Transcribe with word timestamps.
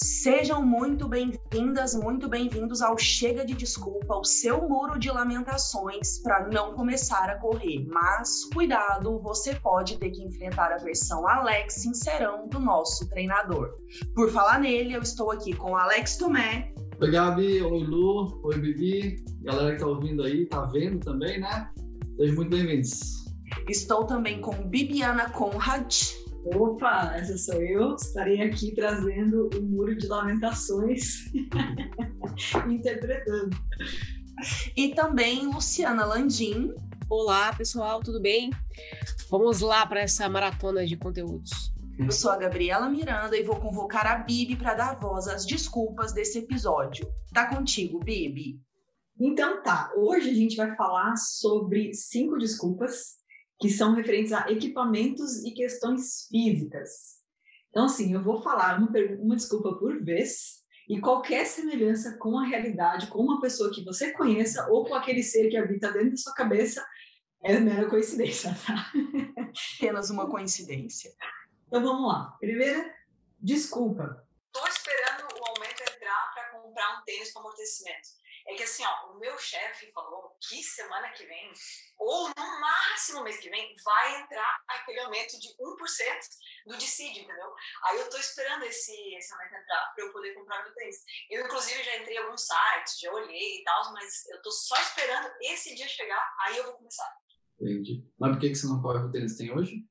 Sejam 0.00 0.64
muito 0.64 1.08
bem-vindas, 1.08 1.92
muito 1.92 2.28
bem-vindos 2.28 2.80
ao 2.80 2.96
Chega 2.96 3.44
de 3.44 3.52
Desculpa, 3.52 4.14
o 4.14 4.22
seu 4.22 4.68
muro 4.68 4.96
de 4.96 5.10
lamentações 5.10 6.20
para 6.20 6.48
não 6.48 6.72
começar 6.72 7.28
a 7.28 7.36
correr. 7.40 7.84
Mas 7.88 8.44
cuidado, 8.54 9.18
você 9.18 9.56
pode 9.56 9.98
ter 9.98 10.10
que 10.10 10.22
enfrentar 10.22 10.70
a 10.70 10.76
versão 10.76 11.26
Alex 11.26 11.82
Sincerão 11.82 12.46
do 12.46 12.60
nosso 12.60 13.08
treinador. 13.08 13.74
Por 14.14 14.30
falar 14.30 14.60
nele, 14.60 14.94
eu 14.94 15.02
estou 15.02 15.32
aqui 15.32 15.52
com 15.52 15.76
Alex 15.76 16.16
Tomé. 16.16 16.72
Oi, 17.00 17.10
Gabi. 17.10 17.60
Oi, 17.60 17.82
Lu. 17.82 18.40
Oi, 18.44 18.56
Bibi. 18.56 19.16
Galera 19.42 19.72
que 19.72 19.80
tá 19.80 19.86
ouvindo 19.88 20.22
aí, 20.22 20.46
tá 20.46 20.64
vendo 20.66 21.00
também, 21.00 21.40
né? 21.40 21.72
Sejam 22.16 22.36
muito 22.36 22.50
bem-vindos. 22.50 23.24
Estou 23.68 24.04
também 24.04 24.40
com 24.40 24.52
Bibiana 24.68 25.28
Conrad. 25.30 25.92
Opa, 26.54 27.12
essa 27.16 27.36
sou 27.36 27.62
eu. 27.62 27.94
Estarei 27.94 28.40
aqui 28.42 28.74
trazendo 28.74 29.50
o 29.54 29.62
Muro 29.62 29.96
de 29.96 30.06
Lamentações, 30.06 31.26
interpretando. 32.68 33.56
E 34.76 34.94
também 34.94 35.46
Luciana 35.46 36.04
Landim. 36.06 36.72
Olá, 37.10 37.54
pessoal, 37.54 38.00
tudo 38.00 38.20
bem? 38.20 38.50
Vamos 39.30 39.60
lá 39.60 39.86
para 39.86 40.00
essa 40.00 40.28
maratona 40.28 40.86
de 40.86 40.96
conteúdos. 40.96 41.50
Eu 41.98 42.12
sou 42.12 42.30
a 42.30 42.36
Gabriela 42.36 42.88
Miranda 42.88 43.36
e 43.36 43.42
vou 43.42 43.56
convocar 43.56 44.06
a 44.06 44.18
Bibi 44.18 44.56
para 44.56 44.74
dar 44.74 44.98
voz 44.98 45.26
às 45.26 45.44
desculpas 45.44 46.12
desse 46.12 46.38
episódio. 46.38 47.06
Tá 47.34 47.54
contigo, 47.54 47.98
Bibi? 47.98 48.60
Então 49.20 49.62
tá, 49.62 49.92
hoje 49.96 50.30
a 50.30 50.34
gente 50.34 50.56
vai 50.56 50.76
falar 50.76 51.16
sobre 51.16 51.92
cinco 51.92 52.38
desculpas 52.38 53.17
que 53.58 53.68
são 53.68 53.94
referentes 53.94 54.32
a 54.32 54.50
equipamentos 54.50 55.44
e 55.44 55.50
questões 55.50 56.26
físicas. 56.28 57.18
Então, 57.70 57.86
assim, 57.86 58.14
eu 58.14 58.22
vou 58.22 58.40
falar 58.40 58.78
uma, 58.78 58.90
uma 59.20 59.36
desculpa 59.36 59.76
por 59.76 60.02
vez 60.02 60.58
e 60.88 61.00
qualquer 61.00 61.44
semelhança 61.44 62.16
com 62.18 62.38
a 62.38 62.46
realidade, 62.46 63.08
com 63.08 63.18
uma 63.18 63.40
pessoa 63.40 63.72
que 63.72 63.84
você 63.84 64.12
conheça 64.12 64.66
ou 64.70 64.86
com 64.86 64.94
aquele 64.94 65.22
ser 65.22 65.48
que 65.50 65.56
habita 65.56 65.92
dentro 65.92 66.12
da 66.12 66.16
sua 66.16 66.34
cabeça 66.34 66.86
é 67.42 67.58
mera 67.58 67.88
coincidência, 67.88 68.56
tá? 68.66 68.90
Apenas 69.76 70.10
uma 70.10 70.28
coincidência. 70.28 71.12
Então 71.66 71.82
vamos 71.82 72.08
lá. 72.08 72.36
Primeira, 72.40 72.92
desculpa. 73.38 74.26
Estou 74.46 74.68
esperando 74.68 75.22
o 75.22 75.46
aumento 75.46 75.82
entrar 75.82 76.32
para 76.32 76.50
comprar 76.50 76.98
um 76.98 77.04
tênis 77.04 77.32
com 77.32 77.40
amortecimento 77.40 78.17
é 78.48 78.54
que 78.54 78.62
assim, 78.62 78.82
ó, 78.82 79.12
o 79.12 79.18
meu 79.18 79.36
chefe 79.38 79.92
falou 79.92 80.34
que 80.40 80.62
semana 80.62 81.10
que 81.10 81.26
vem, 81.26 81.52
ou 81.98 82.28
no 82.28 82.60
máximo 82.60 83.22
mês 83.22 83.38
que 83.38 83.50
vem, 83.50 83.74
vai 83.84 84.22
entrar 84.22 84.64
aquele 84.66 85.00
aumento 85.00 85.38
de 85.38 85.48
1% 85.48 85.56
do 86.66 86.78
DCID, 86.78 87.20
entendeu? 87.20 87.54
Aí 87.84 87.98
eu 87.98 88.08
tô 88.08 88.16
esperando 88.16 88.62
esse, 88.64 88.92
esse 89.16 89.32
aumento 89.34 89.54
entrar 89.54 89.92
para 89.94 90.02
eu 90.02 90.12
poder 90.12 90.32
comprar 90.32 90.64
meu 90.64 90.74
tênis. 90.74 90.96
Eu, 91.28 91.44
inclusive, 91.44 91.82
já 91.82 91.98
entrei 91.98 92.16
em 92.16 92.20
alguns 92.20 92.46
sites, 92.46 92.98
já 92.98 93.12
olhei 93.12 93.60
e 93.60 93.64
tal, 93.64 93.92
mas 93.92 94.26
eu 94.30 94.40
tô 94.40 94.50
só 94.50 94.80
esperando 94.80 95.30
esse 95.42 95.74
dia 95.74 95.86
chegar, 95.86 96.34
aí 96.40 96.56
eu 96.56 96.64
vou 96.64 96.72
começar. 96.78 97.18
Entendi. 97.60 98.02
Mas 98.18 98.32
por 98.32 98.40
que, 98.40 98.48
que 98.48 98.54
você 98.54 98.66
não 98.66 98.80
corre 98.80 99.04
o 99.04 99.12
tênis 99.12 99.36
tem 99.36 99.52
hoje? 99.52 99.84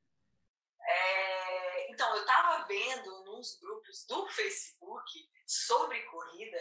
É, 0.82 1.92
então, 1.92 2.16
eu 2.16 2.26
tava 2.26 2.66
vendo 2.66 3.24
nos 3.26 3.60
grupos 3.60 4.04
do 4.08 4.28
Facebook 4.30 5.30
sobre 5.46 6.02
corrida 6.06 6.58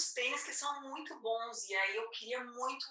uns 0.00 0.12
tênis 0.12 0.42
que 0.42 0.54
são 0.54 0.80
muito 0.80 1.14
bons 1.20 1.68
e 1.68 1.76
aí 1.76 1.96
eu 1.96 2.08
queria 2.08 2.42
muito 2.42 2.86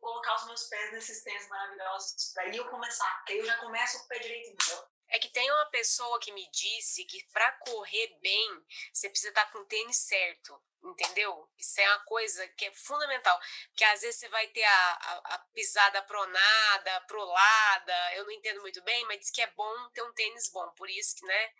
colocar 0.00 0.34
os 0.36 0.46
meus 0.46 0.64
pés 0.64 0.92
nesses 0.92 1.22
tênis 1.22 1.46
maravilhosos 1.48 2.32
daí 2.34 2.56
eu 2.56 2.68
começar, 2.68 3.16
porque 3.18 3.34
aí 3.34 3.38
eu 3.38 3.46
já 3.46 3.58
começo 3.58 3.98
com 3.98 4.04
o 4.04 4.08
pé 4.08 4.18
direito? 4.18 4.88
É 5.08 5.18
que 5.18 5.28
tem 5.28 5.50
uma 5.50 5.66
pessoa 5.66 6.18
que 6.18 6.32
me 6.32 6.50
disse 6.50 7.04
que 7.04 7.22
para 7.32 7.52
correr 7.58 8.18
bem, 8.20 8.66
você 8.92 9.08
precisa 9.10 9.28
estar 9.28 9.44
tá 9.44 9.52
com 9.52 9.58
o 9.58 9.66
tênis 9.66 9.98
certo, 9.98 10.60
entendeu? 10.82 11.48
Isso 11.58 11.78
é 11.80 11.88
uma 11.88 12.04
coisa 12.06 12.48
que 12.48 12.64
é 12.64 12.72
fundamental, 12.72 13.38
porque 13.68 13.84
às 13.84 14.00
vezes 14.00 14.18
você 14.18 14.28
vai 14.30 14.48
ter 14.48 14.64
a, 14.64 14.92
a, 14.92 15.34
a 15.34 15.38
pisada 15.52 16.02
pronada, 16.02 17.00
prolada, 17.02 18.14
eu 18.14 18.24
não 18.24 18.32
entendo 18.32 18.62
muito 18.62 18.82
bem, 18.82 19.04
mas 19.04 19.20
diz 19.20 19.30
que 19.30 19.42
é 19.42 19.50
bom 19.52 19.90
ter 19.90 20.02
um 20.02 20.12
tênis 20.14 20.50
bom, 20.50 20.68
por 20.70 20.88
isso 20.88 21.14
que, 21.16 21.26
né, 21.26 21.50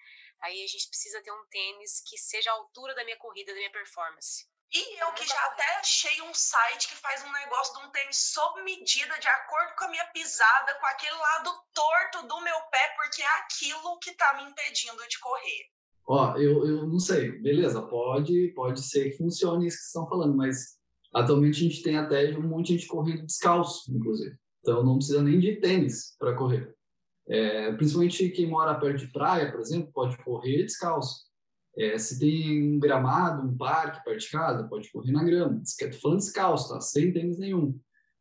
Aí 0.41 0.63
a 0.63 0.67
gente 0.67 0.89
precisa 0.89 1.23
ter 1.23 1.33
um 1.33 1.47
tênis 1.47 2.03
que 2.07 2.19
seja 2.19 2.51
a 2.51 2.55
altura 2.55 2.95
da 2.95 3.03
minha 3.03 3.17
corrida, 3.17 3.53
da 3.53 3.57
minha 3.57 3.73
performance. 3.73 4.47
E 4.75 5.01
eu 5.01 5.13
que 5.13 5.25
já 5.25 5.39
até 5.53 5.79
achei 5.79 6.21
um 6.23 6.35
site 6.35 6.89
que 6.89 6.97
faz 6.97 7.23
um 7.23 7.31
negócio 7.33 7.79
de 7.79 7.87
um 7.87 7.91
tênis 7.93 8.33
sob 8.33 8.61
medida, 8.65 9.15
de 9.21 9.29
acordo 9.29 9.77
com 9.79 9.85
a 9.85 9.91
minha 9.91 10.05
pisada, 10.07 10.75
com 10.81 10.87
aquele 10.87 11.17
lado 11.17 11.51
torto 11.73 12.27
do 12.27 12.43
meu 12.43 12.57
pé, 12.73 12.93
porque 12.97 13.23
é 13.23 13.39
aquilo 13.39 13.99
que 14.01 14.17
tá 14.17 14.35
me 14.37 14.51
impedindo 14.51 15.01
de 15.09 15.21
correr. 15.21 15.71
Ó, 16.09 16.37
eu, 16.37 16.67
eu 16.67 16.89
não 16.89 16.99
sei, 16.99 17.31
beleza, 17.41 17.81
pode, 17.83 18.53
pode 18.57 18.83
ser 18.83 19.11
que 19.11 19.17
funcione 19.17 19.69
isso 19.69 19.77
que 19.77 19.83
vocês 19.85 19.95
estão 19.95 20.09
falando, 20.09 20.37
mas 20.37 20.77
atualmente 21.15 21.61
a 21.61 21.69
gente 21.69 21.83
tem 21.83 21.97
até 21.97 22.37
um 22.37 22.43
monte 22.43 22.67
de 22.67 22.79
gente 22.79 22.89
correndo 22.89 23.25
descalço, 23.25 23.95
inclusive. 23.95 24.37
Então 24.61 24.83
não 24.83 24.97
precisa 24.97 25.23
nem 25.23 25.39
de 25.39 25.61
tênis 25.61 26.17
para 26.19 26.37
correr. 26.37 26.75
É, 27.29 27.73
principalmente 27.73 28.29
quem 28.31 28.49
mora 28.49 28.79
perto 28.79 28.99
de 28.99 29.13
praia, 29.13 29.53
por 29.53 29.61
exemplo, 29.61 29.93
pode 29.93 30.17
correr 30.25 30.65
descalço. 30.65 31.25
É, 31.77 31.99
se 31.99 32.19
tem 32.19 32.77
um 32.77 32.79
gramado, 32.79 33.47
um 33.47 33.57
parque 33.57 34.05
perto 34.05 34.21
de 34.21 34.31
casa, 34.31 34.69
pode 34.69 34.91
correr 34.93 35.13
na 35.13 35.25
grama. 35.25 35.61
Estou 35.63 35.93
falando 36.01 36.19
descalço, 36.19 36.69
tá? 36.73 36.81
sem 36.81 37.13
tênis 37.13 37.39
nenhum. 37.39 37.79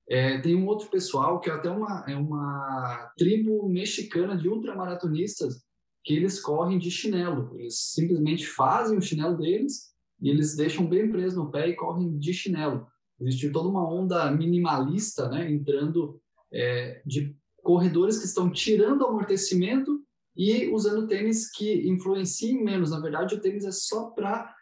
É, 0.10 0.40
tem 0.40 0.56
um 0.56 0.66
outro 0.66 0.90
pessoal 0.90 1.40
que 1.40 1.50
é 1.50 1.54
até 1.54 1.70
uma, 1.70 2.04
é 2.08 2.16
uma 2.16 3.12
tribo 3.18 3.70
mexicana 3.70 4.36
de 4.36 4.50
ultramaratonistas 4.50 5.64
que 6.04 6.14
eles 6.14 6.40
correm 6.40 6.78
de 6.78 6.92
chinelo. 6.92 7.58
Eles 7.58 7.92
simplesmente 7.94 8.46
fazem 8.46 8.98
o 8.98 9.02
chinelo 9.02 9.38
deles 9.38 9.94
e 10.20 10.30
eles 10.30 10.56
deixam 10.56 10.88
bem 10.88 11.10
preso 11.10 11.38
no 11.38 11.52
pé 11.52 11.70
e 11.70 11.76
correm 11.76 12.18
de 12.18 12.34
chinelo. 12.34 12.86
Existe 13.22 13.50
toda 13.52 13.70
uma 13.70 13.90
onda 13.90 14.30
minimalista, 14.32 15.30
né, 15.30 15.50
entrando 15.50 16.20
é, 16.52 17.02
de 17.06 17.36
corredores 17.58 18.18
que 18.18 18.26
estão 18.26 18.52
tirando 18.52 19.06
amortecimento 19.06 20.04
e 20.36 20.68
usando 20.70 21.08
tênis 21.08 21.52
que 21.52 21.88
influenciem 21.88 22.64
menos. 22.64 22.92
Na 22.92 23.00
verdade, 23.00 23.36
o 23.36 23.42
tênis 23.42 23.66
é 23.66 23.72
só 23.72 24.12
para 24.12 24.54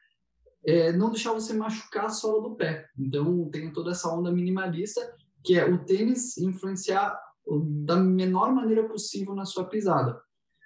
é, 0.65 0.91
não 0.91 1.09
deixar 1.09 1.33
você 1.33 1.53
machucar 1.53 2.05
a 2.05 2.09
sola 2.09 2.41
do 2.41 2.55
pé. 2.55 2.87
Então, 2.97 3.49
tem 3.49 3.71
toda 3.71 3.91
essa 3.91 4.09
onda 4.09 4.31
minimalista, 4.31 5.01
que 5.43 5.57
é 5.57 5.65
o 5.65 5.83
tênis 5.83 6.37
influenciar 6.37 7.17
da 7.85 7.95
menor 7.95 8.53
maneira 8.53 8.87
possível 8.87 9.33
na 9.33 9.45
sua 9.45 9.65
pisada. 9.65 10.21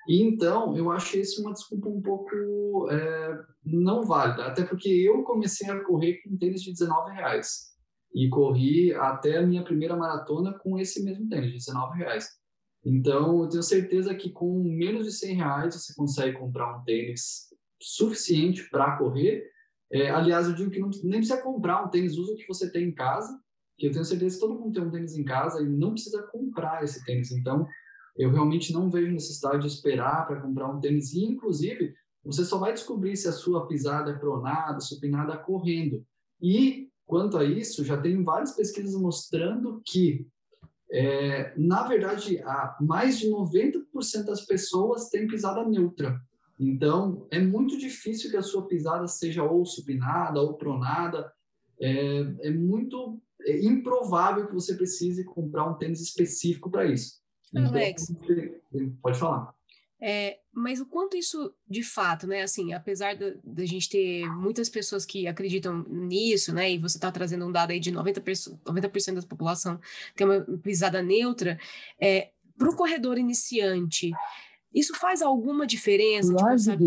E 0.08 0.22
então, 0.22 0.76
eu 0.76 0.92
acho 0.92 1.18
isso 1.18 1.42
uma 1.42 1.54
desculpa 1.54 1.90
um 1.90 2.02
pouco 2.02 2.88
é, 2.92 3.40
não 3.64 4.04
válida, 4.04 4.46
até 4.46 4.64
porque 4.64 4.90
eu 4.90 5.24
comecei 5.24 5.70
a 5.70 5.84
correr 5.84 6.22
com 6.22 6.38
tênis 6.38 6.62
de 6.62 6.72
19 6.72 7.12
reais 7.14 7.76
e 8.14 8.30
corri 8.30 8.94
até 8.94 9.38
a 9.38 9.42
minha 9.42 9.64
primeira 9.64 9.96
maratona 9.96 10.54
com 10.60 10.78
esse 10.78 11.04
mesmo 11.04 11.28
tênis, 11.28 11.52
de 11.52 11.58
19 11.58 11.98
reais. 11.98 12.30
Então, 12.86 13.42
eu 13.42 13.50
tenho 13.50 13.64
certeza 13.64 14.14
que 14.14 14.30
com 14.30 14.64
menos 14.64 15.06
de 15.06 15.12
100 15.12 15.36
reais 15.36 15.76
você 15.76 15.94
consegue 15.96 16.38
comprar 16.38 16.78
um 16.78 16.84
tênis 16.84 17.48
suficiente 17.82 18.70
para 18.70 18.98
correr. 18.98 19.44
É, 19.92 20.10
aliás, 20.10 20.48
eu 20.48 20.56
digo 20.56 20.70
que 20.70 20.80
não, 20.80 20.90
nem 21.04 21.20
precisa 21.20 21.42
comprar 21.42 21.84
um 21.84 21.90
tênis, 21.90 22.18
usa 22.18 22.34
o 22.34 22.36
que 22.36 22.48
você 22.48 22.72
tem 22.72 22.90
em 22.90 22.94
casa, 22.94 23.40
que 23.78 23.88
eu 23.88 23.92
tenho 23.92 24.06
certeza 24.06 24.36
que 24.36 24.42
todo 24.42 24.60
mundo 24.60 24.74
tem 24.74 24.84
um 24.84 24.92
tênis 24.92 25.16
em 25.16 25.24
casa 25.24 25.62
e 25.62 25.68
não 25.68 25.94
precisa 25.94 26.22
comprar 26.32 26.84
esse 26.84 27.04
tênis. 27.04 27.32
Então, 27.32 27.68
eu 28.16 28.32
realmente 28.32 28.72
não 28.72 28.90
vejo 28.90 29.12
necessidade 29.12 29.62
de 29.62 29.68
esperar 29.68 30.28
para 30.28 30.40
comprar 30.40 30.70
um 30.70 30.80
tênis. 30.80 31.12
E, 31.14 31.26
inclusive, 31.26 31.94
você 32.24 32.46
só 32.46 32.60
vai 32.60 32.72
descobrir 32.72 33.18
se 33.18 33.28
a 33.28 33.32
sua 33.32 33.68
pisada 33.68 34.12
é 34.12 34.18
pronada, 34.18 34.80
supinada 34.80 35.38
correndo. 35.38 36.06
E 36.42 36.90
Quanto 37.06 37.38
a 37.38 37.44
isso, 37.44 37.86
já 37.86 38.02
tem 38.02 38.24
várias 38.24 38.56
pesquisas 38.56 39.00
mostrando 39.00 39.82
que, 39.86 40.28
é, 40.98 41.54
na 41.58 41.86
verdade, 41.86 42.40
a 42.40 42.78
mais 42.80 43.20
de 43.20 43.30
90% 43.30 44.24
das 44.24 44.46
pessoas 44.46 45.10
têm 45.10 45.28
pisada 45.28 45.68
neutra. 45.68 46.22
Então, 46.58 47.28
é 47.30 47.40
muito 47.40 47.78
difícil 47.78 48.32
que 48.32 48.38
a 48.38 48.42
sua 48.42 48.66
pisada 48.66 49.06
seja 49.06 49.44
ou 49.44 49.66
supinada 49.66 50.40
ou 50.40 50.54
pronada. 50.54 51.30
É, 51.82 52.48
é 52.48 52.50
muito 52.50 53.22
é 53.42 53.64
improvável 53.66 54.48
que 54.48 54.54
você 54.54 54.74
precise 54.74 55.26
comprar 55.26 55.70
um 55.70 55.74
tênis 55.74 56.02
específico 56.02 56.72
para 56.72 56.86
isso. 56.86 57.22
Alex, 57.54 58.10
então, 58.10 58.94
pode 59.02 59.20
falar. 59.20 59.54
É, 60.02 60.40
mas 60.54 60.82
o 60.82 60.86
quanto 60.86 61.16
isso 61.16 61.54
de 61.68 61.82
fato, 61.82 62.28
né? 62.28 62.42
Assim, 62.42 62.74
apesar 62.74 63.16
da, 63.16 63.66
gente 63.66 63.90
ter 63.90 64.30
muitas 64.36 64.70
pessoas 64.70 65.06
que 65.06 65.26
acreditam 65.28 65.84
nisso, 65.88 66.54
né? 66.54 66.72
E 66.72 66.78
você 66.78 66.98
está 66.98 67.12
trazendo 67.12 67.46
um 67.46 67.52
dado 67.52 67.72
aí 67.72 67.80
de 67.80 67.92
90%, 67.92 68.60
90 68.66 69.14
da 69.14 69.22
população 69.28 69.80
tem 70.16 70.28
uma 70.28 70.42
pisada 70.58 71.02
neutra, 71.02 71.58
é, 72.00 72.32
para 72.58 72.70
o 72.70 72.76
corredor 72.76 73.18
iniciante, 73.18 74.12
isso 74.74 74.94
faz 74.96 75.22
alguma 75.22 75.66
diferença? 75.66 76.34
Tipo, 76.34 76.60
sabe, 76.60 76.86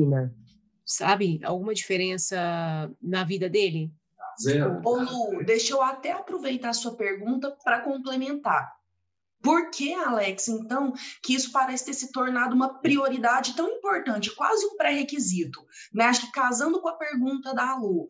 sabe, 0.84 1.40
alguma 1.42 1.74
diferença 1.74 2.90
na 3.02 3.24
vida 3.24 3.48
dele? 3.48 3.92
Zero. 4.40 4.80
Ô 4.84 5.00
Lu, 5.00 5.44
deixa 5.44 5.72
eu 5.72 5.82
até 5.82 6.12
aproveitar 6.12 6.70
a 6.70 6.74
sua 6.74 6.94
pergunta 6.94 7.50
para 7.64 7.80
complementar. 7.80 8.77
Por 9.42 9.70
que, 9.70 9.94
Alex, 9.94 10.48
então, 10.48 10.92
que 11.22 11.34
isso 11.34 11.52
parece 11.52 11.84
ter 11.84 11.94
se 11.94 12.10
tornado 12.10 12.54
uma 12.54 12.80
prioridade 12.80 13.54
tão 13.54 13.68
importante, 13.68 14.34
quase 14.34 14.66
um 14.66 14.76
pré-requisito? 14.76 15.64
Né? 15.92 16.04
Acho 16.04 16.22
que 16.22 16.32
casando 16.32 16.80
com 16.80 16.88
a 16.88 16.96
pergunta 16.96 17.54
da 17.54 17.76
Lu, 17.76 18.08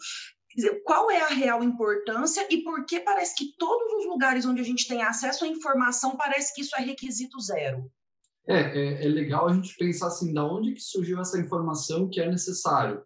qual 0.84 1.10
é 1.10 1.20
a 1.20 1.28
real 1.28 1.62
importância 1.62 2.46
e 2.50 2.62
por 2.62 2.84
que 2.84 3.00
parece 3.00 3.34
que 3.36 3.54
todos 3.56 3.92
os 3.94 4.06
lugares 4.06 4.44
onde 4.46 4.60
a 4.60 4.64
gente 4.64 4.88
tem 4.88 5.02
acesso 5.02 5.44
à 5.44 5.48
informação 5.48 6.16
parece 6.16 6.54
que 6.54 6.62
isso 6.62 6.74
é 6.76 6.80
requisito 6.80 7.40
zero? 7.40 7.90
É, 8.46 8.60
é, 8.60 9.04
é 9.04 9.08
legal 9.08 9.46
a 9.46 9.52
gente 9.52 9.76
pensar 9.76 10.06
assim, 10.06 10.32
da 10.32 10.44
onde 10.44 10.72
que 10.72 10.80
surgiu 10.80 11.20
essa 11.20 11.38
informação 11.38 12.08
que 12.08 12.20
é 12.20 12.28
necessário? 12.28 13.02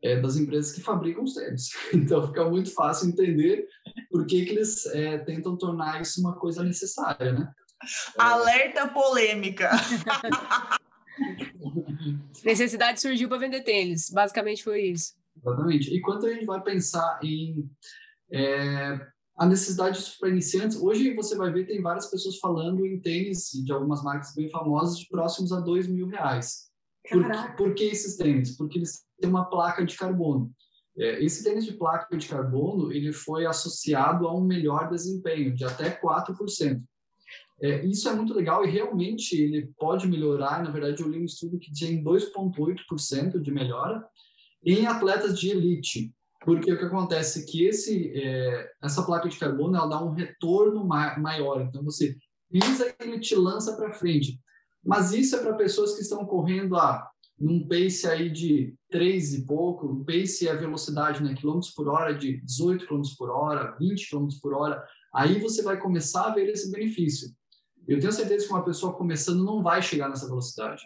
É, 0.00 0.20
das 0.20 0.36
empresas 0.36 0.70
que 0.70 0.80
fabricam 0.80 1.24
os 1.24 1.34
tênis. 1.34 1.70
Então 1.92 2.24
fica 2.28 2.48
muito 2.48 2.72
fácil 2.72 3.08
entender 3.08 3.66
por 4.10 4.26
que, 4.26 4.44
que 4.44 4.50
eles 4.50 4.86
é, 4.86 5.18
tentam 5.18 5.56
tornar 5.56 6.00
isso 6.00 6.20
uma 6.20 6.36
coisa 6.36 6.62
necessária, 6.62 7.32
né? 7.32 7.52
Alerta 8.18 8.88
polêmica. 8.88 9.70
Necessidade 12.44 13.00
surgiu 13.00 13.28
para 13.28 13.38
vender 13.38 13.62
tênis, 13.62 14.10
basicamente 14.10 14.62
foi 14.62 14.82
isso. 14.82 15.14
Exatamente. 15.36 15.94
E 15.94 16.00
quando 16.00 16.26
a 16.26 16.32
gente 16.32 16.44
vai 16.44 16.62
pensar 16.62 17.18
em 17.22 17.68
é, 18.32 18.98
a 19.36 19.46
necessidade 19.46 20.00
para 20.18 20.28
iniciantes, 20.28 20.76
hoje 20.76 21.14
você 21.14 21.36
vai 21.36 21.52
ver 21.52 21.66
tem 21.66 21.80
várias 21.80 22.10
pessoas 22.10 22.38
falando 22.38 22.84
em 22.86 23.00
tênis 23.00 23.50
de 23.64 23.72
algumas 23.72 24.02
marcas 24.02 24.34
bem 24.34 24.50
famosas 24.50 24.98
de 24.98 25.08
próximos 25.08 25.52
a 25.52 25.60
dois 25.60 25.86
mil 25.86 26.08
reais. 26.08 26.68
Por, 27.08 27.24
por, 27.56 27.74
que 27.74 27.84
esses 27.84 28.16
tênis? 28.16 28.56
Porque 28.56 28.78
eles 28.78 29.04
têm 29.20 29.30
uma 29.30 29.48
placa 29.48 29.84
de 29.84 29.96
carbono. 29.96 30.52
É, 30.98 31.24
esse 31.24 31.44
tênis 31.44 31.64
de 31.64 31.74
placa 31.74 32.16
de 32.16 32.26
carbono 32.26 32.92
ele 32.92 33.12
foi 33.12 33.46
associado 33.46 34.26
a 34.26 34.36
um 34.36 34.42
melhor 34.42 34.90
desempenho 34.90 35.54
de 35.54 35.64
até 35.64 35.90
4%. 35.90 36.82
É, 37.60 37.84
isso 37.84 38.08
é 38.08 38.14
muito 38.14 38.34
legal 38.34 38.64
e 38.64 38.70
realmente 38.70 39.40
ele 39.40 39.70
pode 39.78 40.06
melhorar. 40.06 40.62
Na 40.62 40.70
verdade, 40.70 41.00
eu 41.00 41.08
li 41.08 41.20
um 41.20 41.24
estudo 41.24 41.58
que 41.58 41.72
tinha 41.72 42.02
2,8% 42.02 43.40
de 43.40 43.50
melhora 43.50 44.04
em 44.64 44.86
atletas 44.86 45.38
de 45.38 45.50
elite. 45.50 46.12
Porque 46.44 46.72
o 46.72 46.78
que 46.78 46.84
acontece 46.84 47.42
é 47.42 47.46
que 47.46 47.64
esse, 47.64 48.12
é, 48.14 48.70
essa 48.82 49.02
placa 49.02 49.28
de 49.28 49.38
carbono 49.38 49.76
ela 49.76 49.88
dá 49.88 50.02
um 50.02 50.12
retorno 50.12 50.86
ma 50.86 51.18
maior. 51.18 51.62
Então, 51.62 51.82
você 51.82 52.16
pisa 52.50 52.88
e 52.88 53.04
ele 53.04 53.20
te 53.20 53.34
lança 53.34 53.76
para 53.76 53.92
frente. 53.92 54.38
Mas 54.84 55.12
isso 55.12 55.36
é 55.36 55.42
para 55.42 55.54
pessoas 55.54 55.94
que 55.94 56.02
estão 56.02 56.24
correndo 56.24 56.76
a 56.76 57.08
num 57.38 57.66
pace 57.66 58.06
aí 58.06 58.30
de 58.30 58.74
3 58.90 59.34
e 59.34 59.46
pouco, 59.46 59.86
o 59.86 60.04
pace 60.04 60.48
é 60.48 60.50
a 60.50 60.56
velocidade, 60.56 61.22
né, 61.22 61.34
quilômetros 61.34 61.72
por 61.72 61.88
hora 61.88 62.12
de 62.12 62.40
18 62.44 62.86
quilômetros 62.86 63.16
por 63.16 63.30
hora, 63.30 63.76
20 63.78 64.08
quilômetros 64.08 64.40
por 64.40 64.54
hora, 64.54 64.84
aí 65.14 65.38
você 65.40 65.62
vai 65.62 65.78
começar 65.78 66.26
a 66.26 66.34
ver 66.34 66.48
esse 66.48 66.70
benefício. 66.70 67.28
Eu 67.86 68.00
tenho 68.00 68.12
certeza 68.12 68.46
que 68.46 68.52
uma 68.52 68.64
pessoa 68.64 68.94
começando 68.94 69.44
não 69.44 69.62
vai 69.62 69.80
chegar 69.80 70.08
nessa 70.08 70.26
velocidade. 70.26 70.82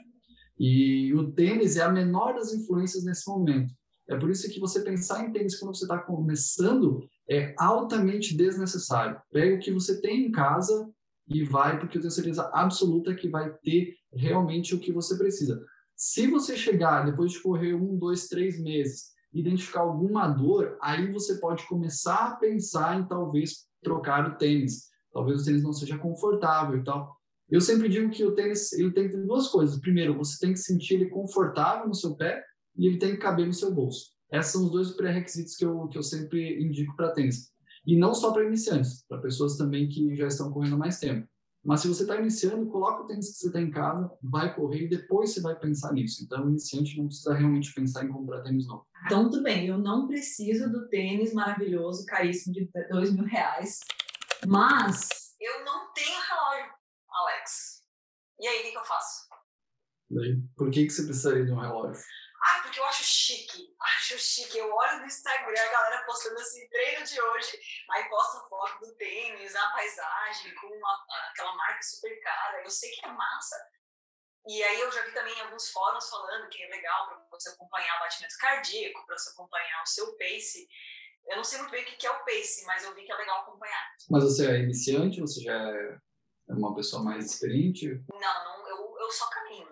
E 0.59 1.13
o 1.15 1.33
tênis 1.33 1.77
é 1.77 1.83
a 1.83 1.91
menor 1.91 2.35
das 2.35 2.53
influências 2.53 3.05
nesse 3.05 3.29
momento. 3.29 3.73
É 4.09 4.17
por 4.17 4.31
isso 4.31 4.49
que 4.51 4.61
você 4.61 4.83
pensar 4.83 5.25
em 5.25 5.33
tênis 5.33 5.59
quando 5.59 5.75
você 5.75 5.85
está 5.85 5.99
começando 5.99 7.05
é 7.29 7.55
altamente 7.59 8.37
desnecessário. 8.37 9.21
Pega 9.33 9.57
o 9.57 9.59
que 9.59 9.73
você 9.73 10.01
tem 10.01 10.27
em 10.27 10.31
casa 10.31 10.89
e 11.29 11.43
vai, 11.45 11.79
porque 11.79 11.97
eu 11.97 12.03
tenho 12.03 12.11
certeza 12.11 12.51
absoluta 12.53 13.15
que 13.15 13.29
vai 13.29 13.53
ter 13.65 13.95
realmente 14.13 14.75
o 14.75 14.79
que 14.79 14.93
você 14.93 15.17
precisa. 15.17 15.65
Se 16.05 16.27
você 16.27 16.57
chegar, 16.57 17.05
depois 17.05 17.31
de 17.31 17.41
correr 17.41 17.75
um, 17.75 17.97
dois, 17.97 18.27
três 18.27 18.61
meses, 18.61 19.13
identificar 19.33 19.83
alguma 19.83 20.27
dor, 20.27 20.77
aí 20.83 21.13
você 21.13 21.39
pode 21.39 21.65
começar 21.69 22.27
a 22.27 22.35
pensar 22.35 22.99
em 22.99 23.07
talvez 23.07 23.69
trocar 23.81 24.29
o 24.29 24.37
tênis. 24.37 24.89
Talvez 25.13 25.41
o 25.41 25.45
tênis 25.45 25.63
não 25.63 25.73
seja 25.73 25.97
confortável 25.97 26.77
e 26.77 26.83
tal. 26.83 27.17
Eu 27.49 27.61
sempre 27.61 27.89
digo 27.89 28.11
que 28.11 28.25
o 28.25 28.35
tênis 28.35 28.73
ele 28.73 28.91
tem 28.91 29.11
duas 29.25 29.47
coisas. 29.47 29.79
Primeiro, 29.79 30.19
você 30.19 30.45
tem 30.45 30.53
que 30.53 30.59
sentir 30.59 30.95
ele 30.95 31.09
confortável 31.09 31.87
no 31.87 31.95
seu 31.95 32.17
pé 32.17 32.45
e 32.77 32.89
ele 32.89 32.99
tem 32.99 33.13
que 33.13 33.19
caber 33.19 33.47
no 33.47 33.55
seu 33.55 33.73
bolso. 33.73 34.11
Esses 34.33 34.51
são 34.51 34.65
os 34.65 34.73
dois 34.73 34.91
pré-requisitos 34.91 35.55
que 35.55 35.65
eu, 35.65 35.87
que 35.87 35.97
eu 35.97 36.03
sempre 36.03 36.61
indico 36.61 36.97
para 36.97 37.13
tênis. 37.13 37.53
E 37.87 37.97
não 37.97 38.13
só 38.13 38.33
para 38.33 38.45
iniciantes, 38.45 39.05
para 39.07 39.21
pessoas 39.21 39.57
também 39.57 39.89
que 39.89 40.17
já 40.17 40.27
estão 40.27 40.51
correndo 40.51 40.77
mais 40.77 40.99
tempo. 40.99 41.29
Mas 41.65 41.81
se 41.81 41.89
você 41.89 42.03
está 42.03 42.17
iniciando, 42.17 42.71
coloca 42.71 43.05
o 43.05 43.07
tênis 43.07 43.33
que 43.33 43.39
você 43.39 43.53
tem 43.53 43.67
em 43.67 43.71
casa, 43.71 44.11
vai 44.21 44.55
correr 44.55 44.87
e 44.87 44.89
depois 44.89 45.31
você 45.33 45.41
vai 45.41 45.57
pensar 45.57 45.93
nisso. 45.93 46.25
Então, 46.25 46.45
o 46.45 46.49
iniciante 46.49 46.99
não 46.99 47.07
precisa 47.07 47.35
realmente 47.35 47.73
pensar 47.73 48.05
em 48.05 48.09
comprar 48.09 48.43
tênis 48.43 48.67
novo. 48.67 48.85
Então, 49.07 49.31
tudo 49.31 49.45
bem, 49.45 49.67
eu 49.67 49.79
não 49.79 50.09
preciso 50.09 50.71
do 50.71 50.89
tênis 50.89 51.33
maravilhoso, 51.33 52.05
caríssimo, 52.07 52.53
de 52.53 52.69
dois 52.91 53.13
mil 53.13 53.25
reais, 53.25 53.79
mas 54.47 55.35
eu 55.41 55.65
não 55.65 55.93
tenho 55.93 56.19
relógio, 56.29 56.73
Alex. 57.09 57.83
E 58.41 58.47
aí, 58.47 58.61
o 58.61 58.63
que, 58.65 58.71
que 58.73 58.79
eu 58.79 58.85
faço? 58.85 59.29
Por 60.57 60.71
que, 60.71 60.85
que 60.85 60.91
você 60.91 61.05
precisaria 61.05 61.45
de 61.45 61.53
um 61.53 61.61
relógio? 61.61 62.03
Ah, 62.43 62.61
porque 62.63 62.81
eu 62.81 62.85
acho 62.87 63.05
chique. 63.05 63.73
Acho 63.81 64.19
chique. 64.19 64.59
Eu 64.59 64.75
olho 64.75 64.99
no 64.99 65.07
Instagram 65.07 65.63
a 65.63 65.73
galera 65.73 66.05
postando 66.05 66.41
assim, 66.41 66.69
treino 66.69 67.05
de 67.05 67.21
hoje, 67.21 67.61
aí 67.91 68.09
posta 68.09 68.49
foto 68.49 68.81
do 68.81 68.97
tênis, 68.97 69.55
a 69.55 69.69
paisagem, 69.69 70.53
com 70.57 70.67
uma, 70.67 71.07
aquela 71.31 71.55
marca 71.55 71.83
super 71.83 72.21
cara. 72.21 72.63
Eu 72.65 72.71
sei 72.71 72.91
que 72.91 73.07
é 73.07 73.13
massa. 73.13 73.57
E 74.49 74.61
aí 74.61 74.81
eu 74.81 74.91
já 74.91 75.03
vi 75.03 75.13
também 75.13 75.41
alguns 75.41 75.71
fóruns 75.71 76.11
falando 76.11 76.49
que 76.49 76.61
é 76.65 76.69
legal 76.69 77.07
para 77.07 77.27
você 77.31 77.51
acompanhar 77.51 77.97
o 77.97 78.01
batimento 78.01 78.35
cardíaco, 78.41 79.07
para 79.07 79.17
você 79.17 79.31
acompanhar 79.31 79.83
o 79.83 79.87
seu 79.87 80.17
pace. 80.17 80.67
Eu 81.29 81.37
não 81.37 81.45
sei 81.45 81.59
muito 81.59 81.71
bem 81.71 81.85
o 81.85 81.87
que 81.87 82.05
é 82.05 82.11
o 82.11 82.25
pace, 82.25 82.65
mas 82.67 82.83
eu 82.83 82.93
vi 82.93 83.05
que 83.05 83.13
é 83.13 83.17
legal 83.17 83.43
acompanhar. 83.43 83.95
Mas 84.11 84.25
você 84.25 84.51
é 84.51 84.59
iniciante? 84.59 85.21
Você 85.21 85.41
já 85.43 85.55
é 85.55 85.99
uma 86.49 86.75
pessoa 86.75 87.05
mais 87.05 87.25
experiente? 87.25 87.87
Não, 88.11 88.19
não 88.45 88.69
eu, 88.69 88.99
eu 88.99 89.13
só 89.13 89.31
caminho. 89.31 89.71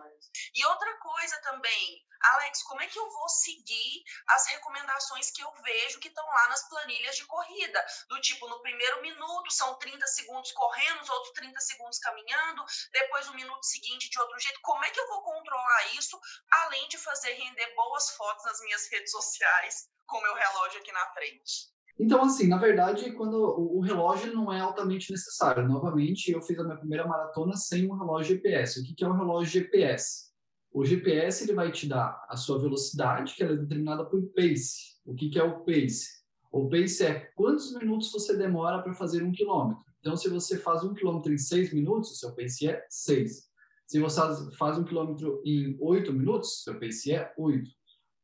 E 0.55 0.65
outra 0.67 0.97
coisa 0.99 1.41
também, 1.43 2.07
Alex, 2.23 2.63
como 2.65 2.83
é 2.83 2.87
que 2.87 2.99
eu 2.99 3.11
vou 3.11 3.29
seguir 3.29 4.05
as 4.29 4.47
recomendações 4.49 5.31
que 5.31 5.43
eu 5.43 5.51
vejo 5.63 6.01
que 6.01 6.09
estão 6.09 6.27
lá 6.27 6.49
nas 6.49 6.69
planilhas 6.69 7.17
de 7.17 7.25
corrida? 7.27 7.85
Do 8.09 8.21
tipo, 8.21 8.49
no 8.49 8.61
primeiro 8.61 9.01
minuto 9.01 9.51
são 9.51 9.75
30 9.79 10.07
segundos 10.07 10.53
correndo, 10.53 11.03
os 11.03 11.09
outros 11.09 11.33
30 11.35 11.59
segundos 11.61 11.99
caminhando, 11.99 12.65
depois 12.93 13.29
o 13.29 13.35
minuto 13.35 13.65
seguinte 13.65 14.11
de 14.11 14.21
outro 14.21 14.39
jeito. 14.39 14.61
Como 14.63 14.85
é 14.85 14.91
que 14.91 15.01
eu 15.01 15.09
vou 15.09 15.23
controlar 15.23 15.95
isso, 15.95 16.21
além 16.65 16.89
de 16.89 16.99
fazer 16.99 17.33
render 17.33 17.75
boas 17.75 18.11
fotos 18.11 18.45
nas 18.45 18.61
minhas 18.61 18.87
redes 18.91 19.11
sociais 19.11 19.89
com 20.07 20.19
o 20.19 20.23
meu 20.23 20.35
relógio 20.35 20.81
aqui 20.81 20.93
na 20.93 21.07
frente? 21.13 21.71
Então, 21.99 22.23
assim, 22.23 22.49
na 22.49 22.57
verdade, 22.57 23.13
quando 23.13 23.35
o 23.37 23.81
relógio 23.81 24.33
não 24.33 24.51
é 24.51 24.59
altamente 24.59 25.11
necessário. 25.11 25.69
Novamente, 25.69 26.33
eu 26.33 26.41
fiz 26.41 26.59
a 26.59 26.65
minha 26.65 26.79
primeira 26.79 27.07
maratona 27.07 27.55
sem 27.57 27.91
um 27.91 27.95
relógio 27.95 28.37
GPS. 28.37 28.81
O 28.81 28.83
que 28.83 29.05
é 29.05 29.07
o 29.07 29.13
relógio 29.13 29.61
GPS? 29.61 30.30
O 30.73 30.85
GPS 30.85 31.45
ele 31.45 31.55
vai 31.55 31.73
te 31.73 31.89
dar 31.89 32.25
a 32.29 32.37
sua 32.37 32.59
velocidade, 32.59 33.35
que 33.35 33.43
ela 33.43 33.55
é 33.55 33.57
determinada 33.57 34.05
por 34.05 34.23
pace. 34.29 34.97
O 35.05 35.15
que, 35.15 35.29
que 35.29 35.39
é 35.39 35.43
o 35.43 35.65
pace? 35.65 36.21
O 36.53 36.69
pace 36.69 37.05
é 37.05 37.31
quantos 37.35 37.75
minutos 37.75 38.11
você 38.13 38.37
demora 38.37 38.83
para 38.83 38.95
fazer 38.95 39.23
um 39.23 39.33
quilômetro. 39.33 39.85
Então, 40.01 40.17
se 40.17 40.29
você 40.29 40.59
faz 40.59 40.83
um 40.83 40.95
quilômetro 40.95 41.33
em 41.33 41.39
seis 41.39 41.73
minutos, 41.73 42.19
seu 42.19 42.35
pace 42.35 42.69
é 42.69 42.85
seis. 42.89 43.51
Se 43.87 43.99
você 43.99 44.21
faz 44.57 44.79
um 44.79 44.85
quilômetro 44.85 45.43
em 45.45 45.77
oito 45.81 46.13
minutos, 46.13 46.63
seu 46.63 46.79
pace 46.79 47.13
é 47.13 47.33
oito. 47.37 47.71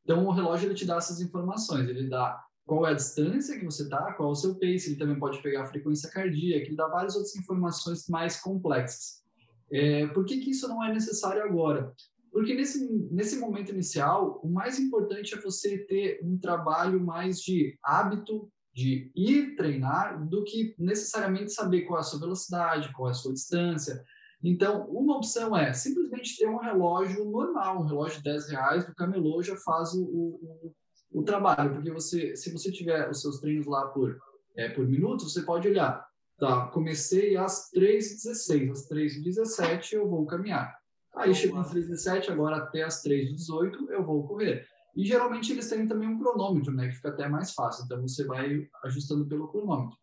Então, 0.04 0.24
o 0.24 0.30
relógio 0.30 0.68
ele 0.68 0.74
te 0.74 0.86
dá 0.86 0.96
essas 0.96 1.20
informações. 1.20 1.88
Ele 1.88 2.08
dá 2.08 2.40
qual 2.64 2.86
é 2.86 2.92
a 2.92 2.94
distância 2.94 3.58
que 3.58 3.64
você 3.64 3.82
está, 3.82 4.12
qual 4.12 4.28
é 4.28 4.32
o 4.32 4.36
seu 4.36 4.54
pace. 4.54 4.90
Ele 4.90 4.96
também 4.96 5.18
pode 5.18 5.42
pegar 5.42 5.64
a 5.64 5.66
frequência 5.66 6.08
cardíaca. 6.08 6.66
Ele 6.66 6.76
dá 6.76 6.86
várias 6.86 7.16
outras 7.16 7.34
informações 7.34 8.08
mais 8.08 8.40
complexas. 8.40 9.24
É, 9.70 10.06
por 10.08 10.24
que, 10.24 10.38
que 10.38 10.50
isso 10.50 10.68
não 10.68 10.82
é 10.84 10.92
necessário 10.92 11.42
agora? 11.42 11.92
Porque 12.36 12.52
nesse, 12.52 12.86
nesse 13.10 13.38
momento 13.38 13.72
inicial, 13.72 14.38
o 14.44 14.50
mais 14.50 14.78
importante 14.78 15.34
é 15.34 15.40
você 15.40 15.78
ter 15.86 16.20
um 16.22 16.36
trabalho 16.36 17.00
mais 17.00 17.40
de 17.40 17.78
hábito, 17.82 18.52
de 18.74 19.10
ir 19.16 19.56
treinar, 19.56 20.22
do 20.28 20.44
que 20.44 20.74
necessariamente 20.78 21.54
saber 21.54 21.86
qual 21.86 21.96
é 21.96 22.00
a 22.00 22.04
sua 22.04 22.20
velocidade, 22.20 22.92
qual 22.92 23.08
é 23.08 23.12
a 23.12 23.14
sua 23.14 23.32
distância. 23.32 24.04
Então, 24.44 24.86
uma 24.90 25.16
opção 25.16 25.56
é 25.56 25.72
simplesmente 25.72 26.36
ter 26.36 26.46
um 26.46 26.58
relógio 26.58 27.24
normal, 27.24 27.80
um 27.80 27.86
relógio 27.86 28.18
de 28.18 28.24
10 28.24 28.50
reais 28.50 28.84
do 28.84 28.94
camelô 28.94 29.42
já 29.42 29.56
faz 29.56 29.94
o, 29.94 30.04
o, 30.04 30.74
o 31.12 31.22
trabalho, 31.22 31.72
porque 31.72 31.90
você, 31.90 32.36
se 32.36 32.52
você 32.52 32.70
tiver 32.70 33.08
os 33.08 33.22
seus 33.22 33.40
treinos 33.40 33.66
lá 33.66 33.86
por, 33.86 34.14
é, 34.58 34.68
por 34.68 34.86
minutos, 34.86 35.32
você 35.32 35.40
pode 35.40 35.68
olhar, 35.68 36.06
tá, 36.38 36.66
comecei 36.66 37.34
às 37.34 37.70
3h16, 37.74 38.72
às 38.72 38.86
3h17 38.90 39.92
eu 39.94 40.06
vou 40.06 40.26
caminhar. 40.26 40.76
Aí 41.16 41.34
chegou 41.34 41.58
às 41.58 41.72
3h17, 41.72 42.30
agora 42.30 42.56
até 42.56 42.82
às 42.82 43.02
3h18 43.02 43.90
eu 43.90 44.04
vou 44.04 44.26
correr. 44.26 44.66
E 44.94 45.04
geralmente 45.04 45.52
eles 45.52 45.68
têm 45.68 45.86
também 45.86 46.08
um 46.08 46.18
cronômetro, 46.18 46.72
né, 46.72 46.88
que 46.88 46.96
fica 46.96 47.08
até 47.08 47.28
mais 47.28 47.52
fácil. 47.52 47.84
Então 47.84 48.00
você 48.00 48.24
vai 48.24 48.66
ajustando 48.84 49.26
pelo 49.26 49.48
cronômetro. 49.48 49.96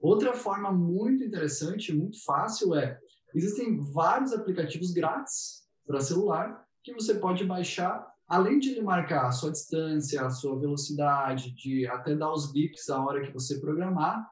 Outra 0.00 0.34
forma 0.34 0.70
muito 0.72 1.22
interessante, 1.22 1.94
muito 1.94 2.22
fácil 2.24 2.74
é 2.74 2.98
existem 3.34 3.78
vários 3.92 4.32
aplicativos 4.32 4.92
grátis 4.92 5.64
para 5.86 6.00
celular 6.00 6.64
que 6.82 6.92
você 6.92 7.14
pode 7.14 7.44
baixar, 7.44 8.06
além 8.28 8.58
de 8.58 8.70
ele 8.70 8.82
marcar 8.82 9.26
a 9.26 9.32
sua 9.32 9.50
distância, 9.50 10.24
a 10.24 10.30
sua 10.30 10.58
velocidade, 10.58 11.54
de 11.54 11.86
até 11.86 12.14
dar 12.14 12.30
os 12.30 12.52
bips 12.52 12.90
a 12.90 13.02
hora 13.02 13.22
que 13.22 13.32
você 13.32 13.58
programar, 13.58 14.30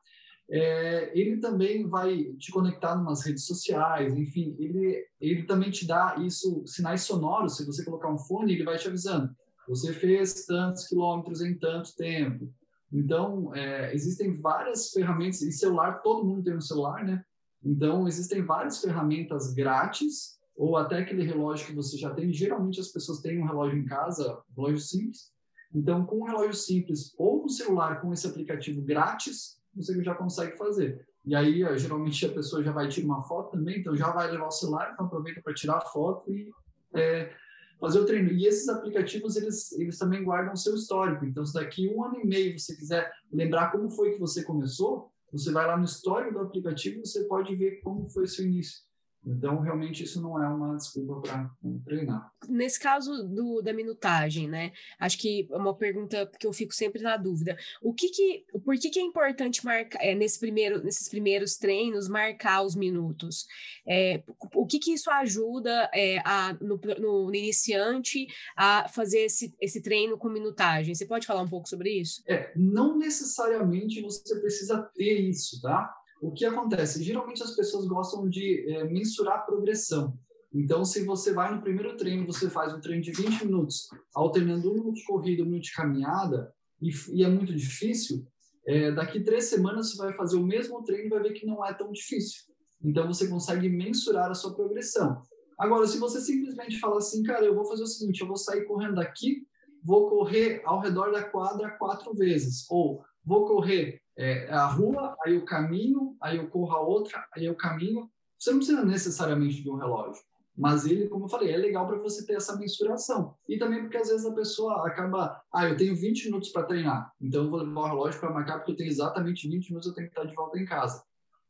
é, 0.51 1.19
ele 1.19 1.39
também 1.39 1.89
vai 1.89 2.25
te 2.39 2.51
conectar 2.51 2.97
nas 2.97 3.25
redes 3.25 3.47
sociais, 3.47 4.15
enfim, 4.15 4.55
ele, 4.59 5.07
ele 5.21 5.45
também 5.45 5.71
te 5.71 5.87
dá 5.87 6.17
isso, 6.19 6.63
sinais 6.67 7.03
sonoros, 7.03 7.57
se 7.57 7.67
você 7.67 7.85
colocar 7.85 8.13
um 8.13 8.19
fone, 8.19 8.53
ele 8.53 8.65
vai 8.65 8.77
te 8.77 8.89
avisando, 8.89 9.35
você 9.67 9.93
fez 9.93 10.45
tantos 10.45 10.87
quilômetros 10.87 11.41
em 11.41 11.57
tanto 11.59 11.95
tempo. 11.97 12.53
Então, 12.93 13.55
é, 13.55 13.95
existem 13.95 14.39
várias 14.39 14.91
ferramentas, 14.91 15.41
e 15.41 15.51
celular, 15.51 16.03
todo 16.03 16.27
mundo 16.27 16.45
tem 16.45 16.57
um 16.57 16.61
celular, 16.61 17.03
né? 17.05 17.25
Então, 17.65 18.07
existem 18.07 18.45
várias 18.45 18.81
ferramentas 18.81 19.55
grátis, 19.55 20.39
ou 20.55 20.77
até 20.77 20.99
aquele 20.99 21.25
relógio 21.25 21.69
que 21.69 21.75
você 21.75 21.97
já 21.97 22.13
tem. 22.13 22.33
Geralmente, 22.33 22.81
as 22.81 22.89
pessoas 22.89 23.21
têm 23.21 23.41
um 23.41 23.47
relógio 23.47 23.79
em 23.79 23.87
casa, 23.87 24.43
relógio 24.55 24.81
simples. 24.81 25.33
Então, 25.75 26.05
com 26.05 26.21
um 26.21 26.25
relógio 26.25 26.55
simples 26.55 27.15
ou 27.17 27.45
um 27.45 27.49
celular 27.49 28.03
com 28.03 28.13
esse 28.13 28.27
aplicativo 28.27 28.83
grátis, 28.83 29.59
você 29.75 30.03
já 30.03 30.15
consegue 30.15 30.57
fazer. 30.57 31.07
E 31.25 31.35
aí, 31.35 31.63
geralmente, 31.79 32.27
a 32.27 32.33
pessoa 32.33 32.63
já 32.63 32.73
vai 32.73 32.89
tirar 32.89 33.07
uma 33.07 33.23
foto 33.23 33.53
também, 33.53 33.79
então 33.79 33.97
já 33.97 34.11
vai 34.11 34.31
levar 34.31 34.47
o 34.47 34.51
celular, 34.51 34.91
então 34.93 35.07
aproveita 35.07 35.41
para 35.41 35.55
tirar 35.55 35.77
a 35.79 35.81
foto 35.81 36.33
e 36.33 36.51
é, 36.95 37.33
fazer 37.81 38.01
o 38.01 38.05
treino. 38.05 38.31
E 38.31 38.47
esses 38.47 38.69
aplicativos, 38.69 39.37
eles, 39.37 39.73
eles 39.73 39.99
também 39.99 40.25
guardam 40.25 40.53
o 40.53 40.57
seu 40.57 40.75
histórico. 40.75 41.25
Então, 41.25 41.45
se 41.47 41.55
daqui 41.55 41.89
um 41.89 42.05
ano 42.05 42.21
e 42.21 42.27
meio 42.27 42.59
você 42.59 42.75
quiser 42.75 43.13
lembrar 43.33 43.71
como 43.71 43.89
foi 43.89 44.13
que 44.13 44.21
você 44.21 44.43
começou, 44.43 45.13
você 45.33 45.51
vai 45.51 45.67
lá 45.67 45.77
no 45.77 45.85
histórico 45.85 46.35
do 46.35 46.41
aplicativo 46.41 46.99
e 46.99 47.07
você 47.07 47.25
pode 47.25 47.55
ver 47.57 47.81
como 47.83 48.09
foi 48.11 48.25
o 48.25 48.29
seu 48.29 48.45
início. 48.45 48.83
Então, 49.25 49.61
realmente, 49.61 50.03
isso 50.03 50.21
não 50.21 50.43
é 50.43 50.49
uma 50.49 50.77
desculpa 50.77 51.21
para 51.21 51.51
treinar. 51.85 52.31
Nesse 52.49 52.79
caso 52.79 53.23
do, 53.23 53.63
da 53.63 53.73
minutagem, 53.73 54.49
né? 54.49 54.73
Acho 54.99 55.17
que 55.19 55.49
é 55.51 55.57
uma 55.57 55.75
pergunta 55.75 56.29
que 56.39 56.47
eu 56.47 56.53
fico 56.53 56.75
sempre 56.75 57.01
na 57.03 57.17
dúvida. 57.17 57.57
O 57.81 57.95
que 57.95 58.09
que, 58.09 58.45
por 58.65 58.77
que, 58.77 58.91
que 58.91 58.99
é 58.99 59.03
importante 59.03 59.65
marcar, 59.65 60.03
é, 60.03 60.15
nesse 60.15 60.41
primeiro, 60.41 60.83
nesses 60.83 61.09
primeiros 61.09 61.57
treinos, 61.57 62.09
marcar 62.09 62.63
os 62.63 62.75
minutos? 62.75 63.47
É, 63.87 64.23
o 64.55 64.67
que 64.67 64.81
que 64.81 64.93
isso 64.93 65.11
ajuda 65.11 65.89
é, 65.95 66.19
a, 66.25 66.57
no, 66.61 66.81
no, 66.99 67.35
iniciante 67.35 68.27
a 68.57 68.89
fazer 68.89 69.21
esse, 69.21 69.55
esse 69.61 69.81
treino 69.81 70.19
com 70.19 70.29
minutagem? 70.29 70.95
Você 70.95 71.07
pode 71.07 71.27
falar 71.27 71.43
um 71.43 71.49
pouco 71.49 71.69
sobre 71.69 71.91
isso? 71.91 72.25
É, 72.27 72.53
não 72.57 72.99
necessariamente 72.99 74.03
você 74.03 74.41
precisa 74.41 74.83
ter 74.95 75.21
isso, 75.21 75.61
tá? 75.63 76.02
O 76.23 76.31
que 76.31 76.45
acontece? 76.45 77.03
Geralmente 77.03 77.43
as 77.43 77.51
pessoas 77.51 77.85
gostam 77.85 78.29
de 78.29 78.65
é, 78.73 78.85
mensurar 78.85 79.39
a 79.39 79.43
progressão. 79.43 80.17
Então, 80.55 80.85
se 80.85 81.05
você 81.05 81.33
vai 81.33 81.53
no 81.53 81.61
primeiro 81.61 81.97
treino, 81.97 82.25
você 82.25 82.49
faz 82.49 82.73
um 82.73 82.81
treino 82.81 83.03
de 83.03 83.11
20 83.11 83.47
minutos, 83.47 83.89
alternando 84.15 84.71
um 84.71 84.75
minuto 84.75 84.95
de 84.95 85.05
corrida, 85.05 85.43
um 85.43 85.47
minuto 85.47 85.65
de 85.65 85.73
caminhada, 85.73 86.55
e, 86.81 86.91
e 87.11 87.25
é 87.25 87.29
muito 87.29 87.53
difícil, 87.53 88.25
é, 88.65 88.93
daqui 88.93 89.21
três 89.21 89.47
semanas 89.47 89.91
você 89.91 89.97
vai 89.97 90.15
fazer 90.15 90.37
o 90.37 90.47
mesmo 90.47 90.85
treino 90.85 91.07
e 91.07 91.11
vai 91.11 91.23
ver 91.23 91.33
que 91.33 91.45
não 91.45 91.65
é 91.67 91.75
tão 91.75 91.91
difícil. 91.91 92.45
Então, 92.85 93.09
você 93.09 93.27
consegue 93.27 93.69
mensurar 93.69 94.31
a 94.31 94.35
sua 94.35 94.55
progressão. 94.55 95.21
Agora, 95.59 95.89
se 95.89 95.99
você 95.99 96.21
simplesmente 96.21 96.79
fala 96.79 96.99
assim, 96.99 97.25
cara, 97.25 97.45
eu 97.45 97.55
vou 97.55 97.65
fazer 97.65 97.83
o 97.83 97.87
seguinte, 97.87 98.21
eu 98.21 98.29
vou 98.29 98.37
sair 98.37 98.65
correndo 98.65 98.95
daqui, 98.95 99.45
vou 99.83 100.09
correr 100.09 100.63
ao 100.65 100.81
redor 100.81 101.11
da 101.11 101.25
quadra 101.25 101.71
quatro 101.71 102.15
vezes, 102.15 102.65
ou 102.71 103.03
vou 103.25 103.47
correr 103.47 104.01
é, 104.17 104.49
a 104.49 104.67
rua, 104.67 105.17
aí 105.25 105.37
o 105.37 105.45
caminho, 105.45 106.17
aí 106.21 106.37
eu 106.37 106.49
corro 106.49 106.73
a 106.73 106.81
outra, 106.81 107.27
aí 107.35 107.45
eu 107.45 107.55
caminho. 107.55 108.11
Você 108.39 108.51
não 108.51 108.59
precisa 108.59 108.85
necessariamente 108.85 109.63
de 109.63 109.71
um 109.71 109.77
relógio, 109.77 110.23
mas 110.57 110.85
ele, 110.85 111.09
como 111.09 111.25
eu 111.25 111.29
falei, 111.29 111.53
é 111.53 111.57
legal 111.57 111.87
para 111.87 111.99
você 111.99 112.27
ter 112.27 112.35
essa 112.35 112.57
mensuração. 112.57 113.35
E 113.49 113.59
também 113.59 113.81
porque 113.81 113.97
às 113.97 114.09
vezes 114.09 114.27
a 114.27 114.35
pessoa 114.35 114.87
acaba, 114.87 115.41
ah, 115.53 115.69
eu 115.69 115.77
tenho 115.77 115.95
20 115.95 116.27
minutos 116.27 116.51
para 116.51 116.65
treinar, 116.65 117.13
então 117.21 117.45
eu 117.45 117.51
vou 117.51 117.61
levar 117.61 117.81
o 117.81 117.87
relógio 117.87 118.21
para 118.21 118.33
marcar 118.33 118.59
porque 118.59 118.73
eu 118.73 118.77
tenho 118.77 118.91
exatamente 118.91 119.49
20 119.49 119.69
minutos, 119.69 119.89
eu 119.89 119.95
tenho 119.95 120.09
que 120.09 120.13
estar 120.13 120.29
de 120.29 120.35
volta 120.35 120.59
em 120.59 120.65
casa. 120.65 121.03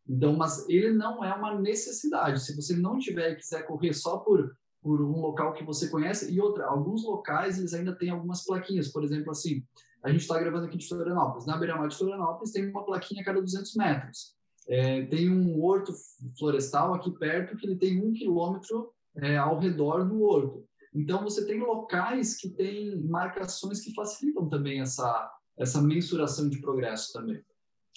Então, 0.09 0.37
mas 0.37 0.69
ele 0.69 0.93
não 0.93 1.25
é 1.25 1.33
uma 1.33 1.59
necessidade. 1.59 2.43
Se 2.43 2.57
você 2.57 2.77
não 2.77 2.99
tiver 2.99 3.33
e 3.33 3.37
quiser 3.37 3.65
correr 3.65 3.93
só 3.93 4.19
por 4.19 4.53
por 4.83 5.01
um 5.01 5.21
local 5.21 5.53
que 5.53 5.65
você 5.65 5.89
conhece 5.89 6.33
e 6.33 6.41
outra, 6.41 6.67
alguns 6.67 7.05
locais 7.05 7.57
eles 7.57 7.73
ainda 7.73 7.95
têm 7.95 8.11
algumas 8.11 8.45
plaquinhas, 8.45 8.89
por 8.89 9.05
exemplo, 9.05 9.31
assim, 9.31 9.65
a 10.03 10.11
gente 10.11 10.23
está 10.23 10.39
gravando 10.39 10.67
aqui 10.67 10.77
de 10.77 10.89
Florianópolis. 10.89 11.47
Na 11.47 11.57
beira-mar 11.57 11.89
de 11.89 11.97
Florianópolis 11.97 12.53
tem 12.53 12.69
uma 12.69 12.85
plaquinha 12.85 13.23
a 13.23 13.25
cada 13.25 13.41
200 13.41 13.75
metros. 13.77 14.35
É, 14.69 15.05
tem 15.07 15.31
um 15.31 15.61
horto 15.63 15.93
florestal 16.39 16.95
aqui 16.95 17.11
perto 17.19 17.57
que 17.57 17.67
ele 17.67 17.77
tem 17.77 18.01
um 18.05 18.13
quilômetro 18.13 18.93
é, 19.17 19.37
ao 19.37 19.59
redor 19.59 20.05
do 20.05 20.23
horto. 20.23 20.65
Então, 20.95 21.23
você 21.23 21.47
tem 21.47 21.61
locais 21.61 22.37
que 22.37 22.51
têm 22.51 23.01
marcações 23.05 23.81
que 23.81 23.95
facilitam 23.95 24.49
também 24.49 24.81
essa, 24.81 25.33
essa 25.59 25.81
mensuração 25.81 26.49
de 26.49 26.61
progresso 26.61 27.13
também. 27.13 27.43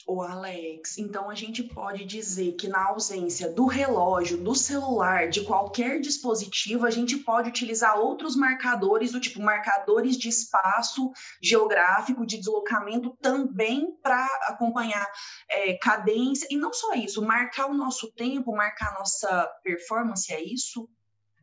O 0.08 0.22
Alex, 0.22 1.00
então 1.00 1.32
a 1.32 1.34
gente 1.34 1.64
pode 1.64 2.06
dizer 2.06 2.52
que 2.52 2.68
na 2.68 2.90
ausência 2.90 3.52
do 3.52 3.66
relógio, 3.66 4.38
do 4.38 4.54
celular, 4.54 5.30
de 5.30 5.44
qualquer 5.44 6.00
dispositivo, 6.00 6.86
a 6.86 6.92
gente 6.92 7.18
pode 7.18 7.50
utilizar 7.50 7.98
outros 7.98 8.36
marcadores, 8.36 9.14
do 9.14 9.20
tipo 9.20 9.42
marcadores 9.42 10.16
de 10.16 10.30
espaço 10.30 11.12
geográfico, 11.42 12.24
de 12.24 12.38
deslocamento, 12.38 13.18
também 13.20 13.98
para 14.04 14.24
acompanhar 14.44 15.10
é, 15.50 15.74
cadência. 15.80 16.48
E 16.52 16.56
não 16.58 16.72
só 16.72 16.94
isso, 16.94 17.26
marcar 17.26 17.66
o 17.66 17.74
nosso 17.74 18.12
tempo, 18.12 18.56
marcar 18.56 18.94
a 18.94 19.00
nossa 19.00 19.52
performance, 19.64 20.32
é 20.32 20.44
isso? 20.44 20.88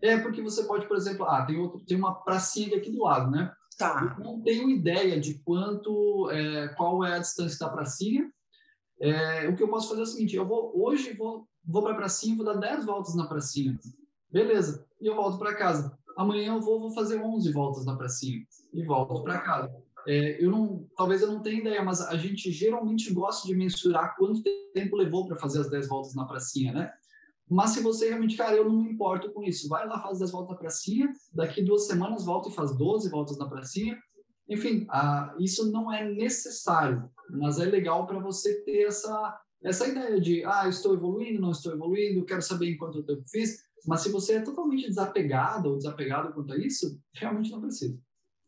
É, 0.01 0.17
porque 0.19 0.41
você 0.41 0.63
pode, 0.65 0.87
por 0.87 0.97
exemplo, 0.97 1.25
ah, 1.27 1.45
tem, 1.45 1.59
outro, 1.59 1.81
tem 1.85 1.97
uma 1.97 2.23
pracinha 2.23 2.77
aqui 2.77 2.93
do 2.93 3.03
lado, 3.03 3.29
né? 3.29 3.53
Tá. 3.77 4.15
Eu 4.19 4.25
não 4.25 4.41
tenho 4.41 4.71
ideia 4.71 5.19
de 5.19 5.39
quanto, 5.43 6.31
é, 6.31 6.69
qual 6.77 7.05
é 7.05 7.15
a 7.15 7.19
distância 7.19 7.59
da 7.59 7.73
pracinha, 7.73 8.31
é, 9.03 9.49
o 9.49 9.57
que 9.57 9.63
eu 9.65 9.69
posso 9.69 9.89
fazer 9.89 10.01
é 10.01 10.05
o 10.05 10.07
seguinte: 10.07 10.37
eu 10.37 10.47
vou 10.47 10.73
hoje 10.81 11.13
vou, 11.15 11.49
vou 11.67 11.83
para 11.83 11.93
a 11.93 11.97
pracinha, 11.97 12.37
vou 12.37 12.47
dar 12.47 12.55
10 12.55 12.87
voltas 12.87 13.17
na 13.17 13.27
pracinha. 13.27 13.77
Beleza, 14.31 14.87
e 15.01 15.07
eu 15.09 15.17
volto 15.17 15.39
para 15.39 15.57
casa. 15.57 15.99
Amanhã 16.17 16.55
eu 16.55 16.61
vou, 16.61 16.79
vou 16.79 16.91
fazer 16.93 17.21
11 17.21 17.53
voltas 17.53 17.85
na 17.85 17.97
pracinha 17.97 18.41
e 18.73 18.85
volto 18.85 19.25
para 19.25 19.41
casa. 19.41 19.75
É, 20.07 20.45
eu 20.45 20.51
não, 20.51 20.87
talvez 20.97 21.21
eu 21.21 21.33
não 21.33 21.43
tenha 21.43 21.61
ideia, 21.61 21.83
mas 21.83 22.01
a 22.01 22.17
gente 22.17 22.51
geralmente 22.53 23.13
gosta 23.13 23.47
de 23.47 23.55
mensurar 23.57 24.15
quanto 24.17 24.43
tempo 24.73 24.97
levou 24.97 25.27
para 25.27 25.37
fazer 25.37 25.61
as 25.61 25.71
10 25.71 25.89
voltas 25.89 26.15
na 26.15 26.25
pracinha, 26.25 26.73
né? 26.73 26.93
Mas 27.49 27.71
se 27.71 27.83
você 27.83 28.09
realmente, 28.09 28.37
cara, 28.37 28.55
eu 28.55 28.65
não 28.65 28.83
me 28.83 28.93
importo 28.93 29.33
com 29.33 29.43
isso, 29.43 29.69
vai 29.69 29.87
lá, 29.87 30.01
faz 30.01 30.21
10 30.21 30.31
voltas 30.31 30.53
na 30.53 30.59
pracinha, 30.59 31.13
daqui 31.33 31.63
duas 31.63 31.87
semanas 31.87 32.25
volta 32.25 32.49
e 32.49 32.53
faz 32.53 32.77
12 32.77 33.11
voltas 33.11 33.37
na 33.37 33.49
pracinha, 33.49 33.99
enfim, 34.49 34.87
isso 35.39 35.71
não 35.71 35.93
é 35.93 36.09
necessário, 36.09 37.11
mas 37.31 37.59
é 37.59 37.65
legal 37.65 38.07
para 38.07 38.19
você 38.19 38.63
ter 38.63 38.87
essa, 38.87 39.41
essa 39.63 39.87
ideia 39.87 40.21
de, 40.21 40.45
ah, 40.45 40.69
estou 40.69 40.95
evoluindo, 40.95 41.41
não 41.41 41.53
estou 41.53 41.73
evoluindo, 41.73 42.25
quero 42.25 42.43
saber 42.43 42.71
em 42.71 42.77
quanto 42.77 43.03
tempo 43.03 43.23
fiz, 43.29 43.63
mas 43.87 44.01
se 44.01 44.11
você 44.11 44.35
é 44.35 44.41
totalmente 44.43 44.87
desapegado 44.87 45.71
ou 45.71 45.77
desapegado 45.77 46.33
quanto 46.33 46.53
a 46.53 46.57
isso, 46.57 47.01
realmente 47.15 47.51
não 47.51 47.61
precisa. 47.61 47.99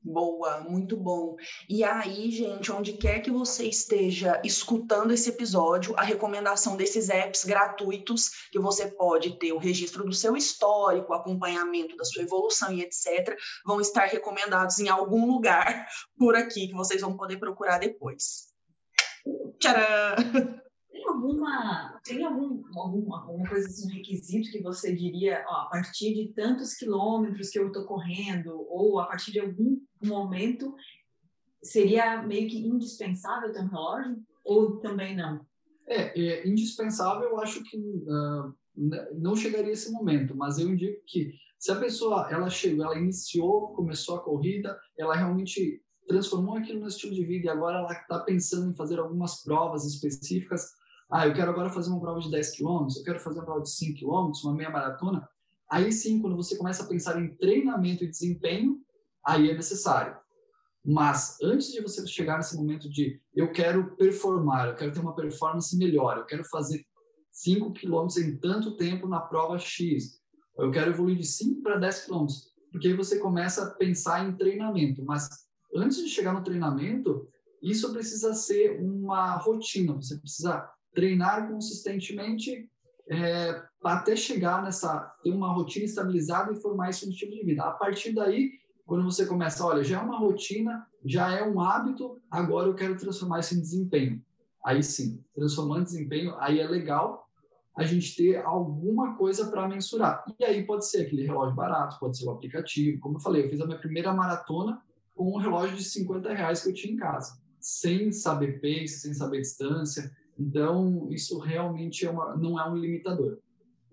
Boa, 0.04 0.60
muito 0.60 0.98
bom. 0.98 1.34
E 1.66 1.82
aí, 1.82 2.30
gente, 2.30 2.70
onde 2.70 2.92
quer 2.92 3.20
que 3.20 3.30
você 3.30 3.64
esteja 3.64 4.38
escutando 4.44 5.12
esse 5.12 5.30
episódio, 5.30 5.94
a 5.96 6.02
recomendação 6.02 6.76
desses 6.76 7.08
apps 7.08 7.42
gratuitos, 7.42 8.48
que 8.52 8.58
você 8.58 8.86
pode 8.86 9.38
ter 9.38 9.54
o 9.54 9.58
registro 9.58 10.04
do 10.04 10.12
seu 10.12 10.36
histórico, 10.36 11.14
acompanhamento 11.14 11.96
da 11.96 12.04
sua 12.04 12.22
evolução 12.22 12.70
e 12.70 12.82
etc., 12.82 13.34
vão 13.64 13.80
estar 13.80 14.04
recomendados 14.04 14.78
em 14.78 14.90
algum 14.90 15.26
lugar 15.26 15.86
por 16.18 16.36
aqui 16.36 16.68
que 16.68 16.74
vocês 16.74 17.00
vão 17.00 17.16
poder 17.16 17.38
procurar 17.38 17.78
depois. 17.78 18.48
Tcharam! 19.58 20.16
Alguma, 21.14 22.00
tem 22.04 22.24
algum, 22.24 22.62
alguma, 22.76 23.22
alguma 23.22 23.48
coisa, 23.48 23.68
assim, 23.68 23.86
um 23.86 23.94
requisito 23.94 24.50
que 24.50 24.62
você 24.62 24.94
diria, 24.94 25.44
ó, 25.48 25.62
a 25.62 25.64
partir 25.66 26.12
de 26.14 26.32
tantos 26.32 26.74
quilômetros 26.74 27.50
que 27.50 27.58
eu 27.58 27.68
estou 27.68 27.84
correndo, 27.84 28.66
ou 28.68 28.98
a 28.98 29.06
partir 29.06 29.32
de 29.32 29.40
algum 29.40 29.80
momento, 30.02 30.74
seria 31.62 32.22
meio 32.22 32.48
que 32.48 32.58
indispensável 32.58 33.52
ter 33.52 33.60
um 33.60 33.68
relógio? 33.68 34.22
Ou 34.44 34.78
também 34.78 35.16
não? 35.16 35.40
É, 35.86 36.20
é 36.20 36.48
indispensável, 36.48 37.30
eu 37.30 37.40
acho 37.40 37.62
que 37.62 37.76
uh, 37.78 38.54
não 39.14 39.36
chegaria 39.36 39.72
esse 39.72 39.90
momento, 39.92 40.36
mas 40.36 40.58
eu 40.58 40.68
indico 40.68 41.00
que 41.06 41.32
se 41.58 41.70
a 41.70 41.76
pessoa 41.76 42.28
ela 42.30 42.50
chegou, 42.50 42.84
ela 42.84 42.98
iniciou, 42.98 43.68
começou 43.68 44.16
a 44.16 44.22
corrida, 44.22 44.78
ela 44.98 45.14
realmente 45.14 45.82
transformou 46.06 46.56
aquilo 46.56 46.80
no 46.80 46.88
estilo 46.88 47.14
de 47.14 47.24
vida 47.24 47.46
e 47.46 47.48
agora 47.48 47.78
ela 47.78 47.92
está 47.92 48.18
pensando 48.20 48.70
em 48.70 48.76
fazer 48.76 48.98
algumas 48.98 49.42
provas 49.42 49.84
específicas, 49.84 50.72
ah, 51.10 51.26
eu 51.26 51.34
quero 51.34 51.50
agora 51.50 51.70
fazer 51.70 51.90
uma 51.90 52.00
prova 52.00 52.20
de 52.20 52.30
10 52.30 52.50
quilômetros, 52.56 52.96
eu 52.96 53.04
quero 53.04 53.20
fazer 53.20 53.38
uma 53.38 53.44
prova 53.44 53.62
de 53.62 53.70
5 53.70 53.98
quilômetros, 53.98 54.44
uma 54.44 54.54
meia 54.54 54.70
maratona. 54.70 55.28
Aí 55.70 55.92
sim, 55.92 56.20
quando 56.20 56.36
você 56.36 56.56
começa 56.56 56.82
a 56.82 56.86
pensar 56.86 57.20
em 57.20 57.34
treinamento 57.36 58.04
e 58.04 58.10
desempenho, 58.10 58.80
aí 59.24 59.50
é 59.50 59.54
necessário. 59.54 60.16
Mas 60.84 61.38
antes 61.42 61.72
de 61.72 61.80
você 61.80 62.06
chegar 62.06 62.36
nesse 62.36 62.56
momento 62.56 62.90
de 62.90 63.20
eu 63.34 63.50
quero 63.50 63.96
performar, 63.96 64.68
eu 64.68 64.74
quero 64.74 64.92
ter 64.92 65.00
uma 65.00 65.14
performance 65.14 65.76
melhor, 65.76 66.18
eu 66.18 66.26
quero 66.26 66.44
fazer 66.44 66.84
5 67.32 67.72
quilômetros 67.72 68.18
em 68.18 68.36
tanto 68.36 68.76
tempo 68.76 69.08
na 69.08 69.20
prova 69.20 69.58
X, 69.58 70.20
eu 70.58 70.70
quero 70.70 70.90
evoluir 70.90 71.16
de 71.16 71.26
5 71.26 71.62
para 71.62 71.78
10 71.78 72.04
quilômetros, 72.04 72.52
porque 72.70 72.88
aí 72.88 72.94
você 72.94 73.18
começa 73.18 73.64
a 73.64 73.70
pensar 73.70 74.28
em 74.28 74.36
treinamento. 74.36 75.04
Mas 75.04 75.28
antes 75.74 75.98
de 75.98 76.08
chegar 76.08 76.32
no 76.32 76.44
treinamento, 76.44 77.26
isso 77.62 77.90
precisa 77.92 78.34
ser 78.34 78.78
uma 78.82 79.36
rotina, 79.36 79.94
você 79.94 80.18
precisa 80.18 80.70
treinar 80.94 81.48
consistentemente 81.48 82.68
é, 83.08 83.62
até 83.84 84.16
chegar 84.16 84.62
nessa, 84.62 85.14
ter 85.22 85.30
uma 85.30 85.52
rotina 85.52 85.84
estabilizada 85.84 86.52
e 86.52 86.60
formar 86.60 86.90
esse 86.90 87.08
estilo 87.08 87.32
de 87.32 87.44
vida. 87.44 87.62
A 87.64 87.72
partir 87.72 88.14
daí, 88.14 88.52
quando 88.86 89.04
você 89.04 89.26
começa, 89.26 89.64
olha, 89.64 89.82
já 89.82 90.00
é 90.00 90.02
uma 90.02 90.18
rotina, 90.18 90.86
já 91.04 91.32
é 91.32 91.42
um 91.42 91.60
hábito, 91.60 92.20
agora 92.30 92.68
eu 92.68 92.74
quero 92.74 92.96
transformar 92.96 93.40
isso 93.40 93.54
em 93.54 93.60
desempenho. 93.60 94.22
Aí 94.64 94.82
sim, 94.82 95.22
transformando 95.34 95.82
em 95.82 95.84
desempenho, 95.84 96.34
aí 96.38 96.58
é 96.58 96.66
legal 96.66 97.28
a 97.76 97.84
gente 97.84 98.14
ter 98.14 98.36
alguma 98.44 99.16
coisa 99.16 99.50
para 99.50 99.68
mensurar. 99.68 100.24
E 100.38 100.44
aí 100.44 100.64
pode 100.64 100.86
ser 100.86 101.02
aquele 101.02 101.26
relógio 101.26 101.56
barato, 101.56 101.98
pode 101.98 102.16
ser 102.16 102.26
o 102.26 102.30
aplicativo. 102.30 103.00
Como 103.00 103.16
eu 103.16 103.20
falei, 103.20 103.44
eu 103.44 103.50
fiz 103.50 103.60
a 103.60 103.66
minha 103.66 103.78
primeira 103.78 104.12
maratona 104.12 104.80
com 105.14 105.34
um 105.34 105.38
relógio 105.38 105.76
de 105.76 105.84
50 105.84 106.32
reais 106.32 106.62
que 106.62 106.68
eu 106.68 106.74
tinha 106.74 106.92
em 106.92 106.96
casa, 106.96 107.38
sem 107.60 108.12
saber 108.12 108.60
pace, 108.60 109.00
sem 109.00 109.12
saber 109.12 109.40
distância. 109.40 110.10
Então, 110.38 111.08
isso 111.10 111.38
realmente 111.38 112.04
é 112.04 112.10
uma, 112.10 112.36
não 112.36 112.60
é 112.60 112.68
um 112.68 112.76
limitador. 112.76 113.38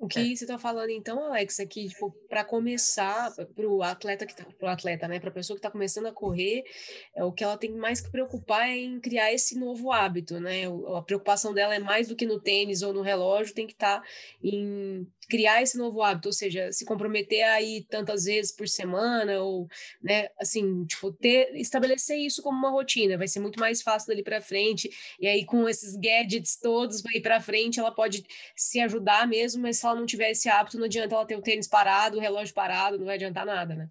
O 0.02 0.08
que 0.08 0.18
é. 0.18 0.36
você 0.36 0.46
está 0.46 0.58
falando 0.58 0.90
então, 0.90 1.24
Alex, 1.24 1.60
é 1.60 1.66
que 1.68 1.88
tipo, 1.88 2.12
para 2.28 2.44
começar, 2.44 3.32
para 3.36 3.68
o 3.68 3.84
atleta 3.84 4.26
que 4.26 4.36
tá, 4.36 4.44
pro 4.58 4.68
atleta, 4.68 5.08
né, 5.08 5.20
para 5.20 5.30
a 5.30 5.34
pessoa 5.34 5.56
que 5.56 5.60
está 5.60 5.70
começando 5.70 6.08
a 6.08 6.12
correr, 6.12 6.64
é, 7.16 7.24
o 7.24 7.32
que 7.32 7.44
ela 7.44 7.56
tem 7.56 7.72
mais 7.72 8.02
que 8.02 8.10
preocupar 8.10 8.68
é 8.68 8.78
em 8.78 9.00
criar 9.00 9.32
esse 9.32 9.60
novo 9.60 9.92
hábito, 9.92 10.40
né? 10.40 10.64
A 10.98 11.04
preocupação 11.04 11.54
dela 11.54 11.76
é 11.76 11.80
mais 11.80 12.08
do 12.08 12.16
que 12.16 12.26
no 12.26 12.40
tênis 12.40 12.82
ou 12.82 12.92
no 12.92 13.04
relógio, 13.04 13.54
tem 13.54 13.68
que 13.68 13.74
estar 13.74 14.02
tá 14.02 14.08
em 14.44 15.06
criar 15.30 15.62
esse 15.62 15.78
novo 15.78 16.02
hábito, 16.02 16.28
ou 16.28 16.34
seja, 16.34 16.74
se 16.74 16.84
comprometer 16.84 17.44
a 17.44 17.62
ir 17.62 17.86
tantas 17.90 18.26
vezes 18.26 18.52
por 18.52 18.68
semana, 18.68 19.40
ou, 19.42 19.66
né, 20.02 20.28
assim, 20.38 20.84
tipo, 20.86 21.10
ter, 21.14 21.56
estabelecer 21.56 22.18
isso 22.18 22.42
como 22.42 22.58
uma 22.58 22.70
rotina, 22.70 23.18
vai 23.18 23.30
ser 23.30 23.40
muito 23.40 23.58
mais 23.58 23.82
fácil 23.82 24.10
dali 24.10 24.24
para 24.24 24.42
frente, 24.42 24.90
e 25.22 25.28
aí 25.28 25.46
com 25.46 25.70
esses 25.70 25.96
gadgets 25.96 26.58
todos, 26.58 27.02
vai 27.02 27.14
ir 27.16 27.22
para 27.22 27.40
frente, 27.40 27.80
ela 27.80 27.92
pode 27.92 28.26
se 28.58 28.82
ajudar 28.82 29.26
mesmo, 29.26 29.62
mas 29.62 29.78
se 29.78 29.86
ela 29.92 30.00
não 30.00 30.06
tiver 30.06 30.32
esse 30.32 30.50
hábito, 30.50 30.78
não 30.78 30.86
adianta 30.86 31.16
ela 31.16 31.26
ter 31.26 31.36
o 31.36 31.42
tênis 31.42 31.68
parado, 31.68 32.18
o 32.18 32.22
relógio 32.22 32.54
parado, 32.54 32.98
não 32.98 33.06
vai 33.06 33.16
adiantar 33.16 33.46
nada, 33.46 33.76
né? 33.76 33.88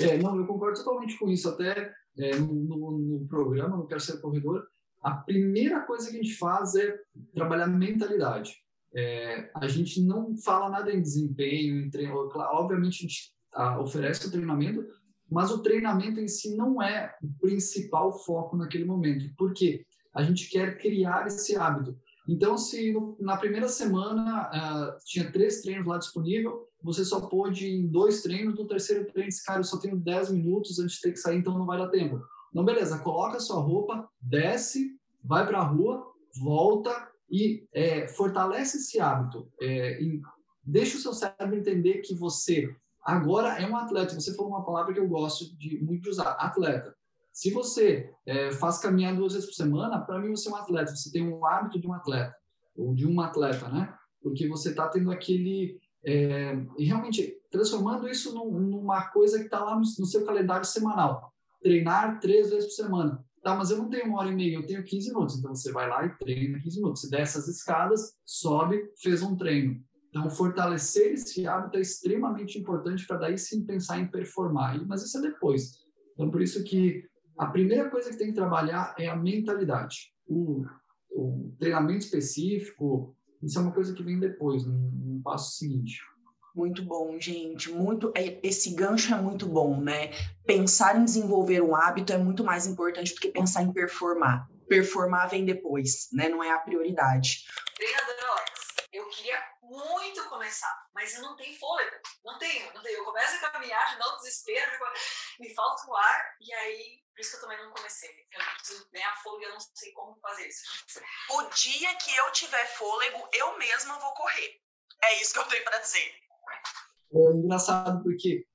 É, 0.00 0.18
não, 0.18 0.38
eu 0.38 0.46
concordo 0.46 0.78
totalmente 0.78 1.18
com 1.18 1.28
isso, 1.28 1.48
até 1.48 1.92
é, 2.18 2.36
no, 2.36 2.98
no, 2.98 3.26
programa, 3.28 3.76
no 3.76 3.86
Quero 3.86 4.00
Ser 4.00 4.20
Corredor, 4.20 4.66
a 5.02 5.12
primeira 5.12 5.80
coisa 5.80 6.10
que 6.10 6.18
a 6.18 6.22
gente 6.22 6.34
faz 6.34 6.74
é 6.74 6.98
trabalhar 7.34 7.66
mentalidade. 7.66 8.54
É, 8.94 9.50
a 9.54 9.68
gente 9.68 10.02
não 10.02 10.36
fala 10.36 10.70
nada 10.70 10.92
em 10.92 11.02
desempenho, 11.02 11.80
em 11.80 11.90
treino. 11.90 12.14
Obviamente, 12.34 12.98
a 12.98 13.02
gente 13.02 13.32
oferece 13.80 14.26
o 14.26 14.30
treinamento, 14.30 14.84
mas 15.30 15.50
o 15.50 15.62
treinamento 15.62 16.18
em 16.18 16.28
si 16.28 16.56
não 16.56 16.82
é 16.82 17.14
o 17.22 17.28
principal 17.40 18.12
foco 18.24 18.56
naquele 18.56 18.84
momento. 18.84 19.32
Por 19.36 19.52
quê? 19.52 19.84
A 20.14 20.22
gente 20.22 20.48
quer 20.48 20.78
criar 20.78 21.26
esse 21.26 21.56
hábito. 21.56 21.96
Então, 22.28 22.58
se 22.58 22.94
na 23.20 23.36
primeira 23.36 23.68
semana 23.68 24.50
uh, 24.50 24.98
tinha 25.04 25.30
três 25.30 25.62
treinos 25.62 25.86
lá 25.86 25.98
disponível, 25.98 26.68
você 26.82 27.04
só 27.04 27.20
pôde 27.20 27.68
em 27.68 27.86
dois 27.86 28.22
treinos, 28.22 28.58
no 28.58 28.66
terceiro 28.66 29.06
treino, 29.06 29.28
esse 29.28 29.44
cara, 29.44 29.60
eu 29.60 29.64
só 29.64 29.78
tenho 29.78 29.96
10 29.96 30.32
minutos 30.32 30.78
antes 30.78 30.96
de 30.96 31.02
ter 31.02 31.12
que 31.12 31.18
sair, 31.18 31.38
então 31.38 31.58
não 31.58 31.66
vai 31.66 31.78
dar 31.78 31.88
tempo. 31.88 32.20
Não, 32.52 32.64
beleza, 32.64 32.98
coloca 32.98 33.40
sua 33.40 33.60
roupa, 33.60 34.08
desce, 34.20 34.90
vai 35.22 35.46
para 35.46 35.58
a 35.58 35.64
rua, 35.64 36.06
volta, 36.40 37.10
e 37.30 37.66
é, 37.72 38.08
fortalece 38.08 38.78
esse 38.78 39.00
hábito. 39.00 39.50
É, 39.60 39.98
deixa 40.64 40.96
o 40.96 41.00
seu 41.00 41.12
cérebro 41.12 41.56
entender 41.56 41.98
que 41.98 42.14
você 42.14 42.74
agora 43.02 43.60
é 43.60 43.66
um 43.66 43.76
atleta. 43.76 44.14
Você 44.14 44.34
falou 44.34 44.52
uma 44.52 44.64
palavra 44.64 44.92
que 44.92 45.00
eu 45.00 45.08
gosto 45.08 45.56
de 45.56 45.82
muito 45.82 46.02
de 46.02 46.10
usar, 46.10 46.30
atleta. 46.32 46.95
Se 47.36 47.50
você 47.50 48.10
é, 48.24 48.50
faz 48.50 48.78
caminhar 48.78 49.14
duas 49.14 49.34
vezes 49.34 49.46
por 49.46 49.54
semana, 49.54 50.00
para 50.00 50.18
mim 50.18 50.30
você 50.30 50.48
é 50.48 50.52
um 50.52 50.56
atleta. 50.56 50.96
Você 50.96 51.12
tem 51.12 51.22
um 51.22 51.44
hábito 51.44 51.78
de 51.78 51.86
um 51.86 51.92
atleta 51.92 52.34
ou 52.74 52.94
de 52.94 53.06
um 53.06 53.20
atleta, 53.20 53.68
né? 53.68 53.94
Porque 54.22 54.48
você 54.48 54.70
está 54.70 54.88
tendo 54.88 55.10
aquele 55.10 55.78
é, 56.02 56.56
e 56.78 56.86
realmente 56.86 57.36
transformando 57.50 58.08
isso 58.08 58.34
num, 58.34 58.58
numa 58.58 59.10
coisa 59.10 59.38
que 59.38 59.44
está 59.44 59.62
lá 59.62 59.74
no, 59.74 59.82
no 59.82 60.06
seu 60.06 60.24
calendário 60.24 60.64
semanal. 60.64 61.30
Treinar 61.62 62.20
três 62.20 62.48
vezes 62.48 62.68
por 62.68 62.84
semana. 62.84 63.22
Tá, 63.42 63.54
mas 63.54 63.70
eu 63.70 63.76
não 63.76 63.90
tenho 63.90 64.06
uma 64.06 64.20
hora 64.20 64.30
e 64.30 64.34
meia, 64.34 64.54
eu 64.56 64.66
tenho 64.66 64.82
15 64.82 65.08
minutos. 65.10 65.38
Então 65.38 65.54
você 65.54 65.70
vai 65.70 65.86
lá 65.90 66.06
e 66.06 66.16
treina 66.16 66.58
15 66.58 66.76
minutos. 66.78 67.02
Você 67.02 67.10
desce 67.10 67.36
as 67.36 67.48
escadas, 67.48 68.14
sobe, 68.24 68.82
fez 69.02 69.22
um 69.22 69.36
treino. 69.36 69.78
Então, 70.08 70.30
fortalecer 70.30 71.12
esse 71.12 71.46
hábito 71.46 71.76
é 71.76 71.82
extremamente 71.82 72.58
importante 72.58 73.06
para 73.06 73.18
daí 73.18 73.36
sim 73.36 73.66
pensar 73.66 74.00
em 74.00 74.10
performar. 74.10 74.82
Mas 74.86 75.02
isso 75.02 75.18
é 75.18 75.20
depois. 75.20 75.72
Então, 76.14 76.30
por 76.30 76.40
isso 76.40 76.64
que 76.64 77.04
a 77.38 77.46
primeira 77.46 77.90
coisa 77.90 78.10
que 78.10 78.16
tem 78.16 78.28
que 78.28 78.34
trabalhar 78.34 78.94
é 78.98 79.08
a 79.08 79.16
mentalidade. 79.16 80.12
O, 80.26 80.64
o 81.10 81.54
treinamento 81.58 82.04
específico, 82.04 83.14
isso 83.42 83.58
é 83.58 83.62
uma 83.62 83.72
coisa 83.72 83.94
que 83.94 84.02
vem 84.02 84.18
depois, 84.18 84.64
no, 84.66 84.72
no 84.72 85.22
passo 85.22 85.56
seguinte. 85.56 86.00
Muito 86.54 86.82
bom, 86.82 87.20
gente. 87.20 87.70
Muito 87.70 88.10
é, 88.16 88.40
esse 88.42 88.74
gancho 88.74 89.14
é 89.14 89.20
muito 89.20 89.46
bom, 89.46 89.78
né? 89.78 90.10
Pensar 90.46 90.98
em 90.98 91.04
desenvolver 91.04 91.60
um 91.60 91.76
hábito 91.76 92.14
é 92.14 92.18
muito 92.18 92.42
mais 92.42 92.66
importante 92.66 93.14
do 93.14 93.20
que 93.20 93.28
pensar 93.28 93.62
em 93.62 93.72
performar. 93.72 94.48
Performar 94.66 95.28
vem 95.28 95.44
depois, 95.44 96.08
né? 96.14 96.30
Não 96.30 96.42
é 96.42 96.50
a 96.50 96.58
prioridade. 96.58 97.44
Treinador 97.76 98.24
Alex, 98.30 98.50
eu 98.90 99.06
queria 99.10 99.38
muito 99.68 100.28
começar, 100.28 100.86
mas 100.94 101.14
eu 101.14 101.22
não 101.22 101.36
tenho 101.36 101.58
fôlego. 101.58 101.96
Não 102.24 102.38
tenho, 102.38 102.72
não 102.72 102.82
tenho. 102.82 102.98
Eu 102.98 103.04
começo 103.04 103.44
a 103.44 103.50
caminhar, 103.50 103.92
já 103.92 103.98
dá 103.98 104.14
um 104.14 104.16
desespero, 104.16 104.70
me 105.40 105.54
falta 105.54 105.90
o 105.90 105.96
ar, 105.96 106.36
e 106.40 106.52
aí, 106.52 107.02
por 107.14 107.20
isso 107.20 107.30
que 107.30 107.36
eu 107.36 107.40
também 107.40 107.58
não 107.64 107.72
comecei. 107.72 108.10
Eu 108.32 108.40
preciso 108.56 108.90
ganhar 108.90 109.16
fôlego, 109.22 109.44
eu 109.44 109.52
não 109.52 109.60
sei 109.60 109.92
como 109.92 110.18
fazer 110.20 110.46
isso. 110.48 110.62
O 111.30 111.42
dia 111.50 111.94
que 111.96 112.16
eu 112.16 112.32
tiver 112.32 112.66
fôlego, 112.76 113.28
eu 113.32 113.58
mesma 113.58 113.98
vou 113.98 114.12
correr. 114.14 114.60
É 115.04 115.20
isso 115.20 115.32
que 115.32 115.38
eu 115.38 115.48
tenho 115.48 115.64
para 115.64 115.78
dizer. 115.78 116.14
É 117.12 117.18
engraçado 117.32 118.02
porque 118.02 118.46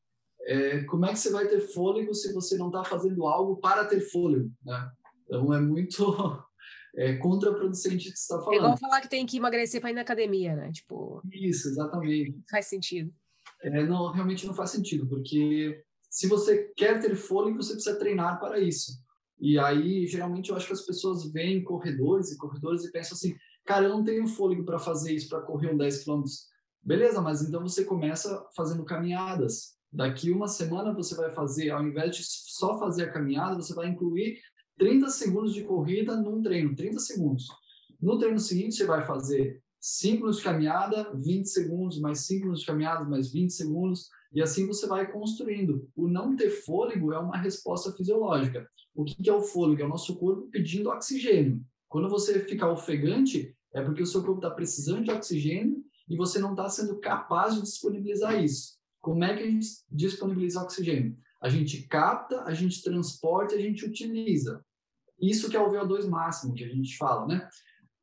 é, 0.42 0.84
como 0.86 1.06
é 1.06 1.10
que 1.10 1.20
você 1.20 1.32
vai 1.32 1.48
ter 1.48 1.62
fôlego 1.62 2.14
se 2.14 2.34
você 2.34 2.58
não 2.58 2.68
está 2.68 2.84
fazendo 2.84 3.28
algo 3.28 3.60
para 3.60 3.86
ter 3.86 4.02
fôlego, 4.02 4.50
né? 4.64 4.92
Então 5.24 5.54
é 5.54 5.60
muito 5.60 6.04
é, 6.96 7.16
contraproducente 7.18 8.10
o 8.10 8.12
que 8.12 8.18
está 8.18 8.38
falando. 8.40 8.54
É 8.54 8.58
igual 8.58 8.78
falar 8.78 9.02
que 9.02 9.10
tem 9.10 9.26
que 9.26 9.38
emagrecer 9.38 9.80
para 9.80 9.92
ir 9.92 9.94
na 9.94 10.02
academia, 10.02 10.56
né? 10.56 10.72
Tipo. 10.72 11.22
Isso, 11.32 11.70
exatamente. 11.70 12.40
Faz 12.50 12.68
sentido. 12.68 13.14
É, 13.64 13.84
não, 13.86 14.12
realmente 14.12 14.46
não 14.46 14.54
faz 14.54 14.72
sentido, 14.72 15.08
porque 15.08 15.84
se 16.10 16.28
você 16.28 16.72
quer 16.76 17.00
ter 17.00 17.16
fôlego, 17.16 17.62
você 17.62 17.74
precisa 17.74 17.98
treinar 17.98 18.40
para 18.40 18.60
isso. 18.60 18.92
E 19.40 19.58
aí, 19.58 20.06
geralmente, 20.08 20.50
eu 20.50 20.56
acho 20.56 20.68
que 20.68 20.74
as 20.74 20.86
pessoas 20.86 21.32
veem 21.32 21.64
corredores 21.64 22.32
e 22.32 22.38
corredores 22.38 22.84
e 22.84 22.92
pensam 22.92 23.16
assim: 23.16 23.36
cara, 23.66 23.86
eu 23.86 23.90
não 23.90 24.04
tenho 24.04 24.28
fôlego 24.28 24.64
para 24.64 24.80
fazer 24.80 25.14
isso, 25.14 25.30
para 25.30 25.42
correr 25.42 25.74
um 25.74 25.78
10 25.78 26.04
quilômetros 26.04 26.52
Beleza, 26.84 27.22
mas 27.22 27.44
então 27.44 27.62
você 27.62 27.86
começa 27.86 28.44
fazendo 28.56 28.84
caminhadas. 28.84 29.76
Daqui 29.92 30.32
uma 30.32 30.48
semana 30.48 30.94
você 30.94 31.14
vai 31.14 31.32
fazer, 31.32 31.70
ao 31.70 31.86
invés 31.86 32.16
de 32.16 32.24
só 32.24 32.80
fazer 32.80 33.04
a 33.04 33.12
caminhada, 33.12 33.56
você 33.56 33.74
vai 33.74 33.88
incluir 33.88 34.40
30 34.82 35.10
segundos 35.12 35.54
de 35.54 35.64
corrida 35.64 36.18
num 36.18 36.42
treino, 36.42 36.76
30 36.76 36.98
segundos. 36.98 37.46
No 38.02 38.18
treino 38.18 38.40
seguinte, 38.40 38.74
você 38.74 38.84
vai 38.84 39.06
fazer 39.06 39.62
5 39.80 40.16
minutos 40.16 40.38
de 40.38 40.44
caminhada, 40.44 41.14
20 41.14 41.46
segundos, 41.46 42.00
mais 42.00 42.22
5 42.22 42.40
minutos 42.40 42.62
de 42.62 42.66
caminhada, 42.66 43.06
mais 43.06 43.32
20 43.32 43.52
segundos, 43.52 44.10
e 44.34 44.42
assim 44.42 44.66
você 44.66 44.88
vai 44.88 45.12
construindo. 45.12 45.88
O 45.96 46.08
não 46.08 46.36
ter 46.36 46.50
fôlego 46.50 47.14
é 47.14 47.20
uma 47.20 47.38
resposta 47.38 47.92
fisiológica. 47.94 48.68
O 48.96 49.06
que 49.06 49.30
é 49.30 49.32
o 49.32 49.44
fôlego? 49.44 49.84
É 49.84 49.86
o 49.86 49.90
nosso 49.90 50.16
corpo 50.16 50.50
pedindo 50.50 50.90
oxigênio. 50.90 51.62
Quando 51.88 52.10
você 52.10 52.40
fica 52.40 52.68
ofegante, 52.68 53.56
é 53.76 53.84
porque 53.84 54.02
o 54.02 54.08
seu 54.08 54.24
corpo 54.24 54.40
está 54.40 54.50
precisando 54.50 55.04
de 55.04 55.12
oxigênio 55.12 55.78
e 56.10 56.18
você 56.18 56.40
não 56.40 56.54
está 56.54 56.68
sendo 56.70 57.00
capaz 57.00 57.54
de 57.54 57.62
disponibilizar 57.62 58.44
isso. 58.44 58.80
Como 59.00 59.24
é 59.24 59.38
que 59.38 59.44
a 59.44 59.48
gente 59.48 59.68
disponibiliza 59.92 60.64
oxigênio? 60.64 61.16
A 61.40 61.50
gente 61.50 61.84
capta, 61.88 62.44
a 62.46 62.54
gente 62.56 62.82
transporta, 62.82 63.54
a 63.54 63.60
gente 63.60 63.86
utiliza. 63.86 64.64
Isso 65.22 65.50
que 65.50 65.56
é 65.56 65.62
o 65.62 65.70
VO2 65.70 66.08
máximo 66.10 66.54
que 66.54 66.64
a 66.64 66.68
gente 66.68 66.98
fala, 66.98 67.28
né? 67.28 67.48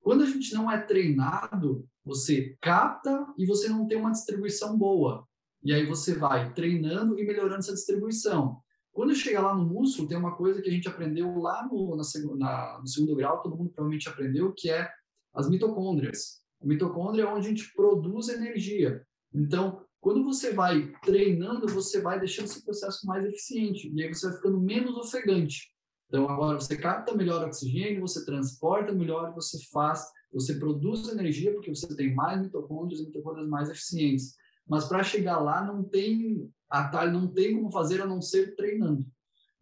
Quando 0.00 0.22
a 0.22 0.26
gente 0.26 0.54
não 0.54 0.70
é 0.70 0.80
treinado, 0.80 1.86
você 2.04 2.56
capta 2.62 3.26
e 3.36 3.44
você 3.44 3.68
não 3.68 3.86
tem 3.86 3.98
uma 3.98 4.12
distribuição 4.12 4.78
boa. 4.78 5.26
E 5.62 5.72
aí 5.72 5.84
você 5.84 6.14
vai 6.14 6.52
treinando 6.54 7.18
e 7.18 7.26
melhorando 7.26 7.58
essa 7.58 7.74
distribuição. 7.74 8.58
Quando 8.92 9.14
chega 9.14 9.42
lá 9.42 9.54
no 9.54 9.64
músculo, 9.66 10.08
tem 10.08 10.16
uma 10.16 10.36
coisa 10.36 10.62
que 10.62 10.68
a 10.68 10.72
gente 10.72 10.88
aprendeu 10.88 11.36
lá 11.38 11.66
no, 11.70 11.96
na, 11.96 12.02
na, 12.36 12.78
no 12.80 12.86
segundo 12.86 13.16
grau, 13.16 13.42
todo 13.42 13.56
mundo 13.56 13.70
provavelmente 13.70 14.08
aprendeu, 14.08 14.52
que 14.56 14.70
é 14.70 14.88
as 15.34 15.48
mitocôndrias. 15.48 16.40
A 16.62 16.66
mitocôndria 16.66 17.24
é 17.24 17.26
onde 17.26 17.46
a 17.46 17.50
gente 17.50 17.72
produz 17.74 18.28
energia. 18.28 19.04
Então, 19.32 19.84
quando 20.00 20.24
você 20.24 20.52
vai 20.52 20.92
treinando, 21.02 21.66
você 21.68 22.00
vai 22.00 22.18
deixando 22.18 22.46
esse 22.46 22.64
processo 22.64 23.06
mais 23.06 23.24
eficiente. 23.24 23.92
E 23.92 24.02
aí 24.02 24.12
você 24.12 24.26
vai 24.28 24.36
ficando 24.36 24.60
menos 24.60 24.96
ofegante. 24.96 25.72
Então, 26.08 26.28
agora 26.28 26.58
você 26.58 26.76
capta 26.76 27.14
melhor 27.14 27.44
oxigênio, 27.44 28.00
você 28.00 28.24
transporta 28.24 28.92
melhor, 28.92 29.34
você 29.34 29.58
faz, 29.70 30.04
você 30.32 30.54
produz 30.58 31.08
energia, 31.08 31.52
porque 31.52 31.74
você 31.74 31.94
tem 31.94 32.14
mais 32.14 32.40
mitocôndrias 32.40 33.04
mitocôndrias 33.04 33.48
mais 33.48 33.68
eficientes. 33.68 34.34
Mas 34.66 34.86
para 34.86 35.02
chegar 35.02 35.38
lá, 35.38 35.62
não 35.62 35.84
tem 35.84 36.50
atalho, 36.68 37.12
não 37.12 37.28
tem 37.28 37.54
como 37.54 37.70
fazer 37.70 38.00
a 38.00 38.06
não 38.06 38.22
ser 38.22 38.56
treinando. 38.56 39.06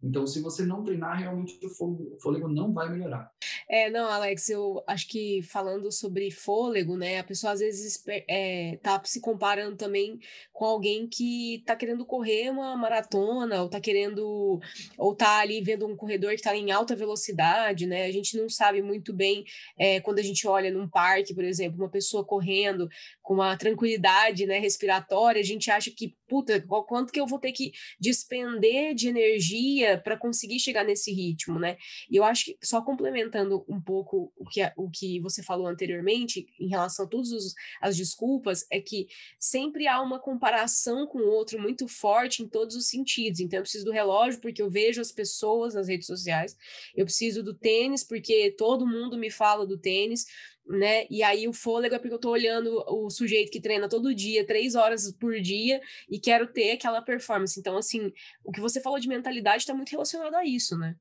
Então, 0.01 0.27
se 0.27 0.41
você 0.41 0.65
não 0.65 0.83
treinar, 0.83 1.17
realmente 1.17 1.59
o 1.65 2.19
fôlego 2.21 2.47
não 2.47 2.73
vai 2.73 2.89
melhorar. 2.89 3.31
É, 3.69 3.89
não, 3.89 4.09
Alex, 4.09 4.49
eu 4.49 4.81
acho 4.87 5.09
que 5.09 5.41
falando 5.41 5.91
sobre 5.91 6.31
fôlego, 6.31 6.95
né, 6.95 7.19
a 7.19 7.23
pessoa 7.23 7.51
às 7.51 7.59
vezes 7.59 8.01
é, 8.07 8.79
tá 8.81 9.01
se 9.03 9.19
comparando 9.19 9.75
também 9.75 10.17
com 10.53 10.63
alguém 10.63 11.05
que 11.05 11.63
tá 11.65 11.75
querendo 11.75 12.05
correr 12.05 12.49
uma 12.49 12.77
maratona, 12.77 13.61
ou 13.61 13.69
tá 13.69 13.81
querendo, 13.81 14.61
ou 14.97 15.13
tá 15.13 15.39
ali 15.39 15.59
vendo 15.59 15.85
um 15.85 15.97
corredor 15.97 16.33
que 16.33 16.41
tá 16.41 16.55
em 16.55 16.71
alta 16.71 16.95
velocidade, 16.95 17.85
né, 17.85 18.05
a 18.05 18.11
gente 18.11 18.37
não 18.37 18.47
sabe 18.47 18.81
muito 18.81 19.13
bem, 19.13 19.43
é, 19.77 19.99
quando 19.99 20.19
a 20.19 20.23
gente 20.23 20.47
olha 20.47 20.71
num 20.71 20.87
parque, 20.87 21.35
por 21.35 21.43
exemplo, 21.43 21.77
uma 21.77 21.91
pessoa 21.91 22.23
correndo 22.23 22.87
com 23.21 23.33
uma 23.33 23.57
tranquilidade, 23.57 24.45
né, 24.45 24.59
respiratória, 24.59 25.41
a 25.41 25.45
gente 25.45 25.69
acha 25.69 25.91
que, 25.91 26.15
puta, 26.27 26.59
quanto 26.87 27.11
que 27.11 27.19
eu 27.19 27.27
vou 27.27 27.39
ter 27.39 27.51
que 27.51 27.71
despender 27.99 28.93
de 28.93 29.07
energia 29.07 29.97
para 29.97 30.17
conseguir 30.17 30.59
chegar 30.59 30.83
nesse 30.83 31.11
ritmo, 31.11 31.59
né, 31.59 31.77
e 32.09 32.15
eu 32.15 32.23
acho 32.23 32.45
que, 32.45 32.57
só 32.63 32.81
complementando 32.81 33.65
um 33.67 33.79
pouco 33.81 34.31
o 34.35 34.45
que, 34.45 34.61
o 34.75 34.89
que 34.89 35.19
você 35.19 35.41
falou 35.41 35.67
anteriormente, 35.67 36.47
em 36.59 36.67
relação 36.67 37.05
a 37.05 37.07
todas 37.07 37.53
as 37.81 37.95
desculpas, 37.95 38.65
é 38.71 38.79
que 38.79 39.07
sempre 39.39 39.87
há 39.87 40.01
uma 40.01 40.19
comparação 40.19 41.07
com 41.07 41.19
o 41.19 41.29
outro 41.29 41.59
muito 41.61 41.87
forte 41.87 42.43
em 42.43 42.47
todos 42.47 42.75
os 42.75 42.87
sentidos. 42.87 43.39
Então, 43.39 43.59
eu 43.59 43.63
preciso 43.63 43.85
do 43.85 43.91
relógio 43.91 44.41
porque 44.41 44.61
eu 44.61 44.69
vejo 44.69 45.01
as 45.01 45.11
pessoas 45.11 45.73
nas 45.73 45.87
redes 45.87 46.07
sociais, 46.07 46.57
eu 46.95 47.05
preciso 47.05 47.43
do 47.43 47.53
tênis 47.53 48.03
porque 48.03 48.51
todo 48.57 48.87
mundo 48.87 49.17
me 49.17 49.29
fala 49.29 49.65
do 49.65 49.77
tênis, 49.77 50.25
né? 50.67 51.07
E 51.09 51.23
aí 51.23 51.47
o 51.47 51.53
fôlego 51.53 51.95
é 51.95 51.99
porque 51.99 52.13
eu 52.13 52.19
tô 52.19 52.29
olhando 52.29 52.83
o 52.87 53.09
sujeito 53.09 53.51
que 53.51 53.61
treina 53.61 53.87
todo 53.87 54.13
dia, 54.13 54.45
três 54.45 54.75
horas 54.75 55.11
por 55.11 55.39
dia, 55.39 55.81
e 56.09 56.19
quero 56.19 56.47
ter 56.47 56.71
aquela 56.71 57.01
performance. 57.01 57.59
Então, 57.59 57.77
assim, 57.77 58.11
o 58.43 58.51
que 58.51 58.61
você 58.61 58.81
falou 58.81 58.99
de 58.99 59.07
mentalidade 59.07 59.63
está 59.63 59.73
muito 59.73 59.89
relacionado 59.89 60.35
a 60.35 60.45
isso, 60.45 60.77
né? 60.77 60.95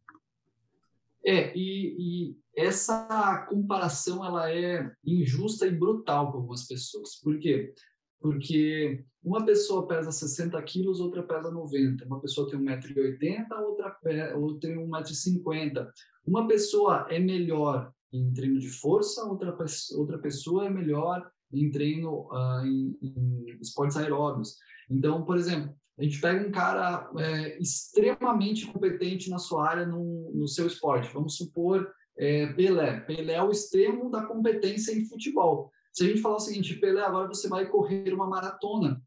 É, 1.24 1.52
e, 1.56 1.96
e, 1.98 2.36
essa 2.54 3.44
comparação 3.48 4.24
ela 4.24 4.50
é 4.50 4.88
injusta 5.04 5.66
e 5.66 5.72
brutal 5.72 6.30
com 6.30 6.38
algumas 6.38 6.66
pessoas. 6.66 7.16
Por 7.16 7.38
quê? 7.40 7.74
Porque 8.20 9.04
uma 9.22 9.44
pessoa 9.44 9.88
pesa 9.88 10.12
60 10.12 10.62
quilos, 10.62 11.00
outra 11.00 11.22
pesa 11.24 11.50
90. 11.50 12.04
Uma 12.04 12.20
pessoa 12.20 12.48
tem 12.48 12.60
1,80m, 12.60 13.60
outra, 13.60 13.98
outra 14.36 14.60
tem 14.60 14.76
1,50m. 14.76 15.90
Uma 16.24 16.46
pessoa 16.46 17.08
é 17.10 17.18
melhor 17.18 17.92
em 18.16 18.32
treino 18.32 18.58
de 18.58 18.68
força, 18.68 19.24
outra, 19.24 19.56
outra 19.96 20.18
pessoa 20.18 20.66
é 20.66 20.70
melhor 20.70 21.28
em 21.52 21.70
treino 21.70 22.28
uh, 22.30 22.66
em, 22.66 22.98
em 23.02 23.58
esportes 23.60 23.96
aeróbios. 23.96 24.56
Então, 24.90 25.24
por 25.24 25.36
exemplo, 25.36 25.74
a 25.98 26.02
gente 26.02 26.20
pega 26.20 26.46
um 26.46 26.52
cara 26.52 27.10
é, 27.18 27.58
extremamente 27.58 28.66
competente 28.66 29.30
na 29.30 29.38
sua 29.38 29.68
área, 29.68 29.86
no, 29.86 30.30
no 30.34 30.46
seu 30.46 30.66
esporte. 30.66 31.12
Vamos 31.12 31.36
supor 31.36 31.90
é, 32.18 32.52
Pelé. 32.52 33.00
Pelé 33.00 33.34
é 33.34 33.42
o 33.42 33.50
extremo 33.50 34.10
da 34.10 34.26
competência 34.26 34.92
em 34.92 35.06
futebol. 35.06 35.70
Se 35.92 36.04
a 36.04 36.08
gente 36.08 36.20
falar 36.20 36.36
o 36.36 36.40
seguinte, 36.40 36.78
Pelé, 36.78 37.00
agora 37.00 37.26
você 37.26 37.48
vai 37.48 37.66
correr 37.66 38.12
uma 38.12 38.26
maratona, 38.26 39.02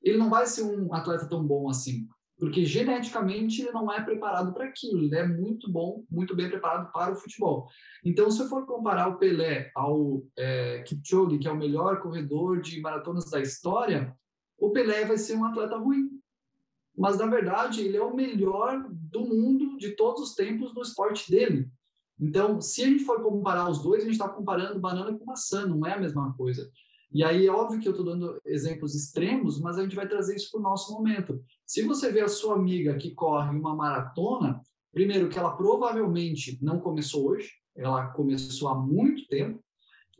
ele 0.00 0.16
não 0.16 0.30
vai 0.30 0.46
ser 0.46 0.62
um 0.62 0.94
atleta 0.94 1.28
tão 1.28 1.44
bom 1.44 1.68
assim, 1.68 2.06
porque 2.38 2.64
geneticamente 2.64 3.62
ele 3.62 3.72
não 3.72 3.92
é 3.92 4.00
preparado 4.00 4.52
para 4.54 4.66
aquilo. 4.66 5.02
Ele 5.02 5.16
é 5.16 5.26
muito 5.26 5.70
bom, 5.70 6.04
muito 6.08 6.36
bem 6.36 6.48
preparado 6.48 6.92
para 6.92 7.12
o 7.12 7.16
futebol. 7.16 7.68
Então, 8.04 8.30
se 8.30 8.40
eu 8.40 8.48
for 8.48 8.64
comparar 8.64 9.08
o 9.08 9.18
Pelé 9.18 9.72
ao 9.74 10.22
é, 10.36 10.82
Kipchoge, 10.82 11.38
que 11.38 11.48
é 11.48 11.50
o 11.50 11.56
melhor 11.56 12.00
corredor 12.00 12.60
de 12.60 12.80
maratonas 12.80 13.28
da 13.28 13.40
história, 13.40 14.16
o 14.56 14.70
Pelé 14.70 15.04
vai 15.04 15.18
ser 15.18 15.36
um 15.36 15.44
atleta 15.44 15.76
ruim, 15.76 16.10
mas 16.96 17.18
na 17.18 17.26
verdade 17.26 17.82
ele 17.82 17.96
é 17.96 18.02
o 18.02 18.14
melhor 18.14 18.88
do 18.90 19.20
mundo 19.20 19.76
de 19.76 19.90
todos 19.96 20.22
os 20.22 20.34
tempos 20.34 20.72
no 20.74 20.82
esporte 20.82 21.30
dele. 21.30 21.68
Então, 22.20 22.60
se 22.60 22.82
a 22.82 22.86
gente 22.86 23.04
for 23.04 23.22
comparar 23.22 23.68
os 23.68 23.80
dois, 23.80 24.02
a 24.02 24.04
gente 24.04 24.14
está 24.14 24.28
comparando 24.28 24.80
banana 24.80 25.16
com 25.16 25.24
maçã, 25.24 25.66
não 25.66 25.86
é 25.86 25.94
a 25.94 26.00
mesma 26.00 26.34
coisa. 26.34 26.68
E 27.10 27.24
aí 27.24 27.46
é 27.46 27.50
óbvio 27.50 27.80
que 27.80 27.88
eu 27.88 27.92
estou 27.92 28.04
dando 28.04 28.40
exemplos 28.44 28.94
extremos, 28.94 29.60
mas 29.60 29.78
a 29.78 29.82
gente 29.82 29.96
vai 29.96 30.06
trazer 30.06 30.36
isso 30.36 30.50
para 30.50 30.60
o 30.60 30.62
nosso 30.62 30.92
momento. 30.92 31.42
Se 31.66 31.82
você 31.82 32.12
vê 32.12 32.20
a 32.20 32.28
sua 32.28 32.54
amiga 32.54 32.96
que 32.96 33.12
corre 33.12 33.50
uma 33.50 33.74
maratona, 33.74 34.60
primeiro 34.92 35.28
que 35.28 35.38
ela 35.38 35.56
provavelmente 35.56 36.58
não 36.60 36.80
começou 36.80 37.30
hoje, 37.30 37.50
ela 37.74 38.08
começou 38.08 38.68
há 38.68 38.74
muito 38.74 39.26
tempo, 39.28 39.62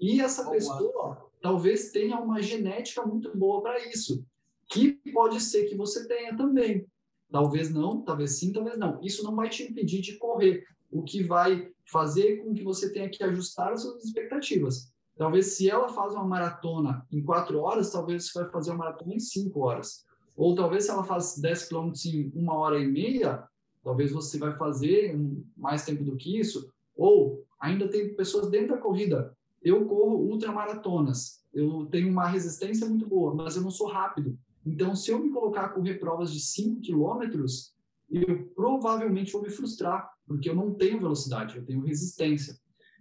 e 0.01 0.21
essa 0.21 0.49
pessoa 0.51 1.31
talvez 1.43 1.91
tenha 1.91 2.19
uma 2.19 2.41
genética 2.41 3.05
muito 3.05 3.37
boa 3.37 3.63
para 3.63 3.87
isso 3.89 4.25
que 4.69 5.01
pode 5.13 5.41
ser 5.41 5.65
que 5.65 5.75
você 5.75 6.07
tenha 6.07 6.37
também. 6.37 6.87
Talvez 7.31 7.71
não, 7.71 8.03
talvez 8.03 8.39
sim, 8.39 8.53
talvez 8.53 8.79
não. 8.79 9.01
Isso 9.03 9.25
não 9.25 9.35
vai 9.35 9.49
te 9.49 9.63
impedir 9.63 10.01
de 10.01 10.17
correr. 10.17 10.65
O 10.91 11.03
que 11.03 11.23
vai 11.23 11.71
fazer 11.85 12.39
com 12.39 12.55
que 12.55 12.63
você 12.63 12.93
tenha 12.93 13.09
que 13.09 13.23
ajustar 13.25 13.73
as 13.73 13.83
suas 13.83 14.05
expectativas. 14.05 14.93
Talvez 15.19 15.57
se 15.57 15.69
ela 15.69 15.89
faz 15.89 16.15
uma 16.15 16.25
maratona 16.25 17.05
em 17.11 17.21
quatro 17.21 17.59
horas, 17.59 17.91
talvez 17.91 18.31
você 18.31 18.41
vai 18.41 18.51
fazer 18.51 18.71
uma 18.71 18.79
maratona 18.79 19.15
em 19.15 19.19
cinco 19.19 19.61
horas. 19.61 20.07
Ou 20.37 20.55
talvez 20.55 20.85
se 20.85 20.91
ela 20.91 21.03
faz 21.03 21.37
10 21.37 21.65
quilômetros 21.67 22.07
em 22.07 22.31
uma 22.37 22.55
hora 22.55 22.79
e 22.79 22.87
meia, 22.87 23.43
talvez 23.83 24.13
você 24.13 24.39
vai 24.39 24.57
fazer 24.57 25.19
mais 25.57 25.85
tempo 25.85 26.05
do 26.05 26.17
que 26.17 26.39
isso. 26.39 26.73
Ou 26.97 27.45
ainda 27.61 27.89
tem 27.89 28.15
pessoas 28.15 28.49
dentro 28.49 28.77
da 28.77 28.81
corrida. 28.81 29.37
Eu 29.61 29.85
corro 29.87 30.19
ultramaratonas. 30.19 31.43
Eu 31.53 31.87
tenho 31.87 32.09
uma 32.09 32.29
resistência 32.29 32.89
muito 32.89 33.09
boa, 33.09 33.35
mas 33.35 33.57
eu 33.57 33.63
não 33.63 33.71
sou 33.73 33.89
rápido. 33.89 34.39
Então, 34.65 34.95
se 34.95 35.11
eu 35.11 35.19
me 35.19 35.31
colocar 35.31 35.65
a 35.65 35.69
correr 35.69 35.95
provas 35.95 36.33
de 36.33 36.39
5 36.39 36.81
quilômetros, 36.81 37.75
eu 38.09 38.47
provavelmente 38.55 39.33
vou 39.33 39.43
me 39.43 39.51
frustrar, 39.51 40.09
porque 40.27 40.49
eu 40.49 40.55
não 40.55 40.75
tenho 40.75 41.01
velocidade, 41.01 41.57
eu 41.57 41.67
tenho 41.67 41.81
resistência. 41.81 42.57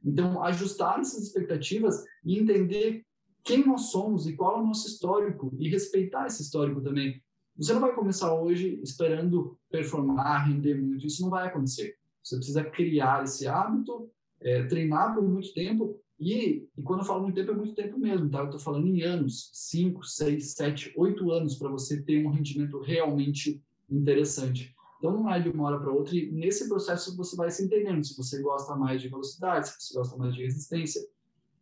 Então, 0.08 0.41
ajustar 0.43 1.00
essas 1.00 1.22
expectativas 1.22 2.04
e 2.24 2.39
entender 2.39 3.06
quem 3.43 3.65
nós 3.65 3.91
somos 3.91 4.26
e 4.26 4.36
qual 4.36 4.58
é 4.58 4.62
o 4.62 4.65
nosso 4.65 4.88
histórico 4.88 5.54
e 5.60 5.70
respeitar 5.70 6.26
esse 6.28 6.41
histórico 6.41 6.82
também. 6.82 7.22
Você 7.58 7.74
não 7.74 7.82
vai 7.82 7.93
começar 7.93 8.34
hoje 8.34 8.80
esperando 8.82 9.58
performar, 9.70 10.48
render 10.48 10.76
muito, 10.76 11.06
isso 11.06 11.22
não 11.22 11.30
vai 11.30 11.48
acontecer. 11.48 11.96
Você 12.24 12.38
precisa 12.38 12.63
criar 12.63 13.24
esse 13.24 13.48
hábito, 13.48 14.10
é, 14.39 14.63
treinar 14.63 15.13
por 15.13 15.28
muito 15.28 15.54
tempo 15.54 16.00
e, 16.20 16.67
e, 16.76 16.82
quando 16.84 17.02
eu 17.02 17.06
falo 17.06 17.24
muito 17.24 17.36
tempo, 17.36 17.52
é 17.52 17.56
muito 17.56 17.76
tempo 17.76 17.98
mesmo, 18.00 18.30
tá? 18.30 18.39
Eu 18.39 18.46
estou 18.46 18.60
falando 18.60 18.88
em 18.88 19.04
anos, 19.04 19.52
5, 19.54 20.04
6, 20.04 20.54
7, 20.54 20.93
8 20.96 21.32
anos 21.32 21.56
para 21.56 21.70
você 21.70 22.02
ter 22.02 22.26
um 22.26 22.32
rendimento 22.32 22.80
realmente 22.80 23.62
interessante. 23.89 24.74
Então 25.08 25.24
não 25.24 25.34
é 25.34 25.39
de 25.39 25.50
uma 25.50 25.67
hora 25.67 25.80
para 25.80 25.91
outra 25.91 26.13
e 26.15 26.30
nesse 26.30 26.67
processo 26.67 27.15
você 27.15 27.36
vai 27.38 27.50
se 27.50 27.63
entendendo 27.63 28.04
se 28.04 28.15
você 28.17 28.41
gosta 28.41 28.76
mais 28.76 29.02
de 29.02 29.08
velocidade, 29.08 29.70
se 29.70 29.76
você 29.80 29.93
gosta 29.93 30.17
mais 30.17 30.36
de 30.36 30.43
resistência. 30.43 31.02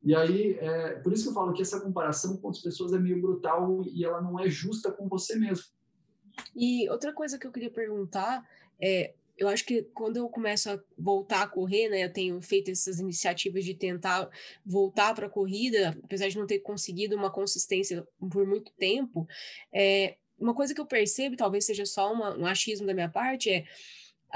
E 0.01 0.15
aí, 0.15 0.57
é, 0.59 0.95
por 0.95 1.13
isso 1.13 1.23
que 1.23 1.29
eu 1.29 1.33
falo 1.33 1.53
que 1.53 1.61
essa 1.61 1.79
comparação 1.79 2.37
com 2.37 2.49
as 2.49 2.59
pessoas 2.59 2.93
é 2.93 2.99
meio 2.99 3.21
brutal 3.21 3.83
e 3.85 4.03
ela 4.03 4.19
não 4.19 4.39
é 4.39 4.49
justa 4.49 4.91
com 4.91 5.07
você 5.07 5.35
mesmo. 5.35 5.65
E 6.55 6.89
outra 6.89 7.13
coisa 7.13 7.37
que 7.37 7.45
eu 7.45 7.51
queria 7.51 7.69
perguntar 7.69 8.47
é, 8.81 9.13
eu 9.37 9.47
acho 9.47 9.63
que 9.63 9.83
quando 9.93 10.17
eu 10.17 10.27
começo 10.27 10.69
a 10.69 10.79
voltar 10.97 11.43
a 11.43 11.47
correr, 11.47 11.89
né, 11.89 12.03
eu 12.03 12.11
tenho 12.11 12.41
feito 12.41 12.71
essas 12.71 12.99
iniciativas 12.99 13.63
de 13.63 13.75
tentar 13.75 14.27
voltar 14.65 15.13
para 15.13 15.27
a 15.27 15.29
corrida, 15.29 15.95
apesar 16.03 16.29
de 16.29 16.37
não 16.37 16.47
ter 16.47 16.59
conseguido 16.59 17.15
uma 17.15 17.31
consistência 17.31 18.07
por 18.31 18.47
muito 18.47 18.71
tempo, 18.73 19.27
é, 19.71 20.17
uma 20.39 20.53
coisa 20.53 20.73
que 20.73 20.81
eu 20.81 20.85
percebo, 20.85 21.35
talvez 21.35 21.65
seja 21.65 21.85
só 21.85 22.11
uma, 22.11 22.37
um 22.37 22.45
achismo 22.45 22.85
da 22.85 22.93
minha 22.93 23.09
parte, 23.09 23.49
é 23.49 23.65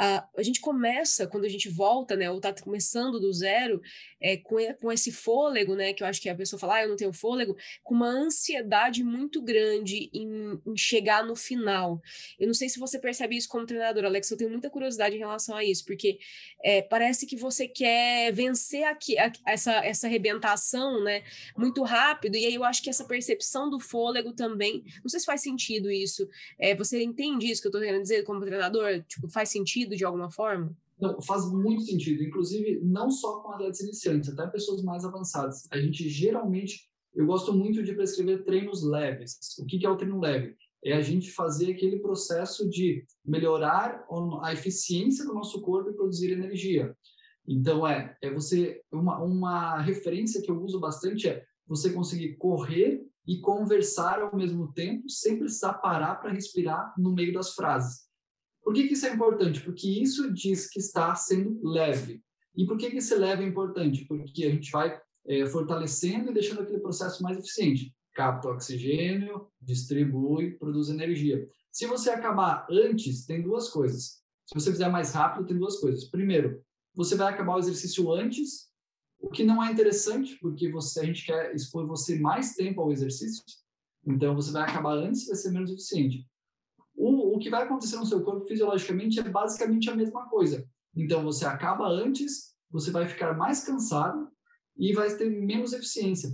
a, 0.02 0.26
a 0.38 0.42
gente 0.42 0.62
começa, 0.62 1.28
quando 1.28 1.44
a 1.44 1.50
gente 1.50 1.68
volta, 1.68 2.16
né, 2.16 2.32
ou 2.32 2.38
está 2.38 2.54
começando 2.54 3.20
do 3.20 3.34
zero, 3.34 3.82
é, 4.22 4.38
com, 4.38 4.56
com 4.76 4.90
esse 4.90 5.12
fôlego, 5.12 5.76
né, 5.76 5.92
que 5.92 6.02
eu 6.02 6.08
acho 6.08 6.22
que 6.22 6.30
a 6.30 6.36
pessoa 6.36 6.58
fala, 6.58 6.76
ah, 6.76 6.84
eu 6.84 6.90
não 6.90 6.96
tenho 6.96 7.12
fôlego, 7.12 7.58
com 7.84 7.96
uma 7.96 8.08
ansiedade 8.08 9.04
muito 9.04 9.42
grande 9.42 10.10
em, 10.14 10.58
em, 10.66 10.78
chegar 10.78 11.26
no 11.26 11.36
final. 11.36 12.02
Eu 12.40 12.48
não 12.48 12.54
sei 12.54 12.70
se 12.70 12.80
você 12.80 12.98
percebe 12.98 13.36
isso 13.36 13.50
como 13.50 13.66
treinador, 13.66 14.06
Alex, 14.06 14.32
eu 14.32 14.38
tenho 14.38 14.50
muita 14.50 14.70
curiosidade 14.70 15.18
em 15.18 15.20
relação 15.20 15.54
a 15.54 15.66
isso, 15.66 15.84
porque 15.84 16.18
é, 16.64 16.82
parece 16.82 17.26
que 17.26 17.36
você 17.36 17.68
quer 17.68 18.32
vencer 18.32 18.86
aqui, 18.86 19.20
a, 19.20 19.30
essa, 19.46 19.86
essa 19.86 20.08
arrebentação, 20.08 21.04
né, 21.04 21.24
muito 21.58 21.84
rápido, 21.84 22.38
e 22.38 22.46
aí 22.46 22.56
eu 22.56 22.64
acho 22.64 22.82
que 22.82 22.90
essa 22.90 23.04
percepção 23.04 23.70
do 23.70 23.82
fôlego 23.82 24.32
também, 24.32 24.82
não 25.04 25.10
sei 25.10 25.20
se 25.20 25.26
faz 25.26 25.42
sentido 25.42 25.92
isso, 25.92 26.26
é, 26.58 26.74
você 26.74 27.04
entende 27.04 27.52
isso 27.52 27.62
que 27.62 27.68
eu 27.68 27.70
estou 27.70 27.82
querendo 27.82 28.02
dizer 28.02 28.24
como 28.24 28.40
treinador? 28.40 29.04
Tipo, 29.04 29.28
faz 29.28 29.50
sentido 29.50 29.89
sentido 29.90 29.98
de 29.98 30.06
alguma 30.06 30.32
forma? 30.32 30.76
Não, 31.00 31.22
faz 31.22 31.50
muito 31.52 31.84
sentido. 31.84 32.24
Inclusive, 32.24 32.80
não 32.84 33.10
só 33.10 33.40
com 33.40 33.52
atletas 33.52 33.80
iniciantes, 33.80 34.30
até 34.30 34.48
pessoas 34.48 34.84
mais 34.84 35.06
avançadas. 35.06 35.68
A 35.72 35.80
gente 35.80 36.08
geralmente, 36.10 36.90
eu 37.16 37.26
gosto 37.26 37.54
muito 37.54 37.82
de 37.84 37.94
prescrever 37.94 38.44
treinos 38.44 38.84
leves. 38.84 39.38
O 39.60 39.66
que 39.66 39.86
é 39.86 39.90
o 39.90 39.98
treino 39.98 40.20
leve? 40.20 40.56
É 40.84 40.94
a 40.94 41.02
gente 41.02 41.32
fazer 41.32 41.72
aquele 41.72 42.00
processo 42.00 42.70
de 42.70 43.06
melhorar 43.26 44.06
a 44.42 44.54
eficiência 44.54 45.26
do 45.26 45.34
nosso 45.34 45.62
corpo 45.62 45.90
e 45.90 45.96
produzir 45.96 46.32
energia. 46.32 46.96
Então, 47.48 47.88
é, 47.88 48.16
é 48.22 48.32
você. 48.32 48.82
Uma, 48.92 49.22
uma 49.22 49.82
referência 49.82 50.42
que 50.42 50.52
eu 50.52 50.62
uso 50.62 50.80
bastante 50.80 51.28
é 51.28 51.44
você 51.68 51.92
conseguir 51.92 52.36
correr 52.38 53.06
e 53.28 53.40
conversar 53.40 54.22
ao 54.22 54.36
mesmo 54.36 54.72
tempo, 54.74 55.10
sem 55.10 55.38
precisar 55.38 55.74
parar 55.74 56.16
para 56.16 56.32
respirar 56.32 56.94
no 56.98 57.14
meio 57.14 57.34
das 57.34 57.54
frases. 57.54 58.09
Por 58.64 58.74
que, 58.74 58.88
que 58.88 58.94
isso 58.94 59.06
é 59.06 59.14
importante? 59.14 59.62
Porque 59.62 59.88
isso 59.88 60.32
diz 60.34 60.70
que 60.70 60.80
está 60.80 61.16
sendo 61.16 61.60
leve. 61.64 62.22
E 62.56 62.66
por 62.66 62.78
que, 62.78 62.90
que 62.90 62.98
esse 62.98 63.16
leve 63.16 63.44
é 63.44 63.48
importante? 63.48 64.06
Porque 64.06 64.46
a 64.46 64.50
gente 64.50 64.72
vai 64.72 65.00
é, 65.28 65.46
fortalecendo 65.46 66.32
e 66.32 66.34
deixando 66.34 66.62
aquele 66.62 66.80
processo 66.80 67.24
mais 67.24 67.38
eficiente. 67.38 67.94
Capta 68.14 68.50
oxigênio, 68.50 69.48
distribui, 69.62 70.58
produz 70.58 70.90
energia. 70.90 71.48
Se 71.72 71.86
você 71.86 72.10
acabar 72.10 72.68
antes, 72.70 73.26
tem 73.26 73.42
duas 73.42 73.70
coisas. 73.70 74.22
Se 74.46 74.56
você 74.56 74.72
fizer 74.72 74.90
mais 74.90 75.14
rápido, 75.14 75.46
tem 75.46 75.58
duas 75.58 75.80
coisas. 75.80 76.06
Primeiro, 76.06 76.62
você 76.96 77.16
vai 77.16 77.32
acabar 77.32 77.56
o 77.56 77.60
exercício 77.60 78.12
antes, 78.12 78.68
o 79.20 79.30
que 79.30 79.44
não 79.44 79.64
é 79.64 79.72
interessante, 79.72 80.38
porque 80.42 80.72
você, 80.72 81.02
a 81.02 81.06
gente 81.06 81.26
quer 81.26 81.54
expor 81.54 81.86
você 81.86 82.20
mais 82.20 82.56
tempo 82.56 82.82
ao 82.82 82.92
exercício. 82.92 83.44
Então, 84.06 84.36
você 84.36 84.52
vai 84.52 84.64
acabar 84.64 84.98
antes 84.98 85.24
e 85.24 85.28
vai 85.28 85.36
ser 85.36 85.52
menos 85.52 85.72
eficiente. 85.72 86.26
O, 87.40 87.42
que 87.42 87.50
vai 87.50 87.64
acontecer 87.64 87.96
no 87.96 88.06
seu 88.06 88.22
corpo 88.22 88.46
fisiologicamente 88.46 89.20
é 89.20 89.24
basicamente 89.24 89.90
a 89.90 89.96
mesma 89.96 90.28
coisa. 90.28 90.68
Então, 90.96 91.24
você 91.24 91.46
acaba 91.46 91.88
antes, 91.88 92.54
você 92.70 92.92
vai 92.92 93.08
ficar 93.08 93.38
mais 93.38 93.64
cansado 93.64 94.28
e 94.78 94.94
vai 94.94 95.16
ter 95.16 95.30
menos 95.30 95.72
eficiência. 95.72 96.30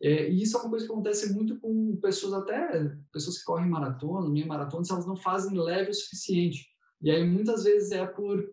É, 0.00 0.30
e 0.30 0.42
isso 0.42 0.56
é 0.56 0.60
uma 0.60 0.70
coisa 0.70 0.86
que 0.86 0.92
acontece 0.92 1.32
muito 1.32 1.58
com 1.58 1.96
pessoas, 1.96 2.34
até 2.34 2.94
pessoas 3.12 3.38
que 3.38 3.44
correm 3.44 3.68
maratona, 3.68 4.30
meia 4.30 4.46
maratona, 4.46 4.84
se 4.84 4.92
elas 4.92 5.06
não 5.06 5.16
fazem 5.16 5.58
leve 5.58 5.90
o 5.90 5.94
suficiente. 5.94 6.66
E 7.02 7.10
aí, 7.10 7.28
muitas 7.28 7.64
vezes, 7.64 7.90
é 7.90 8.06
por. 8.06 8.48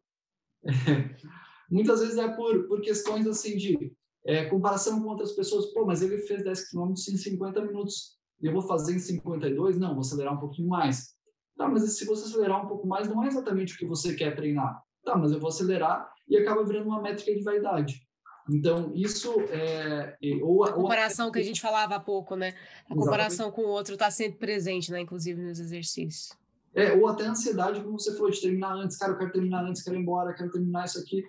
muitas 1.70 2.00
vezes 2.00 2.18
é 2.18 2.28
por, 2.36 2.68
por 2.68 2.82
questões 2.82 3.28
assim 3.28 3.58
de 3.58 3.94
é, 4.26 4.46
comparação 4.46 5.02
com 5.02 5.10
outras 5.10 5.34
pessoas. 5.34 5.68
Pô, 5.68 5.86
mas 5.86 6.02
ele 6.02 6.18
fez 6.20 6.44
10 6.44 6.72
km 6.72 6.92
em 6.92 6.96
50 7.18 7.66
minutos. 7.66 8.18
Eu 8.42 8.54
vou 8.54 8.62
fazer 8.64 8.96
em 8.96 9.00
52? 9.00 9.78
Não, 9.78 9.92
vou 9.92 10.02
acelerar 10.02 10.34
um 10.34 10.40
pouquinho 10.40 10.68
mais. 10.68 11.16
Tá, 11.62 11.70
mas 11.70 11.84
se 11.96 12.06
você 12.06 12.26
acelerar 12.26 12.66
um 12.66 12.68
pouco 12.68 12.88
mais, 12.88 13.08
não 13.08 13.24
é 13.24 13.28
exatamente 13.28 13.76
o 13.76 13.78
que 13.78 13.86
você 13.86 14.16
quer 14.16 14.36
treinar. 14.36 14.82
Tá, 15.06 15.16
mas 15.16 15.32
eu 15.32 15.40
vou 15.40 15.50
acelerar 15.50 16.12
e 16.28 16.36
acaba 16.36 16.64
virando 16.64 16.88
uma 16.88 17.02
métrica 17.02 17.32
de 17.36 17.44
vaidade. 17.44 18.02
Então, 18.50 18.92
isso 18.96 19.40
é. 19.50 20.18
Ou, 20.42 20.64
a 20.64 20.74
comparação 20.74 21.28
ou... 21.28 21.32
que 21.32 21.38
a 21.38 21.44
gente 21.44 21.62
falava 21.62 21.96
há 21.96 22.00
pouco, 22.00 22.36
né? 22.36 22.56
A 22.90 22.96
comparação 22.96 23.48
Exatamente. 23.48 23.56
com 23.56 23.62
o 23.62 23.74
outro 23.74 23.94
está 23.94 24.10
sempre 24.10 24.40
presente, 24.40 24.92
né? 24.92 25.02
Inclusive 25.02 25.40
nos 25.40 25.60
exercícios. 25.60 26.36
É, 26.74 26.94
ou 26.94 27.08
até 27.08 27.28
a 27.28 27.30
ansiedade, 27.30 27.82
como 27.82 28.00
você 28.00 28.12
falou, 28.16 28.32
de 28.32 28.42
terminar 28.42 28.74
antes. 28.74 28.98
Cara, 28.98 29.12
eu 29.12 29.18
quero 29.20 29.32
terminar 29.32 29.64
antes, 29.64 29.84
quero 29.84 29.96
ir 29.96 30.00
embora, 30.00 30.34
quero 30.34 30.50
terminar 30.50 30.86
isso 30.86 30.98
aqui. 30.98 31.24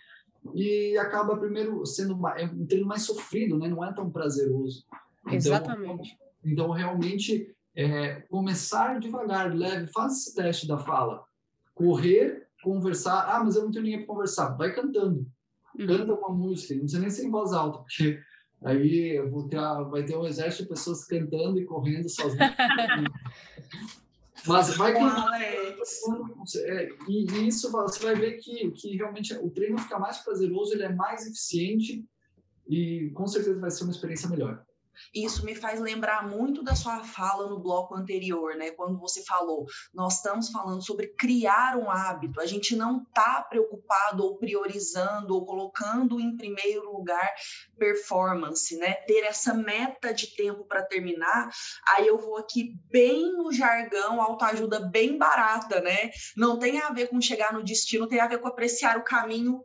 E 0.55 0.97
acaba 0.97 1.37
primeiro 1.37 1.85
sendo 1.85 2.19
é 2.29 2.47
um 2.47 2.67
treino 2.67 2.87
mais 2.87 3.03
sofrido, 3.03 3.59
né? 3.59 3.69
Não 3.69 3.85
é 3.85 3.93
tão 3.93 4.11
prazeroso. 4.11 4.87
Então, 5.27 5.37
Exatamente. 5.37 6.17
Então, 6.43 6.71
realmente, 6.71 7.55
é, 7.75 8.21
começar 8.23 9.01
devagar, 9.01 9.55
leve, 9.55 9.87
faz 9.93 10.13
esse 10.13 10.35
teste 10.35 10.67
da 10.67 10.79
fala. 10.79 11.25
Correr, 11.75 12.47
conversar. 12.63 13.29
Ah, 13.29 13.43
mas 13.43 13.57
eu 13.57 13.65
não 13.65 13.71
tenho 13.71 13.85
ninguém 13.85 13.99
para 14.01 14.09
conversar. 14.09 14.57
Vai 14.57 14.75
cantando. 14.75 15.27
Uhum. 15.79 15.87
Canta 15.87 16.15
uma 16.15 16.29
música, 16.29 16.75
não 16.75 16.81
precisa 16.81 17.01
nem 17.01 17.11
ser 17.11 17.25
em 17.25 17.31
voz 17.31 17.53
alta, 17.53 17.79
porque 17.79 18.21
aí 18.63 19.19
ter, 19.49 19.61
vai 19.91 20.05
ter 20.05 20.17
um 20.17 20.27
exército 20.27 20.65
de 20.65 20.69
pessoas 20.69 21.07
cantando 21.07 21.59
e 21.59 21.65
correndo 21.65 22.09
sozinhas. 22.09 22.53
Mas 24.47 24.77
vai 24.77 24.93
cantando. 24.93 25.35
É, 25.35 26.89
e 27.09 27.49
isso 27.49 27.71
você 27.71 28.03
vai 28.03 28.15
ver 28.17 28.39
que, 28.39 28.71
que 28.73 28.97
realmente 28.97 29.33
o 29.35 29.49
treino 29.51 29.79
fica 29.79 29.99
mais 29.99 30.19
prazeroso, 30.19 30.75
ele 30.75 30.83
é 30.83 30.93
mais 30.93 31.27
eficiente 31.27 32.05
e 32.69 33.11
com 33.15 33.27
certeza 33.27 33.59
vai 33.61 33.71
ser 33.71 33.85
uma 33.85 33.93
experiência 33.93 34.29
melhor. 34.29 34.63
Isso 35.15 35.45
me 35.45 35.55
faz 35.55 35.81
lembrar 35.81 36.27
muito 36.27 36.63
da 36.63 36.75
sua 36.75 37.05
fala 37.05 37.49
no 37.49 37.59
bloco 37.59 37.95
anterior, 37.95 38.55
né? 38.57 38.71
Quando 38.71 38.99
você 38.99 39.25
falou, 39.25 39.67
nós 39.93 40.17
estamos 40.17 40.51
falando 40.51 40.85
sobre 40.85 41.09
criar 41.09 41.77
um 41.77 41.91
hábito. 41.91 42.41
A 42.41 42.47
gente 42.47 42.75
não 42.77 43.03
está 43.03 43.43
preocupado 43.43 44.25
ou 44.25 44.37
priorizando 44.37 45.35
ou 45.35 45.45
colocando 45.45 46.21
em 46.21 46.37
primeiro 46.37 46.93
lugar 46.93 47.33
performance, 47.79 48.77
né? 48.77 48.95
Ter 49.07 49.25
essa 49.25 49.55
meta 49.55 50.13
de 50.13 50.35
tempo 50.35 50.65
para 50.65 50.83
terminar. 50.83 51.51
Aí 51.89 52.07
eu 52.07 52.19
vou 52.19 52.37
aqui 52.37 52.75
bem 52.91 53.33
no 53.33 53.53
jargão, 53.53 54.21
autoajuda 54.21 54.81
bem 54.81 55.19
barata, 55.19 55.81
né? 55.81 56.11
Não 56.37 56.59
tem 56.59 56.81
a 56.81 56.91
ver 56.91 57.09
com 57.09 57.21
chegar 57.21 57.53
no 57.53 57.63
destino, 57.63 58.09
tem 58.09 58.21
a 58.21 58.29
ver 58.29 58.39
com 58.39 58.49
apreciar 58.49 58.99
o 58.99 59.05
caminho. 59.05 59.65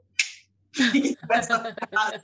Essa 1.31 1.75
frase, 1.89 2.21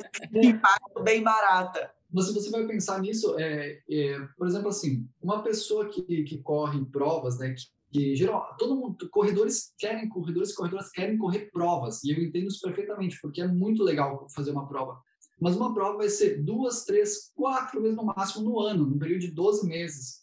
bem 1.04 1.24
barata. 1.24 1.94
Mas 2.14 2.28
se 2.28 2.34
você 2.34 2.52
vai 2.52 2.66
pensar 2.68 3.02
nisso, 3.02 3.36
é, 3.40 3.82
é, 3.90 4.20
por 4.38 4.48
exemplo, 4.48 4.70
assim, 4.70 5.08
uma 5.20 5.42
pessoa 5.42 5.90
que, 5.90 6.24
que 6.24 6.38
corre 6.38 6.86
provas, 6.86 7.40
né, 7.40 7.56
que, 7.56 7.66
que 7.92 8.16
geral, 8.16 8.56
todo 8.60 8.76
mundo, 8.76 9.10
corredores 9.10 9.74
querem, 9.80 10.08
corredores 10.08 10.52
e 10.52 10.56
corredoras 10.56 10.92
querem 10.92 11.18
correr 11.18 11.50
provas, 11.52 12.04
e 12.04 12.12
eu 12.12 12.24
entendo 12.24 12.48
isso 12.48 12.62
perfeitamente, 12.62 13.18
porque 13.20 13.42
é 13.42 13.48
muito 13.48 13.82
legal 13.82 14.28
fazer 14.30 14.52
uma 14.52 14.68
prova. 14.68 15.02
Mas 15.42 15.56
uma 15.56 15.74
prova 15.74 15.98
vai 15.98 16.10
ser 16.10 16.44
duas, 16.44 16.86
três, 16.86 17.32
quatro 17.34 17.82
vezes 17.82 17.98
no 17.98 18.06
máximo 18.06 18.44
no 18.48 18.60
ano, 18.60 18.86
num 18.86 19.00
período 19.00 19.22
de 19.22 19.32
12 19.32 19.68
meses. 19.68 20.22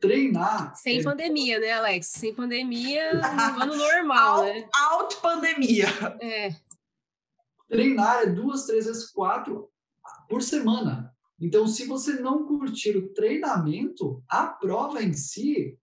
Treinar. 0.00 0.74
Sem 0.76 1.00
é... 1.00 1.02
pandemia, 1.02 1.58
né, 1.58 1.72
Alex? 1.72 2.06
Sem 2.06 2.34
pandemia, 2.34 3.12
no 3.14 3.20
ano 3.62 3.76
normal, 3.76 4.44
né? 4.44 4.66
Auto-pandemia. 4.74 5.86
É. 6.22 6.56
Treinar 7.68 8.22
é 8.22 8.26
duas, 8.26 8.64
três 8.64 8.86
vezes 8.86 9.10
quatro 9.10 9.68
por 10.28 10.42
semana. 10.42 11.14
Então, 11.40 11.66
se 11.66 11.86
você 11.86 12.14
não 12.20 12.46
curtir 12.46 12.96
o 12.96 13.12
treinamento, 13.12 14.22
a 14.28 14.46
prova 14.46 15.02
em 15.02 15.12
si 15.12 15.78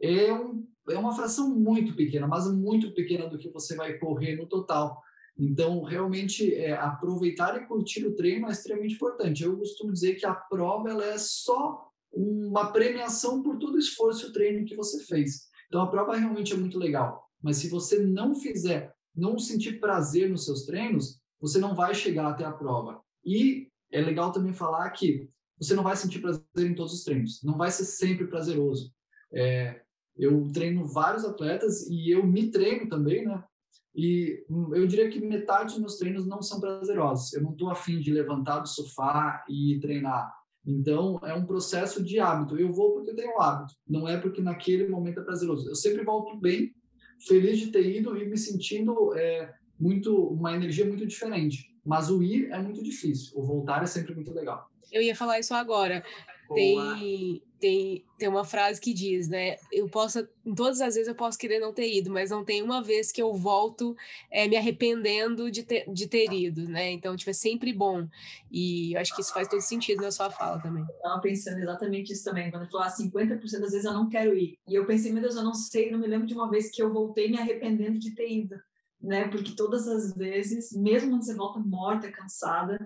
é, 0.00 0.32
um, 0.32 0.66
é 0.88 0.96
uma 0.96 1.14
fração 1.14 1.48
muito 1.50 1.94
pequena, 1.94 2.26
mas 2.26 2.50
muito 2.50 2.92
pequena 2.94 3.28
do 3.28 3.38
que 3.38 3.50
você 3.50 3.76
vai 3.76 3.98
correr 3.98 4.36
no 4.36 4.46
total. 4.46 5.02
Então, 5.36 5.82
realmente, 5.82 6.54
é, 6.54 6.72
aproveitar 6.72 7.60
e 7.60 7.66
curtir 7.66 8.06
o 8.06 8.14
treino 8.14 8.46
é 8.46 8.52
extremamente 8.52 8.94
importante. 8.94 9.42
Eu 9.42 9.58
costumo 9.58 9.92
dizer 9.92 10.14
que 10.14 10.24
a 10.24 10.34
prova 10.34 10.88
ela 10.88 11.04
é 11.04 11.18
só 11.18 11.86
uma 12.12 12.72
premiação 12.72 13.42
por 13.42 13.58
todo 13.58 13.74
o 13.74 13.78
esforço 13.78 14.26
e 14.26 14.28
o 14.30 14.32
treino 14.32 14.64
que 14.64 14.76
você 14.76 15.02
fez. 15.04 15.48
Então, 15.66 15.82
a 15.82 15.90
prova 15.90 16.16
realmente 16.16 16.52
é 16.52 16.56
muito 16.56 16.78
legal. 16.78 17.28
Mas 17.42 17.56
se 17.58 17.68
você 17.68 17.98
não 17.98 18.34
fizer, 18.34 18.94
não 19.14 19.38
sentir 19.38 19.80
prazer 19.80 20.30
nos 20.30 20.44
seus 20.44 20.64
treinos, 20.64 21.20
você 21.40 21.58
não 21.58 21.74
vai 21.74 21.94
chegar 21.94 22.28
até 22.28 22.44
a 22.44 22.52
prova. 22.52 23.02
E 23.24 23.68
é 23.94 24.00
legal 24.00 24.32
também 24.32 24.52
falar 24.52 24.90
que 24.90 25.30
você 25.58 25.72
não 25.74 25.84
vai 25.84 25.96
sentir 25.96 26.20
prazer 26.20 26.42
em 26.58 26.74
todos 26.74 26.92
os 26.92 27.04
treinos, 27.04 27.40
não 27.44 27.56
vai 27.56 27.70
ser 27.70 27.84
sempre 27.84 28.26
prazeroso. 28.26 28.92
É, 29.32 29.80
eu 30.16 30.50
treino 30.52 30.84
vários 30.84 31.24
atletas 31.24 31.88
e 31.88 32.10
eu 32.10 32.26
me 32.26 32.50
treino 32.50 32.88
também, 32.88 33.24
né? 33.24 33.42
E 33.94 34.44
eu 34.72 34.86
diria 34.88 35.08
que 35.08 35.20
metade 35.20 35.72
dos 35.72 35.78
meus 35.78 35.96
treinos 35.96 36.26
não 36.26 36.42
são 36.42 36.58
prazerosos. 36.58 37.32
Eu 37.32 37.42
não 37.42 37.52
estou 37.52 37.70
afim 37.70 38.00
de 38.00 38.12
levantar 38.12 38.58
do 38.58 38.68
sofá 38.68 39.44
e 39.48 39.78
treinar. 39.80 40.32
Então, 40.66 41.20
é 41.22 41.32
um 41.32 41.46
processo 41.46 42.02
de 42.02 42.18
hábito. 42.18 42.58
Eu 42.58 42.72
vou 42.72 42.94
porque 42.94 43.10
eu 43.10 43.16
tenho 43.16 43.40
hábito, 43.40 43.74
não 43.86 44.08
é 44.08 44.16
porque 44.16 44.42
naquele 44.42 44.88
momento 44.88 45.20
é 45.20 45.24
prazeroso. 45.24 45.68
Eu 45.68 45.76
sempre 45.76 46.02
volto 46.02 46.36
bem, 46.36 46.74
feliz 47.28 47.60
de 47.60 47.70
ter 47.70 47.86
ido 47.96 48.16
e 48.16 48.28
me 48.28 48.36
sentindo 48.36 49.14
é, 49.14 49.54
muito 49.78 50.16
uma 50.28 50.54
energia 50.54 50.84
muito 50.84 51.06
diferente. 51.06 51.73
Mas 51.84 52.10
o 52.10 52.22
ir 52.22 52.50
é 52.50 52.58
muito 52.58 52.82
difícil, 52.82 53.32
o 53.36 53.42
voltar 53.42 53.82
é 53.82 53.86
sempre 53.86 54.14
muito 54.14 54.32
legal. 54.32 54.70
Eu 54.90 55.02
ia 55.02 55.14
falar 55.14 55.38
isso 55.38 55.54
agora. 55.54 56.04
Tem, 56.52 57.42
tem, 57.58 58.04
tem 58.18 58.28
uma 58.28 58.44
frase 58.44 58.80
que 58.80 58.92
diz, 58.92 59.28
né? 59.28 59.56
Eu 59.72 59.88
posso, 59.88 60.28
todas 60.54 60.80
as 60.80 60.94
vezes 60.94 61.08
eu 61.08 61.14
posso 61.14 61.38
querer 61.38 61.58
não 61.58 61.72
ter 61.72 61.90
ido, 61.90 62.10
mas 62.10 62.30
não 62.30 62.44
tem 62.44 62.62
uma 62.62 62.82
vez 62.82 63.10
que 63.10 63.22
eu 63.22 63.32
volto 63.32 63.96
é, 64.30 64.46
me 64.46 64.56
arrependendo 64.56 65.50
de 65.50 65.62
ter, 65.62 65.90
de 65.90 66.06
ter 66.06 66.30
ido, 66.30 66.68
né? 66.68 66.90
Então, 66.92 67.16
tipo, 67.16 67.30
é 67.30 67.34
sempre 67.34 67.72
bom. 67.72 68.06
E 68.50 68.92
eu 68.94 69.00
acho 69.00 69.14
que 69.14 69.22
isso 69.22 69.32
faz 69.32 69.48
todo 69.48 69.62
sentido 69.62 70.02
na 70.02 70.10
sua 70.10 70.30
fala 70.30 70.60
também. 70.60 70.82
Eu 70.82 71.02
tava 71.02 71.20
pensando 71.20 71.58
exatamente 71.58 72.12
isso 72.12 72.24
também. 72.24 72.50
Quando 72.50 72.64
eu 72.64 72.70
falou, 72.70 72.86
ah, 72.86 72.90
50% 72.90 73.40
das 73.40 73.72
vezes 73.72 73.84
eu 73.84 73.94
não 73.94 74.08
quero 74.08 74.36
ir. 74.36 74.58
E 74.68 74.74
eu 74.74 74.86
pensei, 74.86 75.10
meu 75.12 75.22
Deus, 75.22 75.36
eu 75.36 75.42
não 75.42 75.54
sei, 75.54 75.90
não 75.90 75.98
me 75.98 76.06
lembro 76.06 76.26
de 76.26 76.34
uma 76.34 76.50
vez 76.50 76.70
que 76.70 76.82
eu 76.82 76.92
voltei 76.92 77.30
me 77.30 77.38
arrependendo 77.38 77.98
de 77.98 78.14
ter 78.14 78.30
ido 78.30 78.56
né? 79.00 79.28
Porque 79.28 79.54
todas 79.56 79.86
as 79.88 80.14
vezes, 80.14 80.72
mesmo 80.72 81.10
quando 81.10 81.24
você 81.24 81.34
volta 81.34 81.60
morta, 81.60 82.10
cansada, 82.10 82.78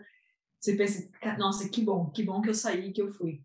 você 0.61 0.77
pensa, 0.77 1.09
nossa, 1.39 1.69
que 1.69 1.83
bom, 1.83 2.11
que 2.11 2.23
bom 2.23 2.41
que 2.41 2.51
eu 2.51 2.55
saí, 2.55 2.93
que 2.93 3.01
eu 3.01 3.13
fui. 3.13 3.41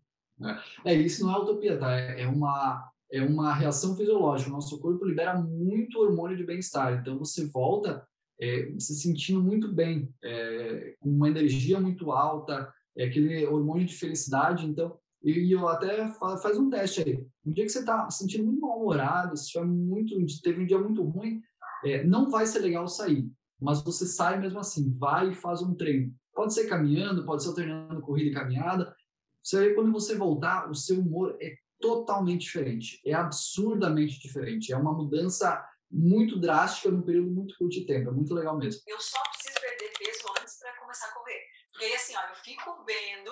É, 0.84 0.92
é 0.92 0.94
isso 0.94 1.24
não 1.24 1.34
é 1.34 1.38
utopia, 1.38 1.78
tá? 1.78 1.92
É, 1.92 2.22
é 2.22 2.28
uma 2.28 2.90
é 3.12 3.22
uma 3.22 3.54
reação 3.54 3.96
fisiológica. 3.96 4.50
O 4.50 4.54
nosso 4.54 4.80
corpo 4.80 5.04
libera 5.04 5.40
muito 5.40 6.00
hormônio 6.00 6.36
de 6.36 6.44
bem-estar. 6.44 7.00
Então 7.00 7.16
você 7.16 7.46
volta 7.46 8.04
é, 8.40 8.72
se 8.78 8.94
sentindo 8.96 9.42
muito 9.42 9.72
bem, 9.72 10.12
é, 10.22 10.96
com 10.98 11.10
uma 11.10 11.28
energia 11.28 11.80
muito 11.80 12.10
alta, 12.10 12.72
é 12.96 13.04
aquele 13.04 13.46
hormônio 13.46 13.86
de 13.86 13.94
felicidade. 13.94 14.66
Então, 14.66 14.98
e, 15.22 15.52
eu 15.52 15.68
até 15.68 16.08
faz 16.08 16.58
um 16.58 16.68
teste 16.68 17.02
aí. 17.02 17.24
Um 17.44 17.52
dia 17.52 17.64
que 17.64 17.70
você 17.70 17.80
está 17.80 18.08
se 18.10 18.18
sentindo 18.18 18.44
muito 18.44 18.60
mal-humorado, 18.60 19.36
se 19.36 19.48
tiver 19.48 19.64
muito, 19.64 20.16
teve 20.42 20.62
um 20.62 20.66
dia 20.66 20.78
muito 20.78 21.02
ruim, 21.02 21.40
é, 21.84 22.04
não 22.04 22.30
vai 22.30 22.46
ser 22.46 22.60
legal 22.60 22.88
sair, 22.88 23.30
mas 23.60 23.82
você 23.82 24.06
sai 24.06 24.38
mesmo 24.38 24.58
assim, 24.58 24.96
vai 24.98 25.30
e 25.30 25.34
faz 25.34 25.62
um 25.62 25.74
treino. 25.74 26.12
Pode 26.32 26.52
ser 26.54 26.68
caminhando, 26.68 27.24
pode 27.24 27.44
ser 27.44 27.54
treinando 27.54 28.00
corrida 28.00 28.30
e 28.30 28.34
caminhada. 28.34 28.94
Você 29.42 29.74
quando 29.74 29.92
você 29.92 30.16
voltar, 30.16 30.70
o 30.70 30.74
seu 30.74 30.98
humor 30.98 31.36
é 31.40 31.54
totalmente 31.80 32.42
diferente, 32.42 33.00
é 33.04 33.12
absurdamente 33.12 34.18
diferente. 34.18 34.72
É 34.72 34.76
uma 34.76 34.92
mudança 34.92 35.62
muito 35.90 36.40
drástica 36.40 36.90
num 36.90 37.02
período 37.02 37.30
muito 37.30 37.56
curto 37.56 37.72
de 37.72 37.86
tempo. 37.86 38.08
É 38.08 38.12
muito 38.12 38.34
legal 38.34 38.56
mesmo. 38.58 38.82
Eu 38.86 39.00
só 39.00 39.22
preciso 39.30 39.60
perder 39.60 39.92
peso 39.98 40.24
antes 40.40 40.58
para 40.58 40.76
começar 40.80 41.06
a 41.06 41.12
correr. 41.12 41.40
Porque 41.70 41.84
aí, 41.84 41.94
assim, 41.94 42.16
ó, 42.16 42.20
eu 42.28 42.34
fico 42.36 42.84
vendo 42.84 43.30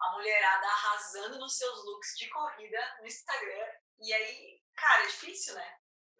a 0.00 0.12
mulherada 0.12 0.66
arrasando 0.66 1.38
nos 1.38 1.56
seus 1.56 1.84
looks 1.84 2.18
de 2.18 2.28
corrida 2.28 2.78
no 3.00 3.06
Instagram. 3.06 3.66
E 4.00 4.12
aí, 4.12 4.60
cara, 4.74 5.04
é 5.04 5.06
difícil, 5.06 5.54
né? 5.54 5.66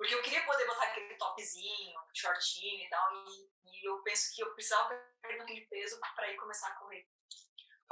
Porque 0.03 0.17
eu 0.17 0.23
queria 0.23 0.45
poder 0.45 0.67
botar 0.67 0.87
aquele 0.87 1.15
topzinho, 1.15 2.01
shortinho 2.12 2.85
e 2.85 2.88
tal. 2.88 3.25
E, 3.25 3.51
e 3.67 3.88
eu 3.88 4.03
penso 4.03 4.35
que 4.35 4.43
eu 4.43 4.53
precisava 4.53 4.97
perder 5.23 5.43
aquele 5.43 5.61
peso 5.67 5.97
para 6.17 6.29
ir 6.29 6.35
começar 6.35 6.67
a 6.71 6.75
correr 6.75 7.07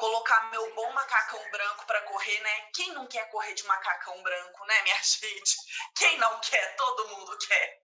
colocar 0.01 0.51
meu 0.51 0.75
bom 0.75 0.91
macacão 0.93 1.51
branco 1.51 1.85
para 1.87 2.01
correr, 2.03 2.41
né? 2.41 2.71
Quem 2.75 2.93
não 2.93 3.07
quer 3.07 3.31
correr 3.31 3.53
de 3.53 3.63
macacão 3.65 4.21
branco, 4.23 4.65
né, 4.65 4.83
minha 4.83 4.97
gente? 5.05 5.57
Quem 5.95 6.17
não 6.19 6.41
quer? 6.41 6.75
Todo 6.77 7.09
mundo 7.09 7.37
quer. 7.39 7.81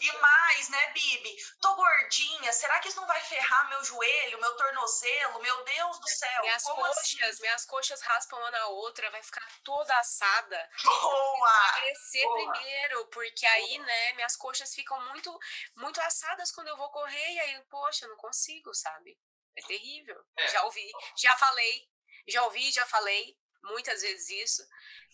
E 0.00 0.12
mais, 0.12 0.68
né, 0.68 0.86
Bibi? 0.92 1.36
Tô 1.60 1.74
gordinha, 1.74 2.52
será 2.52 2.78
que 2.78 2.88
isso 2.88 3.00
não 3.00 3.08
vai 3.08 3.20
ferrar 3.22 3.68
meu 3.68 3.82
joelho, 3.84 4.40
meu 4.40 4.56
tornozelo? 4.56 5.40
Meu 5.40 5.64
Deus 5.64 5.98
do 5.98 6.08
céu. 6.08 6.42
Minhas 6.42 6.62
Como 6.62 6.76
coxas, 6.86 7.20
assim? 7.22 7.42
minhas 7.42 7.64
coxas 7.66 8.02
raspam 8.02 8.38
uma 8.38 8.50
na 8.52 8.66
outra, 8.68 9.10
vai 9.10 9.22
ficar 9.22 9.46
toda 9.64 9.98
assada. 9.98 10.70
Boa! 10.84 11.78
Boa. 12.22 12.52
primeiro, 12.52 13.06
porque 13.08 13.44
aí, 13.46 13.78
né, 13.78 14.12
minhas 14.12 14.36
coxas 14.36 14.72
ficam 14.74 15.00
muito, 15.08 15.36
muito 15.74 16.00
assadas 16.02 16.52
quando 16.52 16.68
eu 16.68 16.76
vou 16.76 16.90
correr, 16.90 17.32
e 17.32 17.40
aí, 17.40 17.64
poxa, 17.68 18.04
eu 18.04 18.10
não 18.10 18.16
consigo, 18.16 18.72
sabe? 18.74 19.18
É 19.58 19.66
terrível. 19.66 20.16
É. 20.38 20.48
Já 20.48 20.64
ouvi, 20.64 20.90
já 21.16 21.36
falei, 21.36 21.88
já 22.26 22.44
ouvi, 22.44 22.70
já 22.70 22.86
falei 22.86 23.36
muitas 23.62 24.02
vezes 24.02 24.30
isso. 24.30 24.62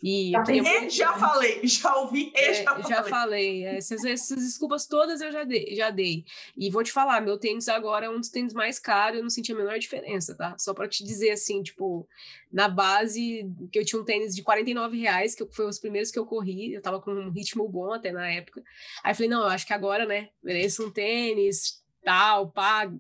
E 0.03 0.37
eu 0.37 0.43
tenho 0.45 0.65
já 0.91 1.15
falei, 1.15 1.67
já 1.67 1.97
ouvi 1.97 2.31
e 2.35 2.39
é, 2.39 2.55
já 2.55 2.63
já 2.63 3.03
falei. 3.03 3.11
falei. 3.11 3.65
Essas, 3.65 4.05
essas 4.05 4.39
desculpas 4.39 4.87
todas 4.87 5.21
eu 5.21 5.33
já 5.33 5.45
dei, 5.45 5.75
já 5.75 5.91
dei. 5.91 6.25
E 6.57 6.71
vou 6.71 6.83
te 6.83 6.93
falar, 6.93 7.21
meu 7.21 7.39
tênis 7.39 7.69
agora 7.69 8.07
é 8.07 8.11
um 8.11 8.21
dos 8.21 8.29
tênis 8.29 8.53
mais 8.53 8.79
caros, 8.79 9.19
eu 9.19 9.23
não 9.23 9.31
senti 9.31 9.53
a 9.53 9.57
menor 9.57 9.79
diferença, 9.79 10.37
tá? 10.37 10.57
Só 10.59 10.75
para 10.75 10.89
te 10.89 11.05
dizer 11.05 11.31
assim, 11.31 11.63
tipo, 11.63 12.07
na 12.53 12.69
base, 12.69 13.51
que 13.73 13.79
eu 13.79 13.85
tinha 13.85 14.01
um 14.01 14.05
tênis 14.05 14.35
de 14.35 14.43
49 14.43 14.99
reais, 14.99 15.35
que 15.35 15.47
foi 15.51 15.67
os 15.67 15.79
primeiros 15.79 16.11
que 16.11 16.19
eu 16.19 16.27
corri, 16.27 16.75
eu 16.75 16.83
tava 16.83 17.01
com 17.01 17.13
um 17.13 17.31
ritmo 17.31 17.67
bom 17.69 17.93
até 17.93 18.13
na 18.13 18.29
época. 18.31 18.63
Aí 19.03 19.13
eu 19.13 19.17
falei, 19.17 19.29
não, 19.29 19.43
eu 19.43 19.49
acho 19.49 19.67
que 19.67 19.73
agora, 19.73 20.05
né, 20.05 20.29
mereço 20.43 20.87
um 20.87 20.91
tênis, 20.91 21.83
tal, 22.05 22.51
pá, 22.51 22.93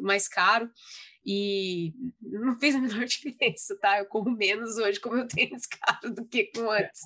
mais 0.00 0.28
caro. 0.28 0.70
E 1.24 1.94
não 2.22 2.58
fez 2.58 2.74
a 2.74 2.80
menor 2.80 3.04
diferença, 3.06 3.76
tá? 3.80 3.98
Eu 3.98 4.06
corro 4.06 4.30
menos 4.30 4.76
hoje 4.78 4.98
com 4.98 5.10
meu 5.10 5.26
tênis 5.26 5.66
caro 5.68 6.14
do 6.14 6.24
que 6.26 6.50
com 6.54 6.70
antes. 6.70 7.02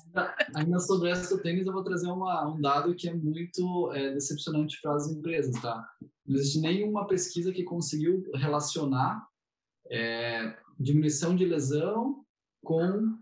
Ainda 0.55 0.79
sobre 0.79 1.09
essa 1.09 1.37
tênis, 1.41 1.67
eu 1.67 1.73
vou 1.73 1.83
trazer 1.83 2.07
uma, 2.07 2.49
um 2.49 2.59
dado 2.59 2.95
que 2.95 3.09
é 3.09 3.13
muito 3.13 3.91
é, 3.93 4.13
decepcionante 4.13 4.79
para 4.81 4.95
as 4.95 5.07
empresas, 5.09 5.61
tá? 5.61 5.85
Não 6.25 6.37
existe 6.37 6.59
nenhuma 6.61 7.05
pesquisa 7.05 7.51
que 7.51 7.63
conseguiu 7.63 8.23
relacionar 8.35 9.27
é, 9.91 10.57
diminuição 10.79 11.35
de 11.35 11.45
lesão 11.45 12.23
com 12.63 13.17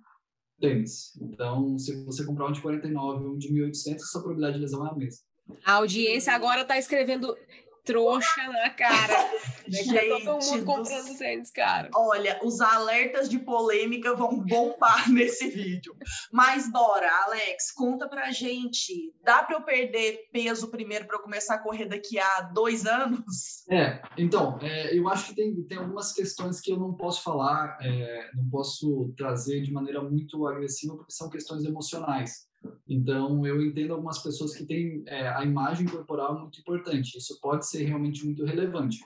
tênis. 0.59 1.19
Então, 1.19 1.77
se 1.79 2.05
você 2.05 2.23
comprar 2.23 2.47
um 2.47 2.51
de 2.51 2.61
49 2.61 3.23
e 3.23 3.27
um 3.27 3.37
de 3.37 3.51
1.800, 3.51 3.95
a 3.95 3.99
sua 3.99 4.21
probabilidade 4.21 4.57
de 4.57 4.61
lesão 4.61 4.85
é 4.85 4.91
a 4.91 4.95
mesma. 4.95 5.25
A 5.65 5.73
audiência 5.73 6.33
agora 6.33 6.63
tá 6.63 6.77
escrevendo 6.77 7.35
trouxa 7.83 8.47
na 8.47 8.69
cara. 8.69 9.13
né? 9.67 9.83
Tá 9.83 10.25
todo 10.25 10.41
Gente 10.41 10.51
mundo 10.51 10.59
do 10.59 10.65
comprando 10.65 11.17
tênis, 11.17 11.51
cara. 11.51 11.89
Olha, 11.95 12.39
os 12.43 12.61
alertas 12.61 13.29
de 13.29 13.39
polêmica 13.39 14.15
vão 14.15 14.39
bombar 14.39 15.09
nesse 15.11 15.49
vídeo. 15.49 15.95
Mas 16.31 16.71
bora, 16.71 17.09
Alex, 17.25 17.71
conta 17.71 18.07
pra 18.07 18.31
gente. 18.31 19.13
Dá 19.23 19.43
pra 19.43 19.57
eu 19.57 19.61
perder 19.61 20.29
peso 20.31 20.69
primeiro 20.69 21.05
pra 21.05 21.17
eu 21.17 21.21
começar 21.21 21.55
a 21.55 21.59
correr 21.59 21.85
daqui 21.85 22.19
a 22.19 22.41
dois 22.53 22.85
anos? 22.85 23.65
É, 23.69 24.01
então, 24.17 24.59
é, 24.61 24.97
eu 24.97 25.07
acho 25.09 25.27
que 25.27 25.35
tem, 25.35 25.63
tem 25.63 25.77
algumas 25.77 26.11
questões 26.11 26.59
que 26.59 26.71
eu 26.71 26.77
não 26.77 26.93
posso 26.93 27.23
falar, 27.23 27.77
é, 27.81 28.29
não 28.33 28.49
posso 28.49 29.13
trazer 29.17 29.61
de 29.61 29.71
maneira 29.71 30.01
muito 30.01 30.45
agressiva, 30.47 30.95
porque 30.95 31.11
são 31.11 31.29
questões 31.29 31.63
emocionais. 31.63 32.50
Então, 32.87 33.45
eu 33.45 33.61
entendo 33.61 33.93
algumas 33.93 34.21
pessoas 34.21 34.53
que 34.55 34.65
têm 34.65 35.03
é, 35.07 35.27
a 35.29 35.43
imagem 35.43 35.87
corporal 35.87 36.39
muito 36.39 36.59
importante. 36.59 37.17
Isso 37.17 37.39
pode 37.41 37.67
ser 37.67 37.83
realmente 37.85 38.25
muito 38.25 38.43
relevante. 38.43 38.99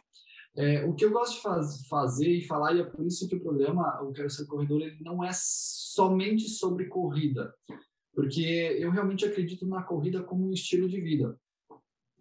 É, 0.57 0.85
o 0.85 0.93
que 0.93 1.03
eu 1.03 1.11
gosto 1.11 1.35
de 1.35 1.41
faz, 1.41 1.85
fazer 1.87 2.29
e 2.29 2.47
falar, 2.47 2.73
e 2.73 2.79
é 2.79 2.83
por 2.83 3.05
isso 3.05 3.27
que 3.27 3.35
o 3.35 3.41
programa, 3.41 4.01
o 4.01 4.13
Quero 4.13 4.29
Ser 4.29 4.45
Corredor, 4.45 4.81
ele 4.81 4.97
não 5.01 5.23
é 5.23 5.29
somente 5.33 6.47
sobre 6.47 6.85
corrida, 6.85 7.53
porque 8.13 8.77
eu 8.79 8.89
realmente 8.89 9.25
acredito 9.25 9.67
na 9.67 9.83
corrida 9.83 10.23
como 10.23 10.47
um 10.47 10.53
estilo 10.53 10.87
de 10.87 11.01
vida. 11.01 11.37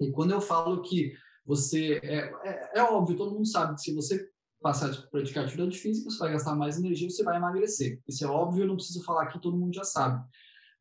E 0.01 0.11
quando 0.11 0.33
eu 0.33 0.41
falo 0.41 0.83
que 0.83 1.13
você. 1.47 2.01
É, 2.03 2.33
é, 2.45 2.71
é 2.79 2.83
óbvio, 2.83 3.17
todo 3.17 3.33
mundo 3.33 3.47
sabe 3.47 3.75
que 3.75 3.83
se 3.83 3.95
você 3.95 4.29
passar 4.61 4.91
a 4.91 5.03
praticar 5.09 5.45
atividade 5.45 5.79
física, 5.79 6.11
você 6.11 6.19
vai 6.19 6.33
gastar 6.33 6.57
mais 6.57 6.79
energia, 6.79 7.09
você 7.09 7.23
vai 7.23 7.37
emagrecer. 7.37 8.01
Isso 8.09 8.25
é 8.25 8.29
óbvio, 8.29 8.65
eu 8.65 8.69
não 8.69 8.77
preciso 8.77 9.05
falar 9.05 9.25
aqui, 9.25 9.41
todo 9.41 9.57
mundo 9.57 9.75
já 9.75 9.85
sabe. 9.85 10.25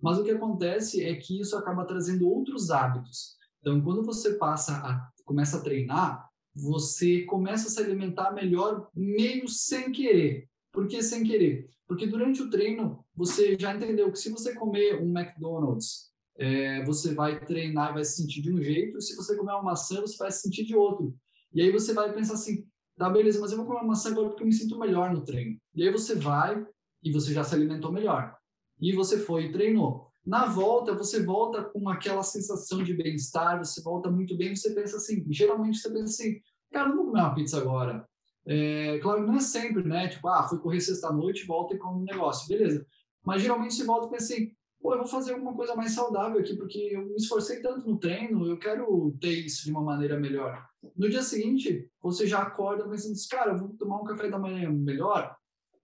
Mas 0.03 0.17
o 0.17 0.23
que 0.25 0.31
acontece 0.31 1.01
é 1.01 1.15
que 1.15 1.39
isso 1.39 1.55
acaba 1.55 1.85
trazendo 1.85 2.27
outros 2.27 2.69
hábitos. 2.69 3.37
Então, 3.61 3.81
quando 3.81 4.03
você 4.03 4.33
passa 4.33 4.73
a 4.73 5.09
começa 5.23 5.55
a 5.55 5.61
treinar, 5.61 6.29
você 6.53 7.21
começa 7.21 7.69
a 7.69 7.71
se 7.71 7.79
alimentar 7.79 8.33
melhor 8.33 8.89
meio 8.93 9.47
sem 9.47 9.93
querer. 9.93 10.49
Por 10.73 10.85
que 10.89 11.01
sem 11.01 11.23
querer? 11.23 11.69
Porque 11.87 12.05
durante 12.05 12.41
o 12.41 12.49
treino 12.49 13.05
você 13.15 13.57
já 13.57 13.73
entendeu 13.73 14.11
que 14.11 14.19
se 14.19 14.29
você 14.29 14.53
comer 14.53 15.01
um 15.01 15.17
McDonald's, 15.17 16.11
é, 16.37 16.83
você 16.83 17.13
vai 17.13 17.39
treinar 17.39 17.91
e 17.91 17.93
vai 17.93 18.03
se 18.03 18.21
sentir 18.21 18.41
de 18.41 18.51
um 18.51 18.61
jeito, 18.61 18.97
e 18.97 19.01
se 19.01 19.15
você 19.15 19.37
comer 19.37 19.53
uma 19.53 19.63
maçã, 19.63 20.01
você 20.01 20.17
vai 20.17 20.29
se 20.29 20.41
sentir 20.41 20.65
de 20.65 20.75
outro. 20.75 21.15
E 21.53 21.61
aí 21.61 21.71
você 21.71 21.93
vai 21.93 22.11
pensar 22.11 22.33
assim, 22.33 22.67
tá, 22.97 23.09
beleza, 23.09 23.39
mas 23.39 23.51
eu 23.51 23.57
vou 23.57 23.65
comer 23.65 23.79
uma 23.79 23.87
maçã 23.87 24.11
agora 24.11 24.27
porque 24.27 24.43
eu 24.43 24.47
me 24.47 24.53
sinto 24.53 24.77
melhor 24.77 25.13
no 25.13 25.23
treino. 25.23 25.57
E 25.73 25.83
aí 25.83 25.89
você 25.89 26.15
vai 26.15 26.65
e 27.01 27.09
você 27.09 27.33
já 27.33 27.45
se 27.45 27.55
alimentou 27.55 27.89
melhor. 27.89 28.35
E 28.83 28.93
você 28.93 29.17
foi 29.17 29.45
e 29.45 29.51
treinou. 29.53 30.11
Na 30.25 30.45
volta, 30.45 30.93
você 30.93 31.23
volta 31.23 31.63
com 31.63 31.87
aquela 31.87 32.21
sensação 32.21 32.83
de 32.83 32.93
bem-estar, 32.93 33.57
você 33.57 33.81
volta 33.81 34.11
muito 34.11 34.35
bem, 34.35 34.53
você 34.53 34.73
pensa 34.73 34.97
assim, 34.97 35.25
geralmente 35.29 35.77
você 35.77 35.89
pensa 35.89 36.03
assim, 36.03 36.41
cara, 36.69 36.89
não 36.89 36.97
vou 36.97 37.05
comer 37.05 37.21
uma 37.21 37.33
pizza 37.33 37.57
agora. 37.57 38.05
É, 38.45 38.99
claro 38.99 39.21
que 39.21 39.27
não 39.27 39.37
é 39.37 39.39
sempre, 39.39 39.83
né? 39.83 40.09
Tipo, 40.09 40.27
ah, 40.27 40.43
fui 40.49 40.59
correr 40.59 40.81
sexta-noite, 40.81 41.45
volta 41.45 41.73
e 41.73 41.77
come 41.77 42.01
um 42.01 42.03
negócio, 42.03 42.45
beleza. 42.49 42.85
Mas 43.25 43.41
geralmente 43.41 43.73
você 43.73 43.85
volta 43.85 44.07
e 44.07 44.09
pensa 44.11 44.33
assim, 44.33 44.51
pô, 44.81 44.93
eu 44.93 44.97
vou 44.97 45.07
fazer 45.07 45.31
alguma 45.31 45.55
coisa 45.55 45.75
mais 45.75 45.93
saudável 45.93 46.41
aqui, 46.41 46.57
porque 46.57 46.89
eu 46.91 47.05
me 47.05 47.15
esforcei 47.15 47.61
tanto 47.61 47.87
no 47.87 47.97
treino, 47.97 48.45
eu 48.45 48.59
quero 48.59 49.15
ter 49.21 49.31
isso 49.31 49.63
de 49.63 49.71
uma 49.71 49.81
maneira 49.81 50.19
melhor. 50.19 50.61
No 50.97 51.09
dia 51.09 51.21
seguinte, 51.21 51.89
você 52.01 52.27
já 52.27 52.39
acorda 52.39 52.83
pensando 52.83 53.13
assim, 53.13 53.29
cara, 53.29 53.51
eu 53.53 53.59
vou 53.59 53.69
tomar 53.77 54.01
um 54.01 54.03
café 54.03 54.29
da 54.29 54.37
manhã 54.37 54.69
melhor. 54.69 55.33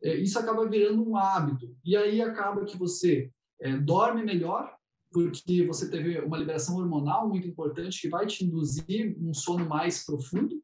É, 0.04 0.16
isso 0.16 0.40
acaba 0.40 0.68
virando 0.68 1.08
um 1.08 1.18
hábito. 1.18 1.76
E 1.84 1.96
aí 1.96 2.22
acaba 2.22 2.66
que 2.66 2.78
você 2.78 3.32
é, 3.62 3.76
dorme 3.78 4.24
melhor, 4.24 4.74
porque 5.12 5.66
você 5.66 5.90
teve 5.90 6.20
uma 6.20 6.38
liberação 6.38 6.78
hormonal 6.78 7.28
muito 7.28 7.48
importante 7.48 8.02
que 8.02 8.10
vai 8.10 8.26
te 8.26 8.46
induzir 8.46 9.18
um 9.20 9.34
sono 9.34 9.68
mais 9.68 10.06
profundo. 10.06 10.62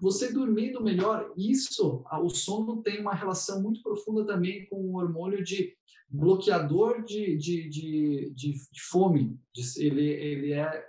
Você 0.00 0.32
dormindo 0.32 0.82
melhor, 0.82 1.32
isso, 1.36 2.04
o 2.22 2.28
sono 2.30 2.82
tem 2.82 3.00
uma 3.00 3.14
relação 3.14 3.60
muito 3.60 3.82
profunda 3.82 4.24
também 4.24 4.66
com 4.66 4.76
o 4.76 4.96
hormônio 4.96 5.42
de 5.42 5.76
bloqueador 6.08 7.04
de, 7.04 7.36
de, 7.36 7.68
de, 7.68 8.32
de, 8.34 8.52
de 8.52 8.82
fome. 8.90 9.38
Ele, 9.76 10.04
ele 10.04 10.52
é, 10.52 10.84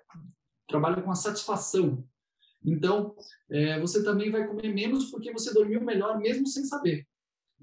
trabalha 0.67 1.01
com 1.01 1.11
a 1.11 1.15
satisfação. 1.15 2.05
Então, 2.63 3.15
é, 3.49 3.79
você 3.79 4.03
também 4.03 4.31
vai 4.31 4.47
comer 4.47 4.73
menos 4.73 5.09
porque 5.09 5.31
você 5.31 5.53
dormiu 5.53 5.81
melhor, 5.81 6.19
mesmo 6.19 6.47
sem 6.47 6.63
saber. 6.65 7.07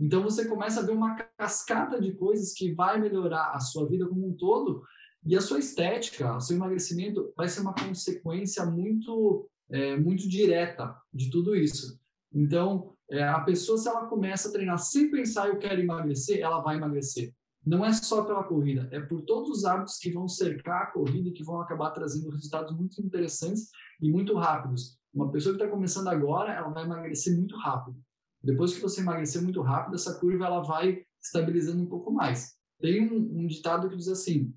Então, 0.01 0.23
você 0.23 0.49
começa 0.49 0.81
a 0.81 0.83
ver 0.83 0.93
uma 0.93 1.15
cascata 1.37 2.01
de 2.01 2.13
coisas 2.15 2.55
que 2.55 2.73
vai 2.73 2.99
melhorar 2.99 3.53
a 3.53 3.61
sua 3.61 3.87
vida 3.87 4.09
como 4.09 4.27
um 4.27 4.35
todo 4.35 4.83
e 5.27 5.37
a 5.37 5.41
sua 5.41 5.59
estética, 5.59 6.37
o 6.37 6.41
seu 6.41 6.57
emagrecimento 6.57 7.33
vai 7.37 7.49
ser 7.49 7.61
uma 7.61 7.75
consequência 7.75 8.65
muito 8.65 9.47
é, 9.71 9.97
muito 9.97 10.29
direta 10.29 10.95
de 11.13 11.31
tudo 11.31 11.55
isso. 11.55 11.99
Então, 12.33 12.95
é, 13.09 13.23
a 13.23 13.41
pessoa, 13.41 13.79
se 13.79 13.89
ela 13.89 14.07
começa 14.07 14.49
a 14.49 14.53
treinar 14.53 14.79
sem 14.79 15.11
pensar, 15.11 15.49
eu 15.49 15.59
quero 15.59 15.81
emagrecer, 15.81 16.41
ela 16.41 16.61
vai 16.61 16.77
emagrecer. 16.77 17.33
Não 17.65 17.85
é 17.85 17.93
só 17.93 18.25
pela 18.25 18.43
corrida, 18.43 18.89
é 18.91 19.01
por 19.01 19.23
todos 19.23 19.51
os 19.51 19.65
hábitos 19.65 19.99
que 19.99 20.11
vão 20.11 20.27
cercar 20.27 20.83
a 20.83 20.87
corrida 20.87 21.29
e 21.29 21.33
que 21.33 21.45
vão 21.45 21.61
acabar 21.61 21.91
trazendo 21.91 22.31
resultados 22.31 22.75
muito 22.75 23.01
interessantes 23.03 23.69
e 24.01 24.11
muito 24.11 24.35
rápidos. 24.35 24.99
Uma 25.13 25.31
pessoa 25.31 25.55
que 25.55 25.63
está 25.63 25.73
começando 25.73 26.09
agora, 26.09 26.53
ela 26.53 26.71
vai 26.71 26.85
emagrecer 26.85 27.37
muito 27.37 27.57
rápido. 27.57 27.99
Depois 28.43 28.75
que 28.75 28.81
você 28.81 29.01
emagrecer 29.01 29.43
muito 29.43 29.61
rápido, 29.61 29.95
essa 29.95 30.19
curva 30.19 30.47
ela 30.47 30.63
vai 30.63 31.05
estabilizando 31.23 31.83
um 31.83 31.87
pouco 31.87 32.11
mais. 32.11 32.55
Tem 32.81 33.03
um, 33.03 33.41
um 33.41 33.47
ditado 33.47 33.89
que 33.89 33.97
diz 33.97 34.09
assim, 34.09 34.55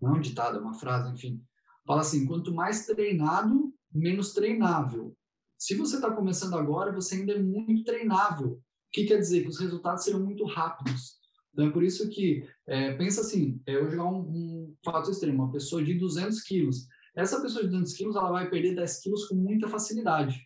não 0.00 0.14
é 0.14 0.18
um 0.18 0.20
ditado, 0.20 0.56
é 0.56 0.60
uma 0.60 0.74
frase, 0.74 1.12
enfim, 1.12 1.42
fala 1.86 2.00
assim, 2.00 2.26
quanto 2.26 2.54
mais 2.54 2.86
treinado, 2.86 3.72
menos 3.92 4.32
treinável. 4.32 5.14
Se 5.58 5.74
você 5.74 5.96
está 5.96 6.10
começando 6.10 6.54
agora, 6.54 6.92
você 6.92 7.16
ainda 7.16 7.32
é 7.32 7.42
muito 7.42 7.84
treinável. 7.84 8.52
O 8.52 8.60
que 8.92 9.04
quer 9.04 9.18
dizer? 9.18 9.42
Que 9.42 9.48
os 9.48 9.60
resultados 9.60 10.04
serão 10.04 10.20
muito 10.20 10.44
rápidos. 10.46 11.18
Então, 11.52 11.68
é 11.68 11.70
por 11.70 11.84
isso 11.84 12.08
que, 12.08 12.46
é, 12.66 12.94
pensa 12.94 13.20
assim, 13.20 13.60
é, 13.66 13.76
eu 13.76 13.88
jogar 13.88 14.06
um, 14.06 14.20
um 14.20 14.76
fato 14.84 15.10
extremo, 15.10 15.44
uma 15.44 15.52
pessoa 15.52 15.82
de 15.84 15.94
200 15.94 16.42
quilos. 16.42 16.86
Essa 17.14 17.40
pessoa 17.40 17.62
de 17.62 17.70
200 17.70 17.92
quilos, 17.94 18.16
ela 18.16 18.30
vai 18.30 18.50
perder 18.50 18.74
10 18.74 19.00
quilos 19.00 19.26
com 19.26 19.36
muita 19.36 19.68
facilidade. 19.68 20.36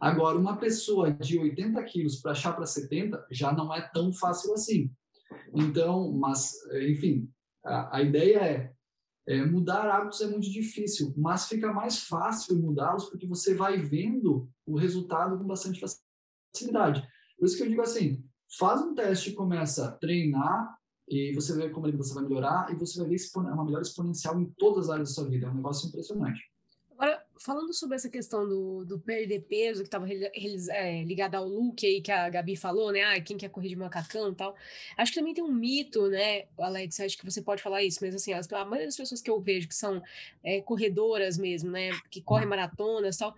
Agora, 0.00 0.38
uma 0.38 0.56
pessoa 0.56 1.12
de 1.12 1.38
80 1.38 1.82
quilos 1.84 2.16
para 2.16 2.32
achar 2.32 2.54
para 2.54 2.64
70 2.64 3.26
já 3.30 3.52
não 3.52 3.72
é 3.74 3.82
tão 3.92 4.12
fácil 4.12 4.54
assim. 4.54 4.90
Então, 5.54 6.10
mas, 6.12 6.54
enfim, 6.88 7.30
a, 7.64 7.98
a 7.98 8.02
ideia 8.02 8.38
é, 8.38 8.72
é, 9.28 9.44
mudar 9.44 9.86
hábitos 9.88 10.22
é 10.22 10.26
muito 10.26 10.50
difícil, 10.50 11.12
mas 11.16 11.46
fica 11.46 11.72
mais 11.72 11.98
fácil 12.04 12.56
mudá-los 12.56 13.10
porque 13.10 13.26
você 13.26 13.54
vai 13.54 13.78
vendo 13.78 14.48
o 14.66 14.76
resultado 14.76 15.36
com 15.36 15.44
bastante 15.44 15.80
facilidade. 15.80 17.06
Por 17.38 17.44
isso 17.44 17.56
que 17.56 17.62
eu 17.62 17.68
digo 17.68 17.82
assim, 17.82 18.24
faz 18.58 18.80
um 18.80 18.94
teste, 18.94 19.32
começa 19.32 19.86
a 19.86 19.92
treinar 19.92 20.78
e 21.06 21.32
você 21.34 21.54
vê 21.54 21.68
como 21.68 21.90
você 21.96 22.14
vai 22.14 22.24
melhorar 22.24 22.72
e 22.72 22.76
você 22.76 22.98
vai 23.00 23.08
ver 23.08 23.18
uma 23.34 23.64
melhora 23.64 23.82
exponencial 23.82 24.40
em 24.40 24.46
todas 24.56 24.84
as 24.84 24.90
áreas 24.90 25.08
da 25.10 25.14
sua 25.14 25.28
vida. 25.28 25.46
É 25.46 25.50
um 25.50 25.54
negócio 25.54 25.88
impressionante. 25.88 26.40
Falando 27.42 27.72
sobre 27.72 27.96
essa 27.96 28.10
questão 28.10 28.46
do, 28.46 28.84
do 28.84 28.98
perder 28.98 29.40
peso, 29.40 29.80
que 29.80 29.88
estava 29.88 30.06
é, 30.12 31.02
ligada 31.04 31.38
ao 31.38 31.48
look 31.48 31.86
aí 31.86 32.02
que 32.02 32.12
a 32.12 32.28
Gabi 32.28 32.54
falou, 32.54 32.92
né? 32.92 33.02
Ah, 33.02 33.18
quem 33.18 33.38
quer 33.38 33.48
correr 33.48 33.70
de 33.70 33.76
macacão 33.76 34.30
e 34.30 34.34
tal. 34.34 34.54
Acho 34.94 35.10
que 35.10 35.18
também 35.18 35.32
tem 35.32 35.42
um 35.42 35.50
mito, 35.50 36.06
né, 36.08 36.44
Alex? 36.58 37.00
Acho 37.00 37.16
que 37.16 37.24
você 37.24 37.40
pode 37.40 37.62
falar 37.62 37.82
isso, 37.82 37.98
mas 38.02 38.14
assim, 38.14 38.34
a 38.34 38.64
maioria 38.66 38.86
das 38.86 38.96
pessoas 38.96 39.22
que 39.22 39.30
eu 39.30 39.40
vejo 39.40 39.66
que 39.66 39.74
são 39.74 40.02
é, 40.44 40.60
corredoras 40.60 41.38
mesmo, 41.38 41.70
né? 41.70 41.98
Que 42.10 42.20
correm 42.20 42.44
uhum. 42.44 42.50
maratonas 42.50 43.16
e 43.16 43.18
tal. 43.20 43.34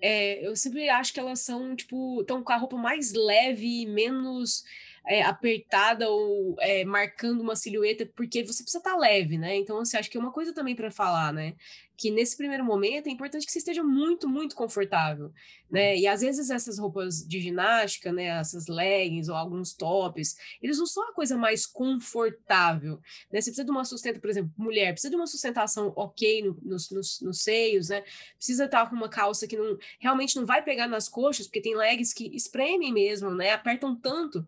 É, 0.00 0.46
eu 0.46 0.54
sempre 0.54 0.88
acho 0.88 1.12
que 1.12 1.18
elas 1.18 1.40
são, 1.40 1.74
tipo, 1.74 2.20
estão 2.20 2.44
com 2.44 2.52
a 2.52 2.56
roupa 2.56 2.76
mais 2.76 3.12
leve 3.12 3.82
e 3.82 3.86
menos 3.86 4.64
é, 5.06 5.22
apertada 5.22 6.08
ou 6.08 6.56
é, 6.60 6.84
marcando 6.84 7.40
uma 7.40 7.56
silhueta, 7.56 8.06
porque 8.14 8.44
você 8.44 8.62
precisa 8.62 8.78
estar 8.78 8.92
tá 8.92 8.96
leve, 8.96 9.36
né? 9.36 9.56
Então, 9.56 9.78
assim, 9.78 9.96
acho 9.96 10.10
que 10.10 10.16
é 10.16 10.20
uma 10.20 10.32
coisa 10.32 10.52
também 10.52 10.76
para 10.76 10.90
falar, 10.90 11.32
né? 11.32 11.54
Que 11.96 12.10
nesse 12.10 12.36
primeiro 12.36 12.64
momento 12.64 13.06
é 13.06 13.10
importante 13.10 13.46
que 13.46 13.52
você 13.52 13.58
esteja 13.58 13.82
muito, 13.82 14.28
muito 14.28 14.56
confortável, 14.56 15.32
né? 15.70 15.96
E 15.96 16.06
às 16.06 16.20
vezes 16.20 16.50
essas 16.50 16.78
roupas 16.78 17.26
de 17.26 17.40
ginástica, 17.40 18.10
né? 18.12 18.24
Essas 18.26 18.66
leggings 18.66 19.28
ou 19.28 19.36
alguns 19.36 19.74
tops, 19.74 20.36
eles 20.62 20.78
não 20.78 20.86
são 20.86 21.08
a 21.08 21.12
coisa 21.12 21.36
mais 21.36 21.66
confortável, 21.66 23.00
né? 23.30 23.40
Você 23.40 23.50
precisa 23.50 23.64
de 23.64 23.70
uma 23.70 23.84
sustentação, 23.84 24.20
por 24.20 24.30
exemplo, 24.30 24.52
mulher, 24.56 24.92
precisa 24.92 25.10
de 25.10 25.16
uma 25.16 25.26
sustentação 25.26 25.92
ok 25.94 26.42
no, 26.42 26.58
nos, 26.62 26.90
nos, 26.90 27.20
nos 27.20 27.42
seios, 27.42 27.88
né? 27.88 28.02
Precisa 28.36 28.64
estar 28.64 28.88
com 28.88 28.96
uma 28.96 29.08
calça 29.08 29.46
que 29.46 29.56
não 29.56 29.78
realmente 30.00 30.36
não 30.36 30.46
vai 30.46 30.62
pegar 30.62 30.88
nas 30.88 31.08
coxas, 31.08 31.46
porque 31.46 31.60
tem 31.60 31.76
legs 31.76 32.12
que 32.12 32.34
espremem 32.34 32.92
mesmo, 32.92 33.30
né? 33.34 33.50
Apertam 33.50 33.94
tanto. 33.94 34.46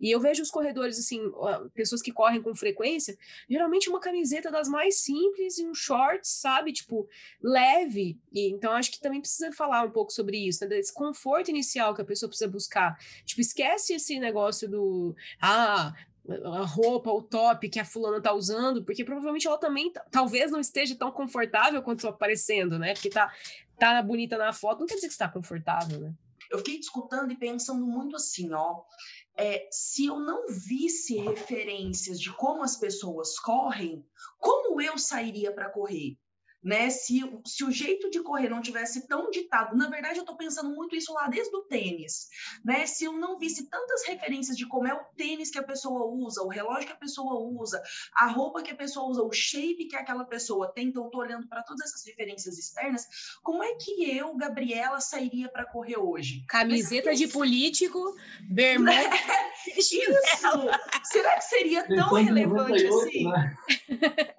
E 0.00 0.10
eu 0.10 0.20
vejo 0.20 0.42
os 0.42 0.50
corredores, 0.50 0.98
assim, 0.98 1.20
pessoas 1.74 2.02
que 2.02 2.12
correm 2.12 2.42
com 2.42 2.54
frequência, 2.54 3.16
geralmente 3.48 3.88
uma 3.88 4.00
camiseta 4.00 4.50
das 4.50 4.68
mais 4.68 4.98
simples 4.98 5.58
e 5.58 5.66
um 5.66 5.74
short, 5.74 6.26
sabe? 6.26 6.72
Tipo, 6.72 6.85
leve. 7.42 8.18
E, 8.32 8.50
então, 8.50 8.72
acho 8.72 8.90
que 8.90 9.00
também 9.00 9.20
precisa 9.20 9.52
falar 9.52 9.84
um 9.84 9.90
pouco 9.90 10.12
sobre 10.12 10.36
isso, 10.36 10.64
né? 10.64 10.68
Desse 10.68 10.92
conforto 10.92 11.50
inicial 11.50 11.94
que 11.94 12.02
a 12.02 12.04
pessoa 12.04 12.28
precisa 12.28 12.50
buscar. 12.50 12.98
Tipo, 13.24 13.40
esquece 13.40 13.94
esse 13.94 14.18
negócio 14.18 14.68
do. 14.68 15.14
Ah, 15.40 15.94
a 16.28 16.64
roupa, 16.64 17.10
o 17.10 17.22
top 17.22 17.68
que 17.68 17.78
a 17.78 17.84
fulana 17.84 18.20
tá 18.20 18.32
usando, 18.32 18.84
porque 18.84 19.04
provavelmente 19.04 19.46
ela 19.46 19.58
também 19.58 19.92
talvez 20.10 20.50
não 20.50 20.58
esteja 20.58 20.96
tão 20.96 21.12
confortável 21.12 21.82
quanto 21.82 22.00
está 22.00 22.10
aparecendo, 22.10 22.78
né? 22.78 22.94
Porque 22.94 23.10
tá, 23.10 23.32
tá 23.78 24.02
bonita 24.02 24.36
na 24.36 24.52
foto, 24.52 24.80
não 24.80 24.86
quer 24.86 24.96
dizer 24.96 25.06
que 25.06 25.12
está 25.12 25.28
confortável, 25.28 26.00
né? 26.00 26.12
Eu 26.50 26.58
fiquei 26.58 26.78
escutando 26.78 27.32
e 27.32 27.36
pensando 27.36 27.84
muito 27.86 28.16
assim, 28.16 28.52
ó 28.52 28.82
é, 29.36 29.68
se 29.70 30.06
eu 30.06 30.18
não 30.18 30.46
visse 30.48 31.18
referências 31.18 32.18
de 32.18 32.32
como 32.32 32.62
as 32.62 32.76
pessoas 32.76 33.38
correm, 33.38 34.04
como 34.38 34.80
eu 34.80 34.96
sairia 34.96 35.52
para 35.52 35.68
correr? 35.68 36.16
Né? 36.66 36.90
Se, 36.90 37.20
se 37.44 37.62
o 37.62 37.70
jeito 37.70 38.10
de 38.10 38.20
correr 38.20 38.48
não 38.48 38.60
tivesse 38.60 39.06
tão 39.06 39.30
ditado, 39.30 39.76
na 39.76 39.88
verdade 39.88 40.16
eu 40.16 40.22
estou 40.22 40.36
pensando 40.36 40.74
muito 40.74 40.96
isso 40.96 41.14
lá 41.14 41.28
desde 41.28 41.54
o 41.54 41.62
tênis, 41.62 42.26
né? 42.64 42.84
Se 42.86 43.04
eu 43.04 43.12
não 43.12 43.38
visse 43.38 43.70
tantas 43.70 44.04
referências 44.04 44.56
de 44.56 44.66
como 44.66 44.88
é 44.88 44.92
o 44.92 45.04
tênis 45.16 45.48
que 45.48 45.58
a 45.58 45.62
pessoa 45.62 46.04
usa, 46.06 46.42
o 46.42 46.48
relógio 46.48 46.88
que 46.88 46.92
a 46.92 46.96
pessoa 46.96 47.38
usa, 47.40 47.80
a 48.16 48.26
roupa 48.26 48.64
que 48.64 48.72
a 48.72 48.76
pessoa 48.76 49.08
usa, 49.08 49.22
o 49.22 49.32
shape 49.32 49.86
que 49.86 49.94
aquela 49.94 50.24
pessoa 50.24 50.72
tem, 50.72 50.88
então 50.88 51.04
eu 51.04 51.10
tô 51.10 51.18
olhando 51.18 51.46
para 51.46 51.62
todas 51.62 51.86
essas 51.86 52.04
referências 52.04 52.58
externas, 52.58 53.06
como 53.44 53.62
é 53.62 53.76
que 53.76 54.10
eu, 54.16 54.34
Gabriela, 54.36 55.00
sairia 55.00 55.48
para 55.48 55.64
correr 55.64 55.98
hoje? 55.98 56.44
Camiseta 56.48 57.14
de 57.14 57.28
político, 57.28 58.16
bermuda. 58.50 58.90
isso! 59.76 60.02
Será 61.04 61.36
que 61.36 61.44
seria 61.44 61.86
tão 61.86 62.12
relevante 62.12 62.84
98, 62.84 62.94
assim? 62.94 63.30
Né? 63.30 63.56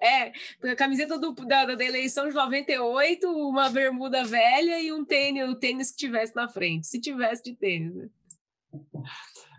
é, 0.00 0.70
a 0.70 0.76
camiseta 0.76 1.18
do, 1.18 1.32
da, 1.32 1.64
da 1.74 1.84
eleição 1.84 2.17
eleição 2.18 2.28
de 2.28 2.34
98, 2.34 3.28
uma 3.28 3.70
bermuda 3.70 4.24
velha 4.24 4.80
e 4.80 4.92
um 4.92 5.04
tênis, 5.04 5.48
o 5.48 5.54
tênis 5.54 5.90
que 5.90 5.96
tivesse 5.96 6.34
na 6.34 6.48
frente, 6.48 6.86
se 6.86 7.00
tivesse 7.00 7.42
de 7.44 7.54
tênis. 7.54 7.94
Né? 7.94 8.08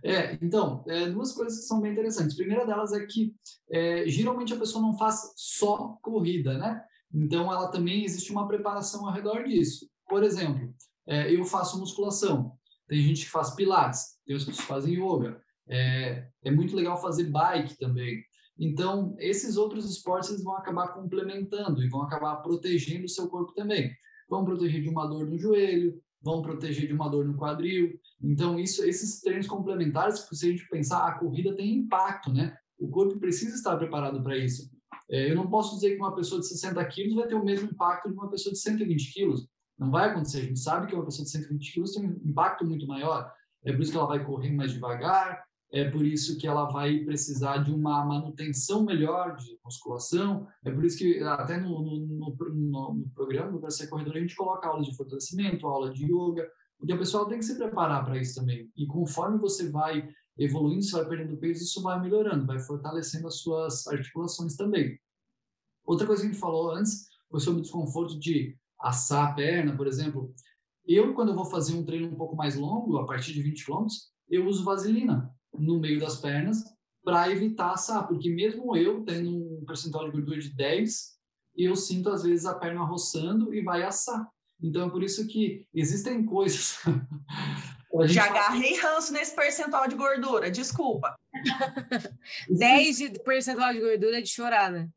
É, 0.03 0.38
então, 0.41 0.84
é, 0.88 1.10
duas 1.10 1.32
coisas 1.32 1.60
que 1.60 1.66
são 1.66 1.82
bem 1.82 1.91
interessantes. 1.91 2.34
A 2.34 2.38
primeira 2.38 2.66
delas 2.66 2.93
é 2.93 3.05
que 3.05 3.34
é, 3.72 4.07
geralmente 4.07 4.53
a 4.53 4.57
pessoa 4.57 4.82
não 4.82 4.97
faz 4.97 5.34
só 5.36 5.97
corrida, 6.01 6.57
né? 6.57 6.84
Então, 7.14 7.51
ela 7.51 7.70
também 7.70 8.03
existe 8.03 8.32
uma 8.32 8.47
preparação 8.47 9.07
ao 9.07 9.14
redor 9.14 9.43
disso. 9.43 9.89
Por 10.07 10.24
exemplo, 10.24 10.74
é, 11.07 11.34
eu 11.34 11.43
faço 11.43 11.80
musculação, 11.80 12.53
tem 12.88 13.01
gente 13.01 13.26
que 13.26 13.32
faz 13.32 13.51
pilates, 13.55 14.18
tem 14.26 14.36
outros 14.36 14.57
que 14.57 14.66
fazem 14.66 14.93
yoga. 14.93 15.41
É, 15.68 16.28
é 16.43 16.51
muito 16.51 16.76
legal 16.76 16.99
fazer 17.01 17.26
bike 17.26 17.78
também. 17.78 18.24
Então, 18.60 19.16
esses 19.18 19.55
outros 19.55 19.89
esportes 19.89 20.30
eles 20.30 20.43
vão 20.43 20.57
acabar 20.57 20.89
complementando 20.89 21.82
e 21.82 21.88
vão 21.88 22.01
acabar 22.01 22.36
protegendo 22.38 23.05
o 23.05 23.10
seu 23.10 23.30
corpo 23.30 23.53
também. 23.53 23.89
Vão 24.30 24.43
proteger 24.43 24.82
de 24.82 24.89
uma 24.89 25.07
dor 25.07 25.28
no 25.28 25.38
joelho, 25.38 25.97
vão 26.22 26.41
proteger 26.41 26.88
de 26.88 26.93
uma 26.93 27.07
dor 27.07 27.26
no 27.26 27.38
quadril. 27.38 27.97
Então, 28.22 28.60
isso, 28.60 28.84
esses 28.84 29.22
treinos 29.22 29.47
complementares, 29.47 30.20
se 30.20 30.47
a 30.47 30.51
gente 30.51 30.68
pensar, 30.70 31.07
a 31.07 31.18
corrida 31.18 31.55
tem 31.55 31.74
impacto, 31.74 32.34
né? 32.34 32.55
O 32.78 32.89
corpo 32.89 33.18
precisa 33.18 33.55
estar 33.55 33.78
preparado 33.78 34.22
para 34.22 34.38
isso. 34.38 34.70
É, 35.10 35.32
eu 35.32 35.36
não 35.36 35.49
posso 35.49 35.76
dizer 35.76 35.91
que 35.91 36.01
uma 36.01 36.14
pessoa 36.14 36.41
de 36.41 36.47
60 36.47 36.84
quilos 36.86 37.16
vai 37.16 37.28
ter 37.28 37.36
o 37.36 37.43
mesmo 37.43 37.70
impacto 37.70 38.10
de 38.10 38.14
uma 38.14 38.30
pessoa 38.30 38.53
de 38.53 38.60
120 38.60 39.14
quilos. 39.14 39.47
Não 39.78 39.89
vai 39.89 40.10
acontecer. 40.10 40.39
A 40.39 40.43
gente 40.43 40.60
sabe 40.60 40.88
que 40.88 40.95
uma 40.95 41.05
pessoa 41.05 41.24
de 41.24 41.32
120 41.32 41.74
quilos 41.74 41.93
tem 41.93 42.05
um 42.05 42.22
impacto 42.26 42.66
muito 42.66 42.86
maior. 42.86 43.32
É 43.64 43.72
por 43.72 43.82
isso 43.82 43.91
que 43.91 43.97
ela 43.97 44.07
vai 44.07 44.24
correr 44.24 44.51
mais 44.51 44.74
devagar, 44.74 45.43
é 45.72 45.90
por 45.90 46.04
isso 46.04 46.38
que 46.38 46.48
ela 46.48 46.66
vai 46.66 47.00
precisar 47.00 47.60
de 47.60 47.72
uma 47.72 48.04
manutenção 48.04 48.84
melhor 48.84 49.36
de 49.36 49.58
musculação, 49.64 50.48
é 50.66 50.72
por 50.72 50.84
isso 50.84 50.98
que 50.98 51.20
até 51.20 51.60
no, 51.60 51.82
no, 51.82 52.00
no, 52.00 52.94
no 52.96 53.10
programa 53.14 53.60
do 53.60 53.72
Ser 53.72 53.88
Corredor 53.88 54.18
a 54.18 54.20
gente 54.20 54.36
coloca 54.36 54.68
aula 54.68 54.82
de 54.82 54.96
fortalecimento, 54.96 55.68
aula 55.68 55.94
de 55.94 56.06
yoga, 56.06 56.50
porque 56.78 56.94
a 56.94 56.98
pessoa 56.98 57.28
tem 57.28 57.38
que 57.38 57.46
se 57.46 57.56
preparar 57.56 58.04
para 58.04 58.18
isso 58.18 58.40
também. 58.40 58.72
E 58.76 58.88
conforme 58.88 59.38
você 59.38 59.70
vai 59.70 60.10
evoluindo, 60.38 60.82
você 60.82 60.96
vai 60.96 61.08
perdendo 61.08 61.38
peso, 61.38 61.64
isso 61.64 61.84
vai 61.84 62.02
melhorando, 62.02 62.48
vai 62.48 62.60
fortalecendo 62.60 63.28
as 63.28 63.40
suas 63.40 63.86
articulações 63.88 64.56
também. 64.56 64.98
Outra 65.86 66.08
coisa 66.08 66.22
que 66.22 66.30
a 66.30 66.32
gente 66.32 66.40
falou 66.40 66.72
antes 66.72 67.08
foi 67.30 67.40
sobre 67.42 67.60
o 67.60 67.62
desconforto 67.62 68.18
de 68.18 68.58
assar 68.80 69.30
a 69.30 69.34
perna, 69.34 69.76
por 69.76 69.86
exemplo. 69.86 70.34
Eu, 70.88 71.14
quando 71.14 71.30
eu 71.30 71.36
vou 71.36 71.46
fazer 71.46 71.76
um 71.76 71.86
treino 71.86 72.08
um 72.08 72.16
pouco 72.16 72.36
mais 72.36 72.56
longo, 72.56 72.98
a 72.98 73.06
partir 73.06 73.34
de 73.34 73.44
20 73.44 73.66
km, 73.66 73.86
eu 74.30 74.48
uso 74.48 74.64
vaselina 74.64 75.32
no 75.58 75.80
meio 75.80 76.00
das 76.00 76.18
pernas 76.18 76.64
para 77.04 77.30
evitar 77.32 77.72
assar, 77.72 78.08
porque 78.08 78.30
mesmo 78.30 78.76
eu 78.76 79.04
tendo 79.04 79.30
um 79.30 79.64
percentual 79.66 80.06
de 80.06 80.12
gordura 80.12 80.39
de 80.39 80.50
10, 80.50 81.18
eu 81.58 81.76
sinto 81.76 82.10
às 82.10 82.24
vezes 82.24 82.45
a 82.45 82.56
perna 82.56 82.84
roçando 82.84 83.54
e 83.54 83.62
vai 83.62 83.84
assar. 83.84 84.28
Então 84.62 84.88
é 84.88 84.89
por 84.89 85.04
isso 85.04 85.26
que 85.28 85.66
existem 85.74 86.26
coisas. 86.26 86.80
Já 88.08 88.26
agarrei 88.26 88.80
ranço 88.80 89.12
nesse 89.12 89.36
percentual 89.36 89.88
de 89.88 89.95
gordura, 89.95 90.52
desculpa. 90.52 91.16
10 92.47 92.97
de 92.97 93.10
percentual 93.24 93.74
de 93.74 93.80
gordura 93.80 94.20
é 94.20 94.22
de 94.22 94.30
chorar, 94.30 94.72
né? 94.72 94.88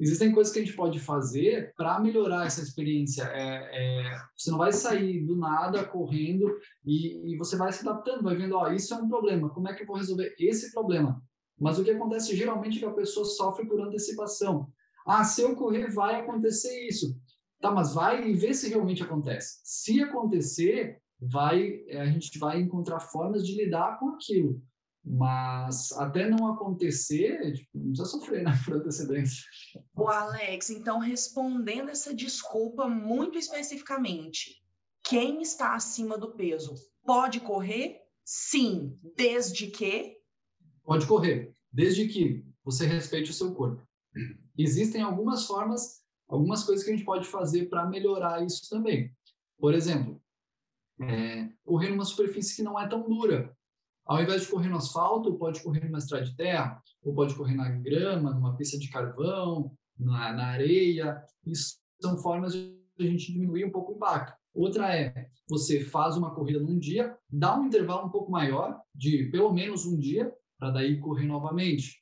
Existem 0.00 0.32
coisas 0.32 0.52
que 0.52 0.58
a 0.58 0.64
gente 0.64 0.76
pode 0.76 0.98
fazer 1.00 1.72
para 1.76 2.00
melhorar 2.00 2.46
essa 2.46 2.62
experiência. 2.62 3.22
É, 3.24 3.70
é, 3.72 4.18
você 4.36 4.50
não 4.50 4.58
vai 4.58 4.72
sair 4.72 5.24
do 5.24 5.36
nada 5.36 5.84
correndo 5.84 6.46
e, 6.84 7.32
e, 7.32 7.36
você 7.36 7.56
vai 7.56 7.72
se 7.72 7.86
adaptando, 7.86 8.22
vai 8.22 8.36
vendo, 8.36 8.56
ó, 8.56 8.70
isso 8.70 8.94
é 8.94 8.96
um 8.96 9.08
problema, 9.08 9.50
como 9.50 9.68
é 9.68 9.74
que 9.74 9.82
eu 9.82 9.86
vou 9.86 9.96
resolver 9.96 10.34
esse 10.38 10.72
problema? 10.72 11.22
Mas 11.58 11.78
o 11.78 11.84
que 11.84 11.90
acontece 11.90 12.36
geralmente 12.36 12.76
é 12.76 12.80
que 12.80 12.86
a 12.86 12.92
pessoa 12.92 13.24
sofre 13.24 13.66
por 13.66 13.80
antecipação. 13.80 14.68
Ah, 15.06 15.24
se 15.24 15.40
eu 15.40 15.54
correr, 15.54 15.90
vai 15.90 16.20
acontecer 16.20 16.86
isso. 16.86 17.16
Tá, 17.60 17.70
mas 17.70 17.94
vai 17.94 18.28
e 18.28 18.34
vê 18.34 18.52
se 18.52 18.68
realmente 18.68 19.02
acontece. 19.02 19.60
Se 19.64 20.02
acontecer, 20.02 21.00
vai, 21.18 21.80
a 21.90 22.06
gente 22.06 22.38
vai 22.38 22.60
encontrar 22.60 23.00
formas 23.00 23.46
de 23.46 23.56
lidar 23.56 23.98
com 23.98 24.10
aquilo. 24.10 24.60
Mas 25.08 25.92
até 25.92 26.28
não 26.28 26.52
acontecer, 26.52 27.52
tipo, 27.52 27.78
não 27.78 27.92
precisa 27.92 28.08
sofrer 28.08 28.42
né, 28.42 28.50
por 28.64 28.74
antecedência. 28.74 29.44
O 29.94 30.08
Alex, 30.08 30.70
então 30.70 30.98
respondendo 30.98 31.90
essa 31.90 32.12
desculpa 32.12 32.88
muito 32.88 33.38
especificamente, 33.38 34.60
quem 35.04 35.40
está 35.40 35.76
acima 35.76 36.18
do 36.18 36.34
peso 36.34 36.74
pode 37.04 37.38
correr? 37.38 38.00
Sim, 38.24 38.98
desde 39.16 39.68
que? 39.68 40.16
Pode 40.82 41.06
correr, 41.06 41.54
desde 41.72 42.08
que 42.08 42.44
você 42.64 42.84
respeite 42.84 43.30
o 43.30 43.34
seu 43.34 43.54
corpo. 43.54 43.86
Existem 44.58 45.02
algumas 45.02 45.46
formas, 45.46 46.02
algumas 46.28 46.64
coisas 46.64 46.84
que 46.84 46.90
a 46.90 46.96
gente 46.96 47.06
pode 47.06 47.28
fazer 47.28 47.66
para 47.66 47.86
melhorar 47.86 48.44
isso 48.44 48.68
também. 48.68 49.14
Por 49.56 49.72
exemplo, 49.72 50.20
é, 51.00 51.48
correr 51.64 51.90
numa 51.90 52.04
superfície 52.04 52.56
que 52.56 52.62
não 52.64 52.80
é 52.80 52.88
tão 52.88 53.08
dura. 53.08 53.56
Ao 54.06 54.22
invés 54.22 54.42
de 54.42 54.48
correr 54.48 54.68
no 54.68 54.76
asfalto, 54.76 55.36
pode 55.36 55.60
correr 55.62 55.84
numa 55.84 55.98
estrada 55.98 56.24
de 56.24 56.36
terra, 56.36 56.80
ou 57.02 57.12
pode 57.12 57.34
correr 57.34 57.54
na 57.54 57.68
grama, 57.68 58.32
numa 58.32 58.56
pista 58.56 58.78
de 58.78 58.88
carvão, 58.88 59.72
na, 59.98 60.32
na 60.32 60.46
areia. 60.46 61.20
Isso 61.44 61.78
são 62.00 62.16
formas 62.16 62.52
de 62.52 62.76
a 62.98 63.02
gente 63.02 63.32
diminuir 63.32 63.64
um 63.64 63.70
pouco 63.70 63.92
o 63.92 63.96
impacto. 63.96 64.34
Outra 64.54 64.96
é, 64.96 65.28
você 65.48 65.80
faz 65.80 66.16
uma 66.16 66.34
corrida 66.34 66.60
num 66.60 66.78
dia, 66.78 67.14
dá 67.28 67.58
um 67.58 67.66
intervalo 67.66 68.06
um 68.06 68.10
pouco 68.10 68.30
maior, 68.30 68.80
de 68.94 69.24
pelo 69.30 69.52
menos 69.52 69.84
um 69.84 69.98
dia, 69.98 70.32
para 70.58 70.70
daí 70.70 70.98
correr 70.98 71.26
novamente. 71.26 72.00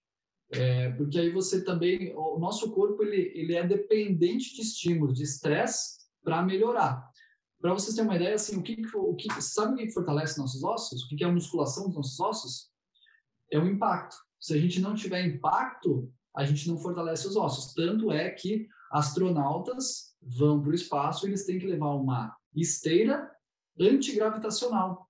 É, 0.52 0.90
porque 0.90 1.18
aí 1.18 1.30
você 1.30 1.64
também, 1.64 2.14
o 2.14 2.38
nosso 2.38 2.70
corpo 2.72 3.02
ele, 3.02 3.32
ele 3.34 3.55
é 3.55 3.66
dependente 3.66 4.55
de 4.55 4.61
estímulos, 4.61 5.16
de 5.16 5.24
estresse 5.24 6.05
para 6.22 6.42
melhorar. 6.42 7.11
Para 7.65 7.73
vocês 7.73 7.95
terem 7.95 8.11
uma 8.11 8.17
ideia, 8.17 8.35
assim, 8.35 8.59
o 8.59 8.62
que, 8.62 8.77
o 8.95 9.15
que 9.15 9.41
sabe 9.41 9.73
o 9.73 9.77
que 9.79 9.91
fortalece 9.91 10.39
nossos 10.39 10.62
ossos? 10.62 11.03
O 11.03 11.09
que 11.09 11.25
é 11.25 11.27
a 11.27 11.33
musculação 11.33 11.87
dos 11.87 11.95
nossos 11.95 12.21
ossos? 12.21 12.71
É 13.51 13.59
o 13.59 13.67
impacto. 13.67 14.15
Se 14.39 14.53
a 14.53 14.59
gente 14.59 14.83
não 14.83 14.95
tiver 14.95 15.25
impacto, 15.25 16.12
a 16.37 16.45
gente 16.45 16.69
não 16.69 16.77
fortalece 16.77 17.27
os 17.27 17.37
ossos. 17.37 17.73
Tanto 17.73 18.12
é 18.12 18.29
que 18.29 18.69
astronautas 18.93 20.15
vão 20.21 20.61
para 20.61 20.73
o 20.73 20.75
espaço 20.75 21.25
e 21.25 21.31
eles 21.31 21.47
têm 21.47 21.59
que 21.59 21.67
levar 21.67 21.95
uma 21.95 22.37
esteira 22.55 23.31
antigravitacional. 23.81 25.09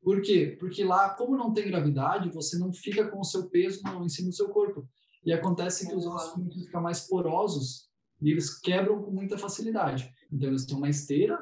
Por 0.00 0.22
quê? 0.22 0.56
Porque 0.60 0.84
lá, 0.84 1.10
como 1.10 1.36
não 1.36 1.52
tem 1.52 1.66
gravidade, 1.66 2.30
você 2.30 2.56
não 2.56 2.72
fica 2.72 3.08
com 3.08 3.18
o 3.18 3.24
seu 3.24 3.50
peso 3.50 3.82
em 4.00 4.08
cima 4.08 4.28
do 4.28 4.36
seu 4.36 4.48
corpo. 4.50 4.88
E 5.24 5.32
acontece 5.32 5.88
que 5.88 5.94
os 5.96 6.06
ossos 6.06 6.40
ficam 6.54 6.80
mais 6.80 7.00
porosos 7.00 7.90
e 8.22 8.30
eles 8.30 8.60
quebram 8.60 9.02
com 9.02 9.10
muita 9.10 9.36
facilidade. 9.36 10.08
Então, 10.30 10.50
eles 10.50 10.64
têm 10.66 10.76
uma 10.76 10.88
esteira 10.88 11.36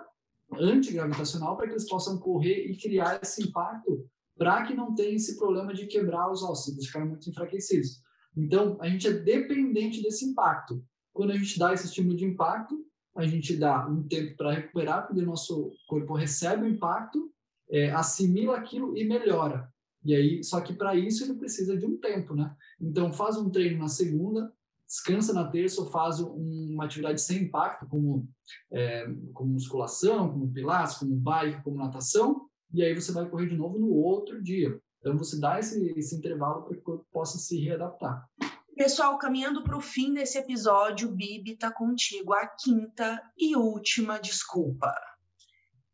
antigravitacional 0.58 1.56
para 1.56 1.66
que 1.66 1.72
eles 1.72 1.88
possam 1.88 2.18
correr 2.18 2.66
e 2.66 2.76
criar 2.76 3.20
esse 3.22 3.42
impacto 3.42 4.08
para 4.36 4.64
que 4.64 4.74
não 4.74 4.94
tenha 4.94 5.14
esse 5.14 5.36
problema 5.36 5.72
de 5.72 5.86
quebrar 5.86 6.30
os 6.30 6.42
ossos, 6.42 6.74
eles 6.74 6.86
ficarem 6.86 7.08
muito 7.08 7.28
enfraquecidos. 7.30 8.02
Então, 8.36 8.76
a 8.80 8.88
gente 8.88 9.06
é 9.06 9.12
dependente 9.12 10.02
desse 10.02 10.24
impacto. 10.24 10.84
Quando 11.12 11.30
a 11.30 11.36
gente 11.36 11.58
dá 11.58 11.72
esse 11.72 11.86
estímulo 11.86 12.16
de 12.16 12.24
impacto, 12.24 12.84
a 13.16 13.24
gente 13.24 13.56
dá 13.56 13.86
um 13.86 14.02
tempo 14.02 14.36
para 14.36 14.52
recuperar, 14.52 15.06
porque 15.06 15.22
o 15.22 15.26
nosso 15.26 15.72
corpo 15.86 16.14
recebe 16.14 16.64
o 16.64 16.68
impacto, 16.68 17.32
é, 17.70 17.90
assimila 17.92 18.56
aquilo 18.56 18.96
e 18.96 19.04
melhora. 19.04 19.72
E 20.04 20.14
aí, 20.14 20.44
só 20.44 20.60
que 20.60 20.74
para 20.74 20.96
isso 20.96 21.24
ele 21.24 21.38
precisa 21.38 21.76
de 21.76 21.86
um 21.86 21.96
tempo, 21.96 22.34
né? 22.34 22.54
Então, 22.80 23.12
faz 23.12 23.36
um 23.36 23.48
treino 23.48 23.78
na 23.78 23.88
segunda, 23.88 24.52
descansa 24.86 25.32
na 25.32 25.48
terça 25.48 25.80
ou 25.80 25.90
faz 25.90 26.20
uma 26.20 26.84
atividade 26.84 27.20
sem 27.20 27.44
impacto, 27.44 27.86
como, 27.88 28.28
é, 28.72 29.06
como 29.32 29.52
musculação, 29.52 30.30
como 30.30 30.52
pilates, 30.52 30.98
como 30.98 31.14
bike, 31.16 31.62
como 31.62 31.76
natação, 31.76 32.48
e 32.72 32.82
aí 32.82 32.94
você 32.94 33.12
vai 33.12 33.28
correr 33.28 33.48
de 33.48 33.56
novo 33.56 33.78
no 33.78 33.90
outro 33.90 34.42
dia. 34.42 34.78
Então, 35.00 35.18
você 35.18 35.38
dá 35.38 35.58
esse, 35.58 35.92
esse 35.98 36.16
intervalo 36.16 36.62
para 36.62 36.74
que 36.74 36.80
o 36.80 36.82
corpo 36.82 37.06
possa 37.12 37.38
se 37.38 37.60
readaptar. 37.60 38.26
Pessoal, 38.74 39.18
caminhando 39.18 39.62
para 39.62 39.76
o 39.76 39.80
fim 39.80 40.12
desse 40.12 40.38
episódio, 40.38 41.14
Bibi 41.14 41.52
está 41.52 41.70
contigo. 41.70 42.32
A 42.32 42.46
quinta 42.46 43.22
e 43.38 43.54
última 43.54 44.18
desculpa. 44.18 44.92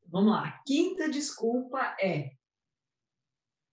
Vamos 0.09 0.31
lá. 0.31 0.47
A 0.47 0.63
quinta 0.65 1.11
desculpa 1.11 1.79
é 2.01 2.31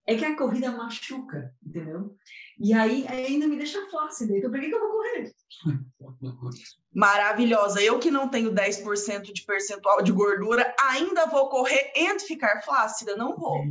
é 0.08 0.16
que 0.16 0.24
a 0.24 0.34
corrida 0.34 0.70
machuca, 0.72 1.54
entendeu? 1.62 2.16
E 2.58 2.72
aí 2.72 3.06
ainda 3.06 3.46
me 3.46 3.58
deixa 3.58 3.86
flácida. 3.90 4.38
Então, 4.38 4.50
por 4.50 4.58
que, 4.58 4.68
que 4.68 4.74
eu 4.74 4.80
vou 4.80 4.92
correr? 4.92 5.34
Maravilhosa. 6.94 7.82
Eu 7.82 7.98
que 7.98 8.10
não 8.10 8.26
tenho 8.26 8.50
10% 8.50 9.30
de 9.30 9.44
percentual 9.44 10.02
de 10.02 10.10
gordura, 10.10 10.74
ainda 10.80 11.26
vou 11.26 11.50
correr 11.50 11.92
e 11.94 12.18
ficar 12.20 12.62
flácida? 12.62 13.16
Não 13.16 13.36
vou. 13.36 13.62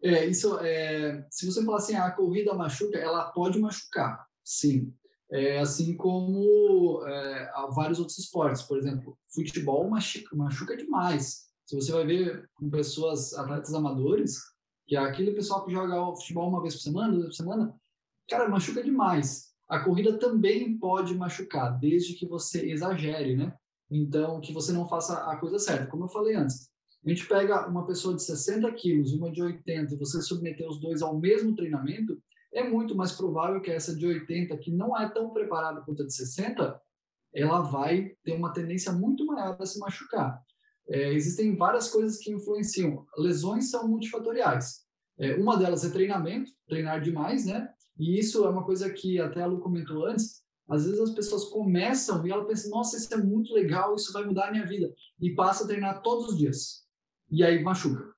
É, 0.00 0.24
isso 0.24 0.56
é. 0.60 1.26
Se 1.32 1.46
você 1.46 1.64
falar 1.64 1.78
assim, 1.78 1.96
ah, 1.96 2.06
a 2.06 2.12
corrida 2.12 2.54
machuca, 2.54 2.96
ela 2.96 3.32
pode 3.32 3.58
machucar, 3.58 4.24
sim. 4.44 4.94
É, 5.32 5.58
assim 5.58 5.96
como 5.96 7.02
é, 7.08 7.52
vários 7.74 7.98
outros 7.98 8.18
esportes, 8.18 8.62
por 8.62 8.78
exemplo, 8.78 9.18
futebol 9.34 9.90
machuca, 9.90 10.36
machuca 10.36 10.76
demais. 10.76 11.48
Se 11.66 11.74
você 11.74 11.90
vai 11.90 12.06
ver 12.06 12.48
com 12.54 12.70
pessoas, 12.70 13.34
atletas 13.34 13.74
amadores, 13.74 14.53
que 14.86 14.96
é 14.96 14.98
aquele 14.98 15.32
pessoal 15.32 15.64
que 15.64 15.72
joga 15.72 16.16
futebol 16.16 16.48
uma 16.48 16.62
vez 16.62 16.74
por 16.74 16.82
semana, 16.82 17.12
duas 17.12 17.26
por 17.26 17.34
semana, 17.34 17.74
cara, 18.28 18.48
machuca 18.48 18.82
demais. 18.82 19.54
A 19.68 19.80
corrida 19.80 20.18
também 20.18 20.76
pode 20.78 21.14
machucar, 21.14 21.78
desde 21.78 22.14
que 22.14 22.26
você 22.26 22.70
exagere, 22.70 23.34
né? 23.34 23.54
Então, 23.90 24.40
que 24.40 24.52
você 24.52 24.72
não 24.72 24.88
faça 24.88 25.30
a 25.30 25.36
coisa 25.36 25.58
certa. 25.58 25.86
Como 25.86 26.04
eu 26.04 26.08
falei 26.08 26.34
antes, 26.34 26.68
a 27.04 27.08
gente 27.08 27.26
pega 27.26 27.66
uma 27.68 27.86
pessoa 27.86 28.14
de 28.14 28.22
60 28.22 28.70
quilos 28.72 29.12
e 29.12 29.16
uma 29.16 29.30
de 29.30 29.42
80 29.42 29.94
e 29.94 29.98
você 29.98 30.20
submeter 30.22 30.68
os 30.68 30.80
dois 30.80 31.02
ao 31.02 31.18
mesmo 31.18 31.54
treinamento, 31.54 32.18
é 32.52 32.62
muito 32.62 32.94
mais 32.94 33.12
provável 33.12 33.60
que 33.60 33.70
essa 33.70 33.94
de 33.94 34.06
80, 34.06 34.56
que 34.58 34.70
não 34.70 34.96
é 34.98 35.08
tão 35.08 35.30
preparada 35.30 35.80
quanto 35.80 36.02
a 36.02 36.06
de 36.06 36.14
60, 36.14 36.80
ela 37.34 37.60
vai 37.60 38.12
ter 38.22 38.32
uma 38.32 38.52
tendência 38.52 38.92
muito 38.92 39.26
maior 39.26 39.56
a 39.58 39.66
se 39.66 39.78
machucar. 39.78 40.40
É, 40.88 41.12
existem 41.12 41.56
várias 41.56 41.88
coisas 41.88 42.18
que 42.18 42.32
influenciam. 42.32 43.06
Lesões 43.16 43.70
são 43.70 43.88
multifatoriais. 43.88 44.84
É, 45.18 45.34
uma 45.36 45.56
delas 45.56 45.84
é 45.84 45.90
treinamento, 45.90 46.50
treinar 46.68 47.00
demais, 47.00 47.46
né? 47.46 47.68
E 47.98 48.18
isso 48.18 48.44
é 48.44 48.48
uma 48.48 48.64
coisa 48.64 48.90
que 48.90 49.20
até 49.20 49.42
a 49.42 49.46
Lu 49.46 49.60
comentou 49.60 50.06
antes. 50.06 50.42
Às 50.68 50.84
vezes 50.84 51.00
as 51.00 51.10
pessoas 51.10 51.44
começam 51.46 52.26
e 52.26 52.30
ela 52.30 52.46
pensa, 52.46 52.68
nossa, 52.70 52.96
isso 52.96 53.12
é 53.12 53.18
muito 53.18 53.52
legal, 53.52 53.94
isso 53.94 54.12
vai 54.12 54.24
mudar 54.24 54.48
a 54.48 54.50
minha 54.50 54.66
vida. 54.66 54.92
E 55.20 55.34
passa 55.34 55.64
a 55.64 55.66
treinar 55.66 56.02
todos 56.02 56.32
os 56.32 56.38
dias. 56.38 56.84
E 57.30 57.44
aí 57.44 57.62
machuca. 57.62 58.12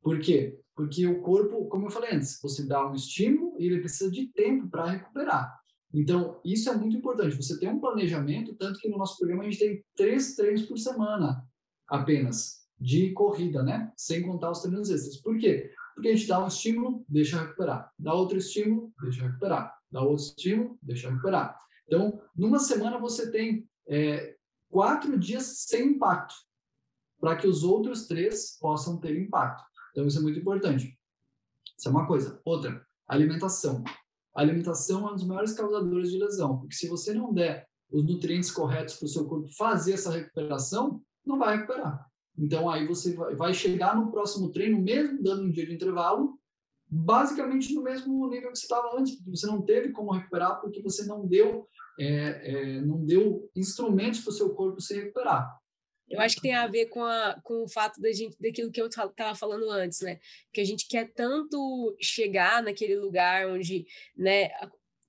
Por 0.00 0.20
quê? 0.20 0.58
Porque 0.74 1.06
o 1.06 1.20
corpo, 1.20 1.68
como 1.68 1.86
eu 1.86 1.90
falei 1.90 2.14
antes, 2.14 2.38
você 2.40 2.66
dá 2.66 2.88
um 2.88 2.94
estímulo 2.94 3.60
e 3.60 3.66
ele 3.66 3.80
precisa 3.80 4.10
de 4.10 4.28
tempo 4.32 4.68
para 4.68 4.90
recuperar. 4.90 5.60
Então, 5.92 6.40
isso 6.44 6.70
é 6.70 6.76
muito 6.76 6.96
importante. 6.96 7.36
Você 7.36 7.58
tem 7.58 7.68
um 7.68 7.80
planejamento, 7.80 8.54
tanto 8.54 8.78
que 8.78 8.88
no 8.88 8.96
nosso 8.96 9.18
programa 9.18 9.42
a 9.42 9.50
gente 9.50 9.58
tem 9.58 9.84
três 9.96 10.36
treinos 10.36 10.62
por 10.62 10.78
semana 10.78 11.44
apenas 11.90 12.60
de 12.80 13.12
corrida, 13.12 13.62
né? 13.62 13.92
Sem 13.96 14.22
contar 14.22 14.50
os 14.50 14.62
treinos 14.62 14.88
extras. 14.88 15.16
Por 15.18 15.36
quê? 15.38 15.70
Porque 15.94 16.08
a 16.08 16.16
gente 16.16 16.28
dá 16.28 16.42
um 16.42 16.46
estímulo, 16.46 17.04
deixa 17.08 17.38
recuperar. 17.38 17.92
Dá 17.98 18.14
outro 18.14 18.38
estímulo, 18.38 18.90
deixa 19.02 19.26
recuperar. 19.26 19.76
Dá 19.90 20.00
outro 20.00 20.24
estímulo, 20.24 20.78
deixa 20.80 21.10
recuperar. 21.10 21.60
Então, 21.86 22.22
numa 22.34 22.58
semana 22.58 22.98
você 22.98 23.30
tem 23.30 23.68
é, 23.88 24.36
quatro 24.70 25.18
dias 25.18 25.64
sem 25.66 25.88
impacto, 25.88 26.34
para 27.20 27.36
que 27.36 27.46
os 27.46 27.64
outros 27.64 28.06
três 28.06 28.56
possam 28.58 28.98
ter 28.98 29.20
impacto. 29.20 29.62
Então, 29.90 30.06
isso 30.06 30.18
é 30.18 30.22
muito 30.22 30.38
importante. 30.38 30.98
Isso 31.76 31.88
é 31.88 31.90
uma 31.90 32.06
coisa. 32.06 32.40
Outra, 32.44 32.86
alimentação. 33.06 33.82
A 34.34 34.40
alimentação 34.40 35.06
é 35.08 35.12
um 35.12 35.16
dos 35.16 35.26
maiores 35.26 35.52
causadores 35.52 36.10
de 36.10 36.18
lesão, 36.18 36.58
porque 36.58 36.76
se 36.76 36.88
você 36.88 37.12
não 37.12 37.34
der 37.34 37.68
os 37.90 38.04
nutrientes 38.04 38.50
corretos 38.50 38.94
para 38.94 39.06
o 39.06 39.08
seu 39.08 39.26
corpo 39.26 39.48
fazer 39.56 39.94
essa 39.94 40.12
recuperação, 40.12 41.02
não 41.24 41.38
vai 41.38 41.56
recuperar. 41.56 42.06
Então 42.38 42.68
aí 42.68 42.86
você 42.86 43.14
vai 43.36 43.52
chegar 43.52 43.94
no 43.94 44.10
próximo 44.10 44.50
treino, 44.50 44.80
mesmo 44.80 45.22
dando 45.22 45.44
um 45.44 45.50
dia 45.50 45.66
de 45.66 45.74
intervalo, 45.74 46.38
basicamente 46.88 47.74
no 47.74 47.82
mesmo 47.82 48.28
nível 48.28 48.50
que 48.50 48.58
você 48.58 48.64
estava 48.64 48.98
antes, 48.98 49.14
porque 49.16 49.30
você 49.30 49.46
não 49.46 49.62
teve 49.62 49.92
como 49.92 50.12
recuperar, 50.12 50.60
porque 50.60 50.82
você 50.82 51.04
não 51.04 51.26
deu, 51.26 51.68
é, 51.98 52.06
é, 52.06 52.80
não 52.80 53.04
deu 53.04 53.48
instrumentos 53.54 54.20
para 54.20 54.30
o 54.30 54.34
seu 54.34 54.54
corpo 54.54 54.80
se 54.80 54.94
recuperar. 54.94 55.60
Eu 56.08 56.18
acho 56.20 56.34
que 56.34 56.42
tem 56.42 56.54
a 56.54 56.66
ver 56.66 56.86
com, 56.86 57.04
a, 57.04 57.40
com 57.44 57.62
o 57.62 57.68
fato 57.68 58.00
da 58.00 58.10
gente, 58.10 58.36
daquilo 58.40 58.72
que 58.72 58.82
eu 58.82 58.88
estava 58.88 59.34
falando 59.36 59.70
antes, 59.70 60.00
né? 60.00 60.18
Que 60.52 60.60
a 60.60 60.64
gente 60.64 60.88
quer 60.88 61.12
tanto 61.12 61.96
chegar 62.00 62.64
naquele 62.64 62.96
lugar 62.96 63.46
onde, 63.46 63.86
né, 64.16 64.50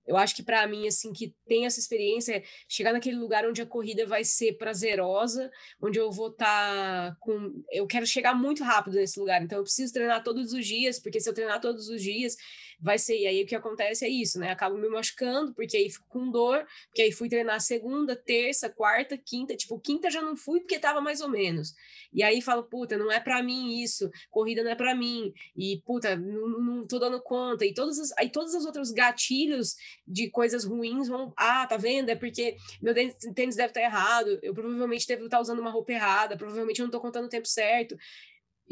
eu 0.06 0.18
acho 0.18 0.36
que 0.36 0.44
para 0.44 0.66
mim, 0.68 0.88
assim, 0.88 1.14
que 1.14 1.36
tem 1.48 1.66
essa 1.66 1.80
experiência, 1.80 2.44
chegar 2.68 2.92
naquele 2.94 3.18
lugar 3.18 3.46
onde 3.48 3.62
a 3.62 3.66
corrida 3.66 4.06
vai 4.06 4.24
ser 4.24 4.54
prazerosa, 4.54 5.52
onde 5.82 6.00
eu 6.00 6.12
vou 6.12 6.30
estar 6.30 7.12
tá 7.12 7.18
com. 7.20 7.64
Eu 7.72 7.86
quero 7.88 8.06
chegar 8.06 8.34
muito 8.34 8.64
rápido 8.64 8.96
nesse 8.96 9.20
lugar, 9.20 9.42
então 9.42 9.60
eu 9.60 9.64
preciso 9.64 9.94
treinar 9.94 10.24
todos 10.24 10.54
os 10.54 10.66
dias, 10.66 11.00
porque 11.00 11.20
se 11.20 11.30
eu 11.30 11.34
treinar 11.34 11.62
todos 11.62 11.88
os 11.90 12.02
dias, 12.02 12.36
vai 12.82 12.98
ser. 12.98 13.18
E 13.20 13.28
aí 13.28 13.44
o 13.44 13.46
que 13.46 13.56
acontece 13.56 14.04
é 14.04 14.10
isso, 14.10 14.40
né? 14.40 14.50
Acabo 14.52 14.78
me 14.78 14.90
machucando, 14.90 15.54
porque 15.54 15.78
aí 15.78 15.90
fico 15.90 16.06
com 16.10 16.32
dor, 16.32 16.66
porque 16.88 17.04
aí 17.04 17.12
fui 17.12 17.30
treinar 17.30 17.62
segunda, 17.62 18.16
terça, 18.16 18.70
quarta, 18.70 19.18
quinta. 19.18 19.56
Tipo, 19.56 19.80
quinta 19.80 20.10
já 20.10 20.22
não 20.22 20.36
fui 20.36 20.60
porque 20.60 20.80
tava 20.80 21.00
mais 21.00 21.22
ou 21.22 21.30
menos. 21.30 21.74
E 22.12 22.24
aí 22.24 22.42
falo, 22.42 22.64
puta, 22.64 22.98
não 22.98 23.12
é 23.12 23.20
para 23.20 23.42
mim 23.44 23.82
isso, 23.82 24.10
corrida 24.30 24.64
não 24.64 24.72
é 24.72 24.76
para 24.76 24.96
mim. 24.96 25.32
E, 25.56 25.82
puta, 25.86 26.16
não, 26.16 26.48
não 26.48 26.88
tô 26.88 26.98
dando 26.98 27.22
conta. 27.22 27.66
E 27.66 27.74
todos 27.74 28.00
os, 28.00 28.12
aí 28.18 28.30
todos 28.30 28.54
os 28.56 28.66
outros 28.66 28.92
gatilhos 28.92 29.76
de 30.08 30.30
coisas 30.30 30.66
ruins 30.66 31.08
vão. 31.08 31.34
Ah, 31.38 31.68
tá 31.68 31.78
vendo? 31.78 32.10
É 32.10 32.16
porque 32.16 32.58
meu 32.82 32.94
tênis 32.94 33.56
deve 33.56 33.70
estar 33.70 33.82
tá 33.82 33.82
errado, 33.82 34.40
eu 34.42 34.54
provavelmente 34.54 35.08
devo 35.08 35.26
estar 35.26 35.38
tá 35.38 35.42
usando 35.42 35.60
uma 35.60 35.70
roupa 35.70 35.92
errada, 35.92 36.36
provavelmente 36.36 36.80
eu 36.80 36.86
não 36.86 36.92
tô 36.92 37.00
contando 37.00 37.26
o 37.26 37.30
tempo 37.30 37.48
certo. 37.48 37.96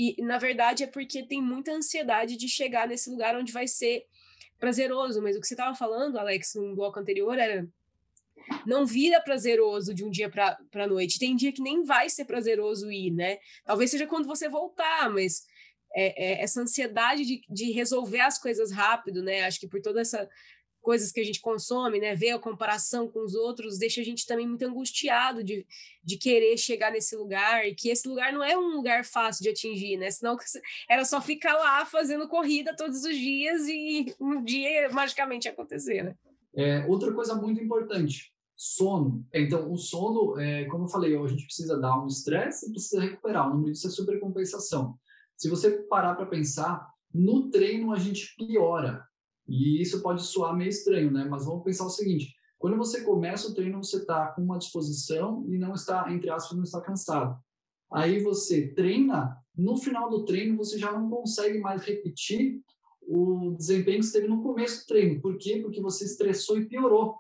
E, 0.02 0.16
na 0.24 0.38
verdade, 0.38 0.86
é 0.86 0.88
porque 0.88 1.22
tem 1.22 1.42
muita 1.42 1.74
ansiedade 1.74 2.38
de 2.38 2.48
chegar 2.48 2.88
nesse 2.88 3.10
lugar 3.10 3.36
onde 3.36 3.52
vai 3.52 3.68
ser 3.68 4.06
prazeroso. 4.58 5.22
Mas 5.22 5.36
o 5.36 5.42
que 5.42 5.46
você 5.48 5.56
estava 5.56 5.76
falando, 5.76 6.18
Alex, 6.18 6.56
no 6.56 6.74
bloco 6.74 6.98
anterior, 6.98 7.38
era 7.38 7.68
não 8.66 8.86
vira 8.86 9.20
prazeroso 9.20 9.94
de 9.94 10.06
um 10.06 10.10
dia 10.10 10.30
para 10.30 10.88
noite. 10.88 11.20
Tem 11.20 11.36
dia 11.36 11.52
que 11.52 11.62
nem 11.62 11.84
vai 11.84 12.10
ser 12.10 12.24
prazeroso 12.24 12.90
ir, 12.90 13.12
né? 13.12 13.40
Talvez 13.66 13.92
seja 13.92 14.08
quando 14.08 14.26
você 14.26 14.48
voltar, 14.48 15.10
mas 15.10 15.44
é, 15.94 16.32
é, 16.32 16.44
essa 16.44 16.62
ansiedade 16.62 17.26
de, 17.26 17.42
de 17.50 17.72
resolver 17.72 18.22
as 18.22 18.40
coisas 18.40 18.72
rápido, 18.72 19.22
né? 19.22 19.44
Acho 19.44 19.60
que 19.60 19.68
por 19.68 19.82
toda 19.82 20.00
essa 20.00 20.30
coisas 20.90 21.12
que 21.12 21.20
a 21.20 21.24
gente 21.24 21.40
consome, 21.40 22.00
né, 22.00 22.16
ver 22.16 22.32
a 22.32 22.40
comparação 22.40 23.08
com 23.08 23.24
os 23.24 23.36
outros, 23.36 23.78
deixa 23.78 24.02
a 24.02 24.04
gente 24.04 24.26
também 24.26 24.48
muito 24.48 24.66
angustiado 24.66 25.44
de, 25.44 25.64
de 26.04 26.18
querer 26.18 26.58
chegar 26.58 26.92
nesse 26.92 27.16
lugar, 27.16 27.68
e 27.68 27.76
que 27.76 27.90
esse 27.90 28.08
lugar 28.08 28.34
não 28.34 28.44
é 28.44 28.58
um 28.58 28.76
lugar 28.76 29.06
fácil 29.06 29.44
de 29.44 29.50
atingir, 29.50 29.98
né? 29.98 30.10
Senão 30.10 30.36
era 30.90 31.06
só 31.06 31.22
ficar 31.22 31.54
lá 31.54 31.86
fazendo 31.86 32.28
corrida 32.28 32.76
todos 32.76 33.04
os 33.04 33.16
dias 33.16 33.68
e 33.68 34.16
um 34.20 34.44
dia 34.44 34.90
magicamente 34.90 35.48
acontecer, 35.48 36.02
né? 36.02 36.16
É, 36.56 36.84
outra 36.88 37.14
coisa 37.14 37.36
muito 37.36 37.62
importante, 37.62 38.34
sono. 38.56 39.24
Então, 39.32 39.72
o 39.72 39.78
sono, 39.78 40.40
é, 40.40 40.66
como 40.66 40.86
eu 40.86 40.90
falei, 40.90 41.16
a 41.16 41.28
gente 41.28 41.46
precisa 41.46 41.80
dar 41.80 42.04
um 42.04 42.08
estresse 42.08 42.68
e 42.68 42.72
precisa 42.72 43.00
recuperar. 43.00 43.48
O 43.48 43.54
nome 43.54 43.74
disso 43.74 43.86
é 43.86 43.92
supercompensação. 43.92 44.98
Se 45.38 45.48
você 45.52 45.70
parar 45.84 46.16
para 46.16 46.26
pensar, 46.26 46.84
no 47.14 47.52
treino 47.52 47.94
a 47.94 48.00
gente 48.00 48.36
piora. 48.36 49.08
E 49.50 49.82
isso 49.82 50.02
pode 50.02 50.22
soar 50.22 50.56
meio 50.56 50.70
estranho, 50.70 51.12
né? 51.12 51.26
Mas 51.26 51.46
vamos 51.46 51.64
pensar 51.64 51.86
o 51.86 51.90
seguinte: 51.90 52.36
quando 52.58 52.78
você 52.78 53.02
começa 53.02 53.50
o 53.50 53.54
treino, 53.54 53.84
você 53.84 53.98
está 53.98 54.28
com 54.28 54.42
uma 54.42 54.60
disposição 54.60 55.44
e 55.48 55.58
não 55.58 55.74
está, 55.74 56.12
entre 56.14 56.30
aspas, 56.30 56.56
não 56.56 56.64
está 56.64 56.80
cansado. 56.80 57.38
Aí 57.92 58.22
você 58.22 58.68
treina, 58.68 59.36
no 59.56 59.76
final 59.76 60.10
do 60.10 60.24
treino 60.24 60.56
você 60.56 60.78
já 60.78 60.92
não 60.92 61.10
consegue 61.10 61.58
mais 61.60 61.82
repetir 61.84 62.62
o 63.02 63.56
desempenho 63.58 64.00
que 64.00 64.06
você 64.06 64.20
teve 64.20 64.28
no 64.28 64.44
começo 64.44 64.84
do 64.84 64.88
treino. 64.88 65.20
Por 65.20 65.38
quê? 65.38 65.60
Porque 65.64 65.82
você 65.82 66.06
estressou 66.06 66.60
e 66.60 66.68
piorou. 66.68 67.16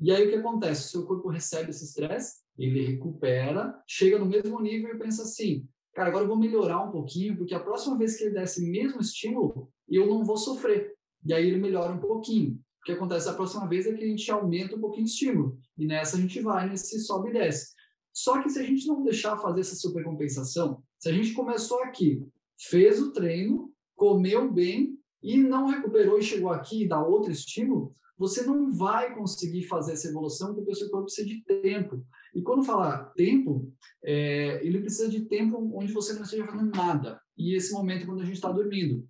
E 0.00 0.10
aí 0.10 0.26
o 0.26 0.30
que 0.30 0.36
acontece? 0.36 0.86
O 0.86 0.90
seu 0.90 1.06
corpo 1.06 1.28
recebe 1.28 1.70
esse 1.70 1.84
estresse, 1.84 2.40
ele 2.56 2.86
recupera, 2.86 3.78
chega 3.86 4.18
no 4.18 4.24
mesmo 4.24 4.58
nível 4.60 4.94
e 4.94 4.98
pensa 4.98 5.22
assim: 5.22 5.68
cara, 5.92 6.08
agora 6.08 6.24
eu 6.24 6.28
vou 6.28 6.38
melhorar 6.38 6.82
um 6.82 6.90
pouquinho, 6.90 7.36
porque 7.36 7.54
a 7.54 7.60
próxima 7.60 7.98
vez 7.98 8.16
que 8.16 8.24
ele 8.24 8.34
der 8.34 8.44
esse 8.44 8.64
mesmo 8.64 9.00
estímulo, 9.00 9.70
eu 9.88 10.06
não 10.06 10.24
vou 10.24 10.38
sofrer 10.38 10.94
e 11.24 11.32
aí 11.32 11.46
ele 11.46 11.58
melhora 11.58 11.92
um 11.92 11.98
pouquinho. 11.98 12.52
O 12.80 12.84
que 12.84 12.92
acontece 12.92 13.28
a 13.28 13.34
próxima 13.34 13.68
vez 13.68 13.86
é 13.86 13.92
que 13.92 14.02
a 14.02 14.06
gente 14.06 14.30
aumenta 14.30 14.76
um 14.76 14.80
pouquinho 14.80 15.04
o 15.04 15.08
estímulo, 15.08 15.58
e 15.76 15.86
nessa 15.86 16.16
a 16.16 16.20
gente 16.20 16.40
vai 16.40 16.68
nesse 16.68 16.98
sobe 17.00 17.30
e 17.30 17.32
desce. 17.34 17.74
Só 18.12 18.42
que 18.42 18.50
se 18.50 18.58
a 18.58 18.62
gente 18.62 18.86
não 18.86 19.02
deixar 19.02 19.36
fazer 19.36 19.60
essa 19.60 19.76
supercompensação, 19.76 20.82
se 20.98 21.08
a 21.08 21.12
gente 21.12 21.32
começou 21.32 21.82
aqui, 21.82 22.22
fez 22.58 23.00
o 23.00 23.12
treino, 23.12 23.72
comeu 23.94 24.50
bem 24.50 24.98
e 25.22 25.36
não 25.36 25.66
recuperou 25.66 26.18
e 26.18 26.22
chegou 26.22 26.50
aqui 26.50 26.84
e 26.84 26.88
dá 26.88 27.02
outro 27.02 27.30
estímulo, 27.30 27.94
você 28.18 28.42
não 28.42 28.70
vai 28.70 29.14
conseguir 29.14 29.62
fazer 29.64 29.92
essa 29.92 30.08
evolução 30.08 30.54
porque 30.54 30.70
o 30.70 30.74
seu 30.74 30.90
corpo 30.90 31.06
precisa 31.06 31.26
de 31.26 31.42
tempo. 31.42 32.04
E 32.34 32.42
quando 32.42 32.64
fala 32.64 33.10
tempo, 33.16 33.72
é, 34.04 34.64
ele 34.64 34.80
precisa 34.80 35.08
de 35.08 35.22
tempo 35.26 35.70
onde 35.74 35.92
você 35.92 36.12
não 36.12 36.22
esteja 36.22 36.46
fazendo 36.46 36.70
nada. 36.70 37.18
E 37.36 37.56
esse 37.56 37.72
momento 37.72 38.04
quando 38.04 38.20
a 38.20 38.24
gente 38.24 38.34
está 38.34 38.52
dormindo. 38.52 39.06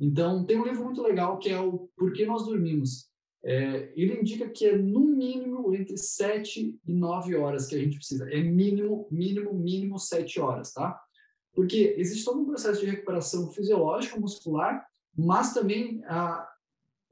Então, 0.00 0.44
tem 0.44 0.60
um 0.60 0.64
livro 0.64 0.84
muito 0.84 1.02
legal 1.02 1.38
que 1.38 1.48
é 1.48 1.60
o 1.60 1.88
Por 1.96 2.12
que 2.12 2.26
Nós 2.26 2.44
Dormimos. 2.44 3.08
É, 3.46 3.92
ele 3.94 4.20
indica 4.20 4.48
que 4.48 4.66
é 4.66 4.76
no 4.76 5.00
mínimo 5.00 5.74
entre 5.74 5.98
7 5.98 6.80
e 6.86 6.92
9 6.92 7.36
horas 7.36 7.66
que 7.66 7.74
a 7.74 7.78
gente 7.78 7.96
precisa. 7.96 8.28
É 8.30 8.40
mínimo, 8.42 9.06
mínimo, 9.10 9.52
mínimo 9.52 9.98
7 9.98 10.40
horas, 10.40 10.72
tá? 10.72 10.98
Porque 11.54 11.94
existe 11.98 12.24
todo 12.24 12.40
um 12.40 12.46
processo 12.46 12.80
de 12.80 12.86
recuperação 12.86 13.50
fisiológica, 13.52 14.18
muscular, 14.18 14.86
mas 15.16 15.52
também 15.52 16.02
a, 16.06 16.48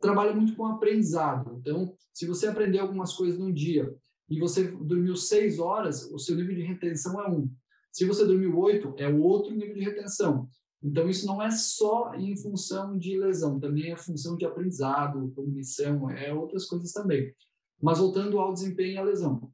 trabalha 0.01 0.35
muito 0.35 0.57
com 0.57 0.66
aprendizado. 0.66 1.59
Então, 1.61 1.95
se 2.12 2.26
você 2.26 2.47
aprender 2.47 2.78
algumas 2.78 3.12
coisas 3.12 3.39
num 3.39 3.53
dia 3.53 3.95
e 4.28 4.41
você 4.41 4.64
dormiu 4.64 5.14
6 5.14 5.59
horas, 5.59 6.11
o 6.11 6.18
seu 6.18 6.35
nível 6.35 6.57
de 6.57 6.62
retenção 6.62 7.20
é 7.20 7.28
um. 7.28 7.49
Se 7.93 8.07
você 8.07 8.24
dormiu 8.24 8.59
8, 8.59 8.95
é 8.97 9.09
outro 9.09 9.55
nível 9.55 9.74
de 9.74 9.83
retenção. 9.83 10.49
Então, 10.83 11.09
isso 11.09 11.26
não 11.26 11.41
é 11.41 11.51
só 11.51 12.12
em 12.14 12.37
função 12.37 12.99
de 12.99 13.16
lesão, 13.16 13.61
também 13.61 13.93
é 13.93 13.97
função 13.97 14.37
de 14.37 14.45
aprendizado, 14.45 15.33
cognição, 15.35 16.11
é 16.11 16.35
outras 16.35 16.66
coisas 16.66 16.93
também. 16.93 17.33
Mas 17.80 17.99
voltando 17.99 18.39
ao 18.41 18.53
desempenho 18.53 18.95
e 18.95 18.99
à 18.99 19.03
lesão. 19.03 19.53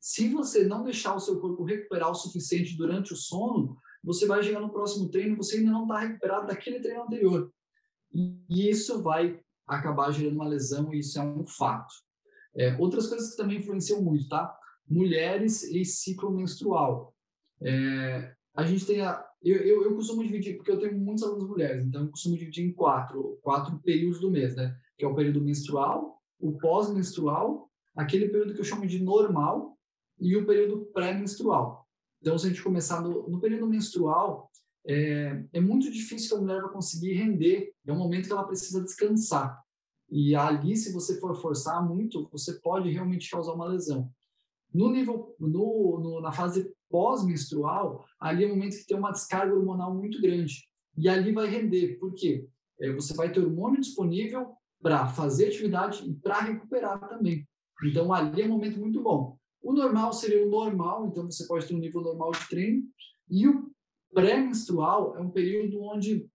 Se 0.00 0.28
você 0.28 0.64
não 0.64 0.82
deixar 0.82 1.14
o 1.14 1.20
seu 1.20 1.38
corpo 1.40 1.62
recuperar 1.62 2.10
o 2.10 2.14
suficiente 2.14 2.74
durante 2.74 3.12
o 3.12 3.16
sono, 3.16 3.76
você 4.02 4.26
vai 4.26 4.42
chegar 4.42 4.60
no 4.60 4.72
próximo 4.72 5.10
treino, 5.10 5.36
você 5.36 5.58
ainda 5.58 5.72
não 5.72 5.82
está 5.82 5.98
recuperado 5.98 6.46
daquele 6.46 6.80
treino 6.80 7.02
anterior. 7.02 7.52
E 8.12 8.70
isso 8.70 9.02
vai 9.02 9.38
acabar 9.66 10.10
gerando 10.10 10.36
uma 10.36 10.48
lesão, 10.48 10.92
e 10.92 11.00
isso 11.00 11.18
é 11.18 11.22
um 11.22 11.46
fato. 11.46 11.92
É, 12.56 12.76
outras 12.78 13.06
coisas 13.06 13.30
que 13.30 13.36
também 13.36 13.58
influenciam 13.58 14.02
muito, 14.02 14.26
tá? 14.28 14.56
Mulheres 14.88 15.62
e 15.64 15.84
ciclo 15.84 16.30
menstrual. 16.30 17.14
É, 17.60 18.34
a 18.54 18.64
gente 18.64 18.86
tem 18.86 19.00
a, 19.00 19.24
eu, 19.42 19.56
eu, 19.56 19.84
eu, 19.84 19.94
costumo 19.94 20.22
dividir, 20.22 20.56
porque 20.56 20.70
eu 20.70 20.78
tenho 20.78 20.98
muitos 20.98 21.24
alunos 21.24 21.48
mulheres, 21.48 21.84
então 21.84 22.02
eu 22.02 22.10
costumo 22.10 22.36
dividir 22.36 22.66
em 22.66 22.72
quatro, 22.72 23.38
quatro 23.42 23.78
períodos 23.78 24.20
do 24.20 24.30
mês, 24.30 24.54
né? 24.54 24.76
Que 24.98 25.04
é 25.04 25.08
o 25.08 25.14
período 25.14 25.40
menstrual, 25.40 26.20
o 26.38 26.58
pós-menstrual, 26.58 27.70
aquele 27.96 28.28
período 28.28 28.54
que 28.54 28.60
eu 28.60 28.64
chamo 28.64 28.86
de 28.86 29.02
normal 29.02 29.78
e 30.18 30.36
o 30.36 30.46
período 30.46 30.86
pré-menstrual. 30.92 31.86
Então, 32.20 32.36
se 32.38 32.46
a 32.46 32.48
gente 32.50 32.62
começar 32.62 33.00
no, 33.00 33.28
no 33.28 33.40
período 33.40 33.66
menstrual, 33.66 34.50
é, 34.86 35.42
é, 35.52 35.60
muito 35.60 35.90
difícil 35.90 36.28
que 36.28 36.34
a 36.34 36.40
mulher 36.40 36.62
vai 36.62 36.72
conseguir 36.72 37.14
render, 37.14 37.72
é 37.86 37.92
um 37.92 37.98
momento 37.98 38.26
que 38.26 38.32
ela 38.32 38.44
precisa 38.44 38.82
descansar. 38.82 39.58
E 40.10 40.34
ali, 40.34 40.76
se 40.76 40.92
você 40.92 41.18
for 41.18 41.34
forçar 41.34 41.86
muito, 41.86 42.28
você 42.30 42.54
pode 42.60 42.90
realmente 42.90 43.30
causar 43.30 43.54
uma 43.54 43.68
lesão. 43.68 44.10
No 44.72 44.90
nível, 44.90 45.34
no, 45.38 45.98
no 46.00 46.20
na 46.20 46.32
fase 46.32 46.72
pós-menstrual, 46.90 48.04
ali 48.20 48.44
é 48.44 48.46
o 48.46 48.50
momento 48.50 48.76
que 48.76 48.86
tem 48.86 48.96
uma 48.96 49.12
descarga 49.12 49.54
hormonal 49.54 49.94
muito 49.94 50.20
grande. 50.20 50.68
E 50.96 51.08
ali 51.08 51.32
vai 51.32 51.46
render. 51.46 51.98
Por 51.98 52.12
quê? 52.14 52.46
É, 52.80 52.92
você 52.92 53.14
vai 53.14 53.32
ter 53.32 53.40
hormônio 53.40 53.80
disponível 53.80 54.54
para 54.82 55.06
fazer 55.08 55.48
atividade 55.48 56.08
e 56.08 56.14
para 56.14 56.40
recuperar 56.40 57.08
também. 57.08 57.46
Então, 57.84 58.12
ali 58.12 58.42
é 58.42 58.46
um 58.46 58.50
momento 58.50 58.78
muito 58.78 59.02
bom. 59.02 59.38
O 59.62 59.72
normal 59.72 60.12
seria 60.12 60.44
o 60.44 60.50
normal, 60.50 61.06
então 61.06 61.30
você 61.30 61.46
pode 61.46 61.66
ter 61.66 61.74
um 61.74 61.78
nível 61.78 62.00
normal 62.00 62.32
de 62.32 62.48
treino. 62.48 62.82
E 63.30 63.46
o 63.46 63.70
pré-menstrual 64.12 65.16
é 65.16 65.20
um 65.20 65.30
período 65.30 65.82
onde 65.82 66.28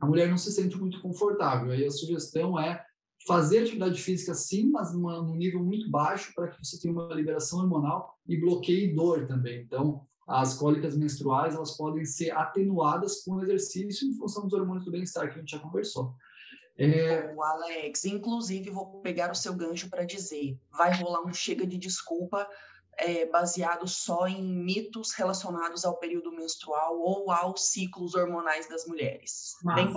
a 0.00 0.06
mulher 0.06 0.28
não 0.28 0.36
se 0.36 0.52
sente 0.52 0.76
muito 0.76 1.00
confortável. 1.00 1.70
Aí 1.70 1.84
a 1.84 1.90
sugestão 1.90 2.58
é 2.58 2.84
fazer 3.26 3.60
atividade 3.60 4.00
física 4.00 4.34
sim, 4.34 4.70
mas 4.70 4.92
numa, 4.92 5.22
num 5.22 5.36
nível 5.36 5.62
muito 5.62 5.90
baixo 5.90 6.32
para 6.34 6.48
que 6.48 6.64
você 6.64 6.78
tenha 6.78 6.92
uma 6.92 7.12
liberação 7.14 7.60
hormonal 7.60 8.18
e 8.26 8.40
bloqueie 8.40 8.94
dor 8.94 9.26
também. 9.26 9.62
Então, 9.62 10.06
as 10.26 10.54
cólicas 10.54 10.96
menstruais 10.96 11.54
elas 11.54 11.76
podem 11.76 12.04
ser 12.04 12.30
atenuadas 12.30 13.22
com 13.22 13.42
exercício 13.42 14.06
em 14.08 14.14
função 14.14 14.44
dos 14.44 14.52
hormônios 14.52 14.84
do 14.84 14.90
bem-estar 14.90 15.28
que 15.28 15.36
a 15.36 15.38
gente 15.38 15.50
já 15.50 15.58
conversou. 15.58 16.14
É... 16.76 17.34
O 17.34 17.42
Alex, 17.42 18.04
inclusive, 18.04 18.70
vou 18.70 19.00
pegar 19.00 19.32
o 19.32 19.34
seu 19.34 19.52
gancho 19.54 19.88
para 19.90 20.04
dizer, 20.04 20.56
vai 20.70 20.92
rolar 20.94 21.26
um 21.26 21.32
chega 21.32 21.66
de 21.66 21.76
desculpa 21.76 22.48
é, 22.98 23.26
baseado 23.26 23.86
só 23.86 24.26
em 24.26 24.42
mitos 24.42 25.12
relacionados 25.12 25.84
ao 25.84 25.96
período 25.96 26.32
menstrual 26.32 26.98
ou 26.98 27.30
aos 27.30 27.70
ciclos 27.70 28.14
hormonais 28.14 28.68
das 28.68 28.86
mulheres. 28.86 29.54
Bem, 29.74 29.92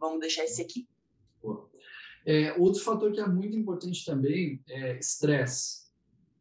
vamos 0.00 0.20
deixar 0.20 0.44
esse 0.44 0.60
aqui. 0.60 0.86
É, 2.26 2.52
outro 2.58 2.82
fator 2.82 3.12
que 3.12 3.20
é 3.20 3.28
muito 3.28 3.56
importante 3.56 4.04
também 4.04 4.60
é 4.68 4.98
estresse. 4.98 5.86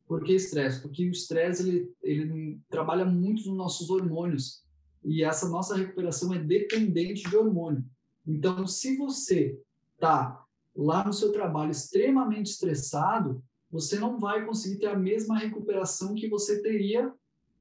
Por 0.08 0.24
que 0.24 0.34
estresse? 0.34 0.82
Porque 0.82 1.08
o 1.08 1.12
estresse 1.12 1.62
ele, 1.62 1.94
ele 2.02 2.60
trabalha 2.70 3.06
muito 3.06 3.48
nos 3.48 3.56
nossos 3.56 3.92
hormônios 3.92 4.64
e 5.04 5.24
essa 5.24 5.48
nossa 5.48 5.76
recuperação 5.76 6.34
é 6.34 6.40
dependente 6.40 7.30
de 7.30 7.38
hormônio. 7.38 7.86
Então, 8.26 8.66
se 8.66 8.98
você 8.98 9.60
está 9.94 10.44
lá 10.76 11.06
no 11.06 11.14
seu 11.14 11.32
trabalho 11.32 11.70
extremamente 11.70 12.48
estressado, 12.48 13.44
você 13.70 14.00
não 14.00 14.20
vai 14.20 14.44
conseguir 14.44 14.80
ter 14.80 14.88
a 14.88 14.98
mesma 14.98 15.38
recuperação 15.38 16.16
que 16.16 16.28
você 16.28 16.64
teria 16.64 17.14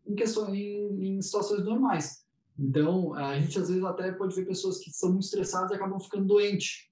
em, 0.06 0.14
questões, 0.14 0.54
em, 0.54 1.16
em 1.16 1.20
situações 1.20 1.62
normais. 1.62 2.24
Então, 2.58 3.12
a 3.12 3.38
gente 3.38 3.58
às 3.58 3.68
vezes 3.68 3.84
até 3.84 4.12
pode 4.12 4.34
ver 4.34 4.46
pessoas 4.46 4.78
que 4.78 4.90
são 4.90 5.10
muito 5.10 5.24
estressadas 5.24 5.70
e 5.70 5.74
acabam 5.74 6.00
ficando 6.00 6.24
doentes 6.24 6.88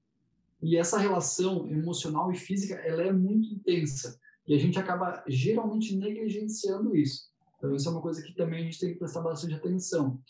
e 0.63 0.77
essa 0.77 0.97
relação 0.97 1.69
emocional 1.69 2.31
e 2.31 2.37
física, 2.37 2.75
ela 2.77 3.03
é 3.03 3.13
muito 3.13 3.53
intensa. 3.53 4.19
E 4.47 4.55
a 4.55 4.59
gente 4.59 4.79
acaba 4.79 5.25
geralmente 5.27 5.97
negligenciando 5.97 6.97
isso. 6.97 7.31
Então, 7.59 7.75
isso 7.75 7.89
é 7.89 7.93
uma 7.93 8.01
coisa 8.01 8.23
que 8.23 8.35
também 8.35 8.61
a 8.61 8.65
gente 8.65 8.79
tem 8.79 8.93
que 8.93 8.99
prestar 8.99 9.23
bastante 9.23 9.55
atenção. 9.55 10.21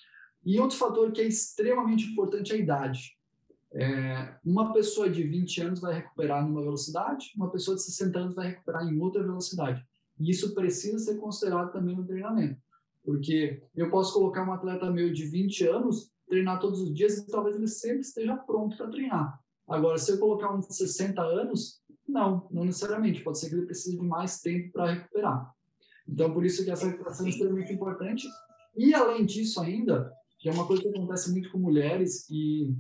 E 0.45 0.59
outro 0.59 0.77
fator 0.77 1.13
que 1.13 1.21
é 1.21 1.27
extremamente 1.27 2.07
importante 2.07 2.53
é 2.53 2.57
a 2.57 2.59
idade. 2.59 3.17
É, 3.75 4.35
uma 4.45 4.73
pessoa 4.73 5.09
de 5.09 5.23
20 5.23 5.61
anos 5.63 5.81
vai 5.81 5.95
recuperar 5.95 6.47
numa 6.47 6.63
velocidade, 6.63 7.33
uma 7.37 7.51
pessoa 7.51 7.75
de 7.75 7.83
60 7.83 8.19
anos 8.19 8.35
vai 8.35 8.49
recuperar 8.49 8.87
em 8.87 8.99
outra 8.99 9.23
velocidade. 9.23 9.83
E 10.19 10.31
isso 10.31 10.55
precisa 10.55 10.99
ser 10.99 11.19
considerado 11.19 11.73
também 11.73 11.97
no 11.97 12.07
treinamento. 12.07 12.61
Porque 13.05 13.63
eu 13.75 13.91
posso 13.91 14.13
colocar 14.15 14.47
um 14.47 14.53
atleta 14.53 14.91
meu 14.91 15.13
de 15.13 15.27
20 15.27 15.67
anos, 15.69 16.11
treinar 16.29 16.61
todos 16.61 16.81
os 16.81 16.95
dias 16.95 17.19
e 17.19 17.27
talvez 17.27 17.57
ele 17.57 17.67
sempre 17.67 18.01
esteja 18.01 18.37
pronto 18.37 18.77
para 18.77 18.89
treinar. 18.89 19.42
Agora, 19.69 19.99
se 19.99 20.11
eu 20.13 20.19
colocar 20.19 20.53
um 20.53 20.61
de 20.61 20.75
60 20.75 21.23
anos, 21.23 21.81
Não, 22.07 22.49
não 22.51 22.65
necessariamente. 22.65 23.23
Pode 23.23 23.39
ser 23.39 23.49
que 23.49 23.55
ele 23.55 23.67
precise 23.67 23.97
de 23.97 24.05
mais 24.05 24.41
tempo 24.41 24.73
para 24.73 24.93
recuperar. 24.93 25.51
Então, 26.07 26.33
por 26.35 26.45
isso 26.45 26.65
que 26.65 26.71
essa 26.71 26.87
recuperação 26.87 27.25
é 27.25 27.31
extremamente 27.31 27.73
importante. 27.73 28.27
E, 28.77 28.93
além 28.93 29.25
disso 29.25 29.61
ainda, 29.61 30.13
que 30.39 30.49
é 30.49 30.53
uma 30.53 30.67
coisa 30.67 30.83
que 30.83 30.89
acontece 30.89 31.31
muito 31.31 31.51
com 31.51 31.59
mulheres 31.59 32.29
e, 32.29 32.75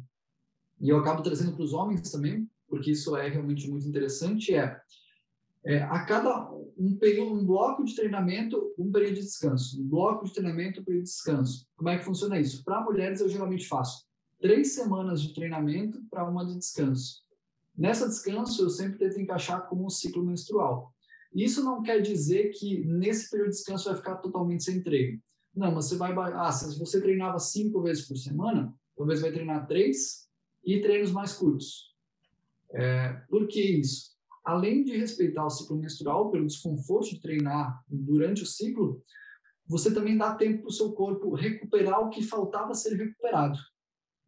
e 0.80 0.88
eu 0.88 0.98
acabo 0.98 1.22
trazendo 1.22 1.52
para 1.52 1.64
os 1.64 1.72
homens 1.72 2.10
também, 2.10 2.50
porque 2.68 2.90
isso 2.90 3.16
é 3.16 3.28
realmente 3.28 3.70
muito 3.70 3.86
interessante, 3.86 4.54
é, 4.54 4.80
é 5.64 5.82
a 5.82 6.04
cada 6.04 6.50
um 6.76 6.96
período, 6.98 7.34
um 7.34 7.46
bloco 7.46 7.84
de 7.84 7.94
treinamento, 7.94 8.74
um 8.76 8.90
período 8.90 9.14
de 9.14 9.20
descanso. 9.20 9.80
Um 9.80 9.86
bloco 9.86 10.24
de 10.24 10.32
treinamento, 10.32 10.80
um 10.80 10.84
período 10.84 11.04
de 11.04 11.10
descanso. 11.10 11.66
Como 11.76 11.88
é 11.88 11.96
que 11.96 12.04
funciona 12.04 12.40
isso? 12.40 12.64
Para 12.64 12.82
mulheres, 12.82 13.20
eu 13.20 13.28
geralmente 13.28 13.68
faço 13.68 14.04
três 14.42 14.74
semanas 14.74 15.22
de 15.22 15.32
treinamento 15.32 16.02
para 16.10 16.28
uma 16.28 16.44
de 16.44 16.58
descanso. 16.58 17.22
Nessa 17.78 18.08
descanso, 18.08 18.60
eu 18.60 18.68
sempre 18.68 18.98
tento 18.98 19.20
encaixar 19.20 19.68
com 19.68 19.86
um 19.86 19.88
ciclo 19.88 20.24
menstrual. 20.24 20.92
Isso 21.32 21.64
não 21.64 21.80
quer 21.80 22.02
dizer 22.02 22.50
que 22.50 22.84
nesse 22.84 23.30
período 23.30 23.50
de 23.50 23.56
descanso 23.56 23.88
vai 23.88 23.96
ficar 23.96 24.16
totalmente 24.16 24.64
sem 24.64 24.82
treino. 24.82 25.22
Não, 25.54 25.72
você 25.72 25.96
vai. 25.96 26.12
Ah, 26.34 26.50
se 26.50 26.78
você 26.78 27.00
treinava 27.00 27.38
cinco 27.38 27.80
vezes 27.80 28.06
por 28.06 28.16
semana, 28.16 28.74
talvez 28.96 29.20
vai 29.20 29.32
treinar 29.32 29.66
três 29.66 30.28
e 30.64 30.80
treinos 30.80 31.12
mais 31.12 31.32
curtos. 31.32 31.94
É, 32.72 33.12
por 33.30 33.46
que 33.46 33.60
isso? 33.60 34.12
Além 34.44 34.82
de 34.82 34.96
respeitar 34.96 35.46
o 35.46 35.50
ciclo 35.50 35.76
menstrual, 35.76 36.30
pelo 36.30 36.46
desconforto 36.46 37.10
de 37.10 37.20
treinar 37.20 37.82
durante 37.86 38.42
o 38.42 38.46
ciclo, 38.46 39.02
você 39.66 39.94
também 39.94 40.16
dá 40.18 40.34
tempo 40.34 40.62
para 40.62 40.68
o 40.68 40.72
seu 40.72 40.92
corpo 40.92 41.34
recuperar 41.34 42.00
o 42.00 42.10
que 42.10 42.22
faltava 42.22 42.74
ser 42.74 42.96
recuperado. 42.96 43.58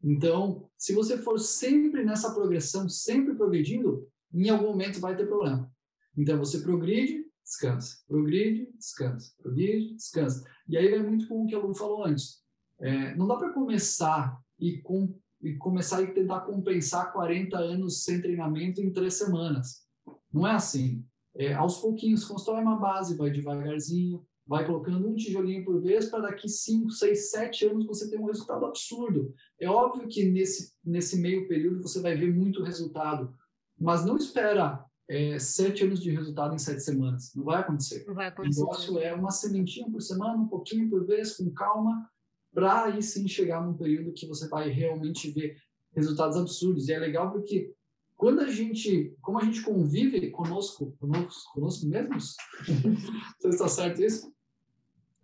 Então, 0.05 0.69
se 0.77 0.93
você 0.93 1.17
for 1.17 1.41
sempre 1.41 2.05
nessa 2.05 2.35
progressão, 2.35 2.87
sempre 2.91 3.35
progredindo, 3.35 4.07
em 4.35 4.51
algum 4.51 4.67
momento 4.67 5.01
vai 5.01 5.17
ter 5.17 5.27
problema. 5.27 5.73
Então, 6.15 6.39
você 6.39 6.61
progride, 6.61 7.25
descansa, 7.43 7.97
progride, 8.07 8.71
descansa, 8.77 9.33
progride, 9.43 9.95
descansa. 9.95 10.45
E 10.69 10.77
aí 10.77 10.91
vai 10.91 11.03
muito 11.03 11.27
com 11.27 11.43
o 11.43 11.47
que 11.47 11.55
a 11.55 11.59
Lu 11.59 11.75
falou 11.75 12.05
antes. 12.05 12.43
É, 12.79 13.17
não 13.17 13.27
dá 13.27 13.37
para 13.37 13.55
começar 13.55 14.39
e, 14.61 14.79
com, 14.83 15.19
e 15.41 15.55
começar 15.55 16.03
e 16.03 16.13
tentar 16.13 16.41
compensar 16.41 17.11
40 17.11 17.57
anos 17.57 18.05
sem 18.05 18.21
treinamento 18.21 18.83
em 18.83 18.93
três 18.93 19.15
semanas. 19.15 19.87
Não 20.31 20.47
é 20.47 20.53
assim. 20.53 21.03
É, 21.35 21.55
aos 21.55 21.79
pouquinhos, 21.79 22.27
constrói 22.27 22.61
uma 22.61 22.79
base, 22.79 23.17
vai 23.17 23.31
devagarzinho, 23.31 24.23
vai 24.47 24.67
colocando 24.67 25.09
um 25.09 25.15
tijolinho 25.15 25.65
por 25.65 25.81
vez 25.81 26.07
para 26.07 26.21
daqui 26.21 26.49
5, 26.49 26.91
6, 26.91 27.31
7 27.31 27.67
anos 27.67 27.87
você 27.87 28.11
ter 28.11 28.19
um 28.19 28.27
resultado 28.27 28.67
absurdo. 28.67 29.35
É 29.59 29.69
óbvio 29.69 30.07
que 30.07 30.25
nesse, 30.25 30.73
nesse 30.85 31.19
meio 31.19 31.49
período 31.49 31.83
você 31.83 32.01
vai 32.01 32.15
ver 32.15 32.33
muito 32.33 32.63
resultado, 32.63 33.35
mas 33.79 34.05
não 34.05 34.17
espera 34.17 34.85
é, 35.09 35.39
sete 35.39 35.85
anos 35.85 36.01
de 36.01 36.11
resultado 36.11 36.55
em 36.55 36.59
sete 36.59 36.81
semanas. 36.81 37.35
Não 37.35 37.45
vai 37.45 37.61
acontecer. 37.61 38.05
Não 38.07 38.15
vai 38.15 38.29
acontecer. 38.29 38.61
O 38.61 38.65
negócio 38.65 38.99
é 38.99 39.15
uma 39.15 39.31
sementinha 39.31 39.91
por 39.91 40.01
semana, 40.01 40.35
um 40.35 40.49
pouquinho 40.49 40.89
por 40.89 41.07
vez, 41.07 41.37
com 41.37 41.51
calma, 41.51 42.09
para 42.53 42.85
aí 42.85 43.03
sim 43.03 43.27
chegar 43.29 43.65
num 43.65 43.75
período 43.75 44.13
que 44.13 44.27
você 44.27 44.49
vai 44.49 44.71
realmente 44.71 45.31
ver 45.31 45.57
resultados 45.95 46.37
absurdos. 46.37 46.89
E 46.89 46.93
é 46.93 46.99
legal 46.99 47.31
porque 47.31 47.75
quando 48.17 48.41
a 48.41 48.49
gente, 48.49 49.15
como 49.21 49.39
a 49.39 49.45
gente 49.45 49.63
convive 49.63 50.31
conosco, 50.31 50.97
conosco, 50.99 51.53
conosco 51.53 51.87
mesmos, 51.87 52.37
se 53.41 53.49
está 53.49 53.69
certo 53.69 54.03
isso, 54.03 54.33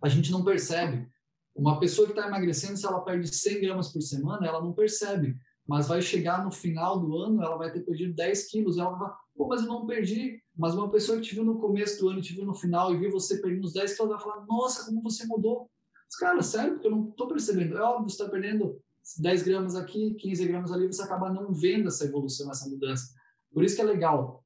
a 0.01 0.09
gente 0.09 0.31
não 0.31 0.43
percebe. 0.43 1.07
Uma 1.55 1.79
pessoa 1.79 2.07
que 2.07 2.13
está 2.13 2.27
emagrecendo, 2.27 2.77
se 2.77 2.85
ela 2.85 3.01
perde 3.01 3.27
100 3.27 3.61
gramas 3.61 3.91
por 3.91 4.01
semana, 4.01 4.47
ela 4.47 4.61
não 4.61 4.73
percebe. 4.73 5.35
Mas 5.67 5.87
vai 5.87 6.01
chegar 6.01 6.43
no 6.43 6.51
final 6.51 6.99
do 6.99 7.15
ano, 7.17 7.43
ela 7.43 7.57
vai 7.57 7.71
ter 7.71 7.81
perdido 7.81 8.13
10 8.13 8.49
quilos. 8.49 8.77
Ela 8.77 8.91
vai, 8.91 9.11
pô, 9.35 9.47
mas 9.47 9.61
eu 9.61 9.67
não 9.67 9.85
perdi. 9.85 10.41
Mas 10.57 10.73
uma 10.73 10.89
pessoa 10.89 11.17
que 11.17 11.23
te 11.27 11.35
viu 11.35 11.43
no 11.43 11.59
começo 11.59 11.99
do 11.99 12.09
ano, 12.09 12.21
te 12.21 12.33
viu 12.33 12.45
no 12.45 12.53
final 12.53 12.93
e 12.93 12.97
viu 12.97 13.11
você 13.11 13.41
perdendo 13.41 13.65
os 13.65 13.73
10 13.73 13.95
quilos, 13.95 14.11
vai 14.11 14.21
falar, 14.21 14.45
nossa, 14.45 14.85
como 14.85 15.01
você 15.01 15.25
mudou. 15.25 15.69
Mas, 16.05 16.15
cara, 16.17 16.41
sério, 16.41 16.73
porque 16.73 16.87
eu 16.87 16.91
não 16.91 17.09
estou 17.09 17.27
percebendo. 17.27 17.77
É 17.77 17.81
óbvio, 17.81 18.09
você 18.09 18.21
está 18.21 18.29
perdendo 18.29 18.81
10 19.19 19.43
gramas 19.43 19.75
aqui, 19.75 20.13
15 20.15 20.45
gramas 20.47 20.71
ali, 20.71 20.87
você 20.87 21.01
acaba 21.01 21.31
não 21.31 21.53
vendo 21.53 21.87
essa 21.87 22.05
evolução, 22.05 22.49
essa 22.49 22.69
mudança. 22.69 23.13
Por 23.53 23.63
isso 23.63 23.75
que 23.75 23.81
é 23.81 23.85
legal. 23.85 24.40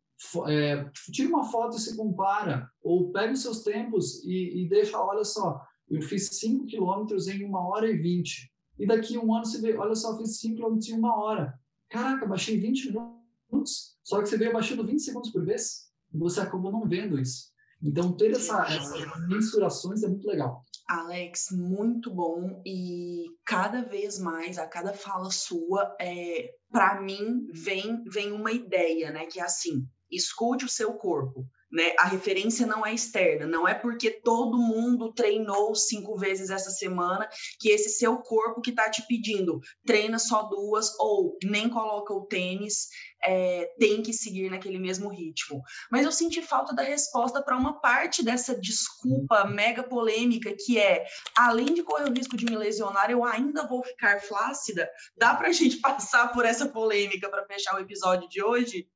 É, 0.48 0.90
tira 1.12 1.30
uma 1.30 1.44
foto 1.44 1.76
e 1.76 1.80
se 1.80 1.96
compara, 1.96 2.70
ou 2.82 3.12
pega 3.12 3.34
os 3.34 3.42
seus 3.42 3.64
tempos 3.64 4.24
e, 4.24 4.64
e 4.64 4.70
deixa, 4.70 5.00
olha 5.00 5.24
só, 5.24 5.62
eu 5.90 6.02
fiz 6.02 6.30
5 6.40 6.66
quilômetros 6.66 7.28
em 7.28 7.44
uma 7.44 7.68
hora 7.68 7.90
e 7.90 7.98
20. 7.98 8.52
E 8.80 8.88
daqui 8.88 9.18
um 9.18 9.34
ano 9.34 9.46
você 9.46 9.62
vê, 9.62 9.78
olha 9.78 9.96
só, 9.96 10.12
eu 10.12 10.18
fiz 10.18 10.40
5 10.40 10.56
quilômetros 10.56 10.90
em 10.90 10.98
uma 10.98 11.18
hora. 11.18 11.54
Caraca, 11.90 12.26
baixei 12.26 12.60
20 12.60 12.88
minutos. 12.88 13.98
Só 14.04 14.22
que 14.22 14.28
você 14.28 14.38
veio 14.38 14.54
baixando 14.54 14.86
20 14.86 15.00
segundos 15.00 15.32
por 15.32 15.46
vez 15.46 15.90
e 16.14 16.18
você 16.18 16.40
acabou 16.40 16.72
não 16.72 16.88
vendo 16.88 17.20
isso. 17.20 17.54
Então, 17.82 18.16
ter 18.16 18.32
essa, 18.32 18.64
essas 18.64 19.28
mensurações 19.28 20.04
é 20.04 20.08
muito 20.08 20.28
legal. 20.28 20.64
Alex, 20.88 21.48
muito 21.52 22.14
bom 22.14 22.62
e 22.66 23.26
cada 23.44 23.82
vez 23.82 24.20
mais, 24.20 24.58
a 24.58 24.68
cada 24.68 24.94
fala 24.94 25.32
sua, 25.32 25.96
é, 26.00 26.54
para 26.72 27.02
mim 27.02 27.48
vem 27.52 28.04
vem 28.04 28.32
uma 28.32 28.52
ideia, 28.52 29.12
né, 29.12 29.26
que 29.26 29.40
é 29.40 29.44
assim, 29.44 29.88
escute 30.12 30.66
o 30.66 30.70
seu 30.70 30.94
corpo. 30.94 31.46
Né? 31.72 31.94
A 32.00 32.06
referência 32.06 32.66
não 32.66 32.86
é 32.86 32.94
externa, 32.94 33.46
não 33.46 33.68
é 33.68 33.74
porque 33.74 34.10
todo 34.10 34.58
mundo 34.58 35.12
treinou 35.14 35.76
cinco 35.76 36.16
vezes 36.16 36.50
essa 36.50 36.70
semana 36.70 37.28
que 37.60 37.70
esse 37.70 37.90
seu 37.90 38.18
corpo 38.20 38.62
que 38.62 38.70
está 38.70 38.90
te 38.90 39.06
pedindo 39.08 39.60
treina 39.86 40.18
só 40.18 40.44
duas 40.44 40.98
ou 41.00 41.38
nem 41.44 41.68
coloca 41.68 42.14
o 42.14 42.26
tênis, 42.28 42.88
é, 43.26 43.66
tem 43.80 44.02
que 44.02 44.14
seguir 44.14 44.50
naquele 44.50 44.78
mesmo 44.78 45.10
ritmo. 45.10 45.62
Mas 45.92 46.06
eu 46.06 46.12
senti 46.12 46.42
falta 46.42 46.74
da 46.74 46.84
resposta 46.84 47.44
para 47.44 47.58
uma 47.58 47.82
parte 47.82 48.24
dessa 48.24 48.58
desculpa 48.60 49.46
mega 49.46 49.84
polêmica 49.84 50.56
que 50.58 50.80
é, 50.80 51.06
além 51.36 51.74
de 51.74 51.84
correr 51.84 52.10
o 52.10 52.14
risco 52.14 52.38
de 52.38 52.46
me 52.46 52.56
lesionar, 52.56 53.10
eu 53.10 53.24
ainda 53.24 53.68
vou 53.68 53.84
ficar 53.84 54.22
flácida. 54.22 54.90
Dá 55.18 55.34
para 55.36 55.50
a 55.50 55.52
gente 55.52 55.78
passar 55.82 56.32
por 56.32 56.46
essa 56.46 56.68
polêmica 56.68 57.30
para 57.30 57.46
fechar 57.46 57.76
o 57.76 57.80
episódio 57.80 58.30
de 58.30 58.44
hoje? 58.44 58.88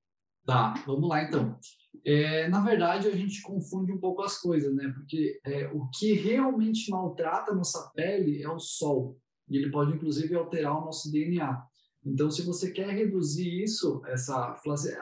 Tá, 0.50 0.74
vamos 0.88 1.08
lá 1.08 1.22
então. 1.22 1.56
É, 2.04 2.47
na 2.47 2.60
verdade, 2.60 3.08
a 3.08 3.16
gente 3.16 3.39
confunde 3.43 3.91
um 3.91 4.00
pouco 4.00 4.24
as 4.24 4.41
coisas, 4.41 4.74
né? 4.74 4.91
Porque 4.95 5.39
é, 5.45 5.68
o 5.68 5.88
que 5.91 6.14
realmente 6.14 6.89
maltrata 6.89 7.52
a 7.52 7.56
nossa 7.56 7.91
pele 7.93 8.41
é 8.41 8.50
o 8.50 8.58
sol. 8.58 9.16
E 9.47 9.56
ele 9.56 9.70
pode, 9.70 9.93
inclusive, 9.93 10.34
alterar 10.34 10.76
o 10.76 10.86
nosso 10.86 11.12
DNA. 11.12 11.64
Então, 12.04 12.32
se 12.32 12.41
você 12.41 12.72
quer 12.72 12.89
reduzir 12.89 13.62
isso, 13.62 14.02
essa 14.08 14.58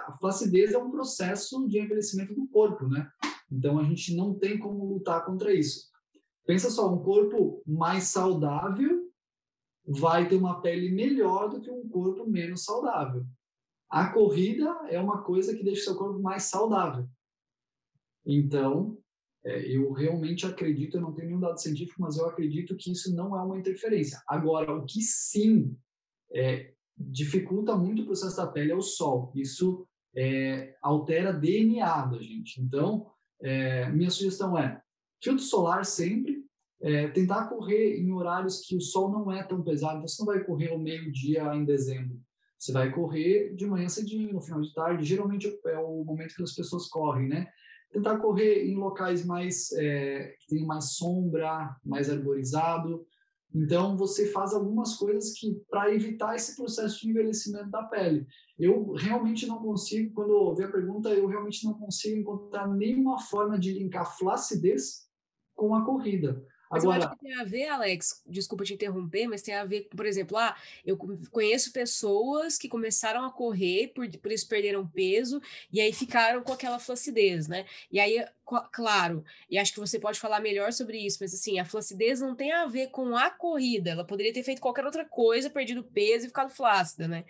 a 0.05 0.17
flacidez 0.19 0.73
é 0.73 0.77
um 0.77 0.91
processo 0.91 1.65
de 1.65 1.79
envelhecimento 1.79 2.35
do 2.35 2.45
corpo, 2.49 2.85
né? 2.85 3.09
Então, 3.49 3.79
a 3.79 3.83
gente 3.85 4.13
não 4.17 4.33
tem 4.33 4.59
como 4.59 4.83
lutar 4.83 5.23
contra 5.23 5.53
isso. 5.53 5.87
Pensa 6.45 6.69
só, 6.69 6.93
um 6.93 7.01
corpo 7.01 7.63
mais 7.65 8.03
saudável 8.05 9.07
vai 9.87 10.27
ter 10.27 10.35
uma 10.35 10.59
pele 10.59 10.91
melhor 10.91 11.47
do 11.47 11.61
que 11.61 11.71
um 11.71 11.87
corpo 11.87 12.29
menos 12.29 12.65
saudável. 12.65 13.25
A 13.89 14.11
corrida 14.11 14.65
é 14.89 14.99
uma 14.99 15.23
coisa 15.23 15.55
que 15.55 15.63
deixa 15.63 15.81
o 15.81 15.83
seu 15.85 15.95
corpo 15.95 16.19
mais 16.19 16.43
saudável. 16.43 17.07
Então, 18.25 18.97
é, 19.45 19.65
eu 19.65 19.91
realmente 19.93 20.45
acredito, 20.45 20.97
eu 20.97 21.01
não 21.01 21.13
tenho 21.13 21.29
nenhum 21.29 21.39
dado 21.39 21.61
científico, 21.61 22.01
mas 22.01 22.17
eu 22.17 22.25
acredito 22.25 22.75
que 22.75 22.91
isso 22.91 23.15
não 23.15 23.37
é 23.37 23.41
uma 23.41 23.57
interferência. 23.57 24.21
Agora, 24.27 24.75
o 24.75 24.85
que 24.85 25.01
sim 25.01 25.77
é, 26.33 26.73
dificulta 26.97 27.75
muito 27.75 28.01
o 28.01 28.05
processo 28.05 28.35
da 28.35 28.47
pele 28.47 28.71
é 28.71 28.75
o 28.75 28.81
sol. 28.81 29.31
Isso 29.33 29.87
é, 30.15 30.75
altera 30.81 31.31
DNA 31.31 32.05
da 32.07 32.21
gente. 32.21 32.61
Então, 32.61 33.09
é, 33.39 33.89
minha 33.91 34.09
sugestão 34.09 34.57
é 34.57 34.81
filtro 35.23 35.43
solar 35.43 35.85
sempre, 35.85 36.43
é, 36.81 37.07
tentar 37.07 37.47
correr 37.47 37.97
em 37.97 38.11
horários 38.11 38.61
que 38.61 38.75
o 38.75 38.81
sol 38.81 39.11
não 39.11 39.31
é 39.31 39.43
tão 39.43 39.63
pesado. 39.63 40.01
Você 40.01 40.21
não 40.21 40.25
vai 40.25 40.43
correr 40.43 40.71
ao 40.71 40.79
meio-dia 40.79 41.55
em 41.55 41.63
dezembro. 41.63 42.19
Você 42.57 42.71
vai 42.71 42.91
correr 42.91 43.53
de 43.55 43.65
manhã 43.65 43.87
cedinho, 43.87 44.33
no 44.33 44.41
final 44.41 44.61
de 44.61 44.73
tarde. 44.73 45.05
Geralmente 45.05 45.47
é 45.65 45.77
o 45.79 46.03
momento 46.03 46.35
que 46.35 46.43
as 46.43 46.55
pessoas 46.55 46.87
correm, 46.87 47.27
né? 47.27 47.47
Tentar 47.91 48.17
correr 48.17 48.65
em 48.65 48.75
locais 48.75 49.25
mais 49.25 49.71
é, 49.73 50.35
que 50.39 50.55
tem 50.55 50.65
mais 50.65 50.95
sombra, 50.95 51.75
mais 51.85 52.09
arborizado. 52.09 53.05
Então 53.53 53.95
você 53.95 54.27
faz 54.31 54.53
algumas 54.53 54.95
coisas 54.95 55.33
que 55.33 55.61
para 55.69 55.93
evitar 55.93 56.35
esse 56.35 56.55
processo 56.55 56.99
de 56.99 57.09
envelhecimento 57.09 57.69
da 57.69 57.83
pele. 57.83 58.25
Eu 58.59 58.91
realmente 58.93 59.45
não 59.45 59.59
consigo, 59.59 60.13
quando 60.13 60.31
ouvi 60.31 60.63
a 60.63 60.71
pergunta, 60.71 61.09
eu 61.09 61.27
realmente 61.27 61.63
não 61.63 61.73
consigo 61.75 62.19
encontrar 62.19 62.67
nenhuma 62.67 63.19
forma 63.19 63.57
de 63.57 63.73
linkar 63.73 64.17
flacidez 64.17 65.07
com 65.55 65.73
a 65.73 65.85
corrida. 65.85 66.43
Mas 66.69 66.83
Agora, 66.83 66.99
eu 66.99 67.07
acho 67.07 67.17
que 67.17 67.25
tem 67.25 67.33
a 67.35 67.43
ver, 67.43 67.67
Alex, 67.67 68.23
desculpa 68.25 68.63
te 68.63 68.73
interromper, 68.73 69.27
mas 69.27 69.41
tem 69.41 69.55
a 69.55 69.65
ver, 69.65 69.87
por 69.95 70.05
exemplo, 70.05 70.37
ah, 70.37 70.55
eu 70.85 70.97
conheço 71.31 71.71
pessoas 71.71 72.57
que 72.57 72.67
começaram 72.67 73.25
a 73.25 73.31
correr, 73.31 73.89
por, 73.95 74.07
por 74.19 74.31
isso 74.31 74.47
perderam 74.47 74.87
peso, 74.87 75.41
e 75.71 75.79
aí 75.79 75.93
ficaram 75.93 76.43
com 76.43 76.53
aquela 76.53 76.79
flacidez, 76.79 77.47
né? 77.47 77.65
E 77.91 77.99
aí 77.99 78.23
claro, 78.71 79.23
e 79.49 79.57
acho 79.57 79.73
que 79.73 79.79
você 79.79 79.99
pode 79.99 80.19
falar 80.19 80.39
melhor 80.39 80.71
sobre 80.71 80.97
isso, 80.97 81.17
mas 81.21 81.33
assim, 81.33 81.59
a 81.59 81.65
flacidez 81.65 82.21
não 82.21 82.35
tem 82.35 82.51
a 82.51 82.65
ver 82.65 82.87
com 82.87 83.15
a 83.15 83.29
corrida, 83.29 83.91
ela 83.91 84.05
poderia 84.05 84.33
ter 84.33 84.43
feito 84.43 84.61
qualquer 84.61 84.85
outra 84.85 85.03
coisa, 85.05 85.49
perdido 85.49 85.83
peso 85.83 86.25
e 86.25 86.29
ficado 86.29 86.49
flácida, 86.49 87.07
né? 87.07 87.25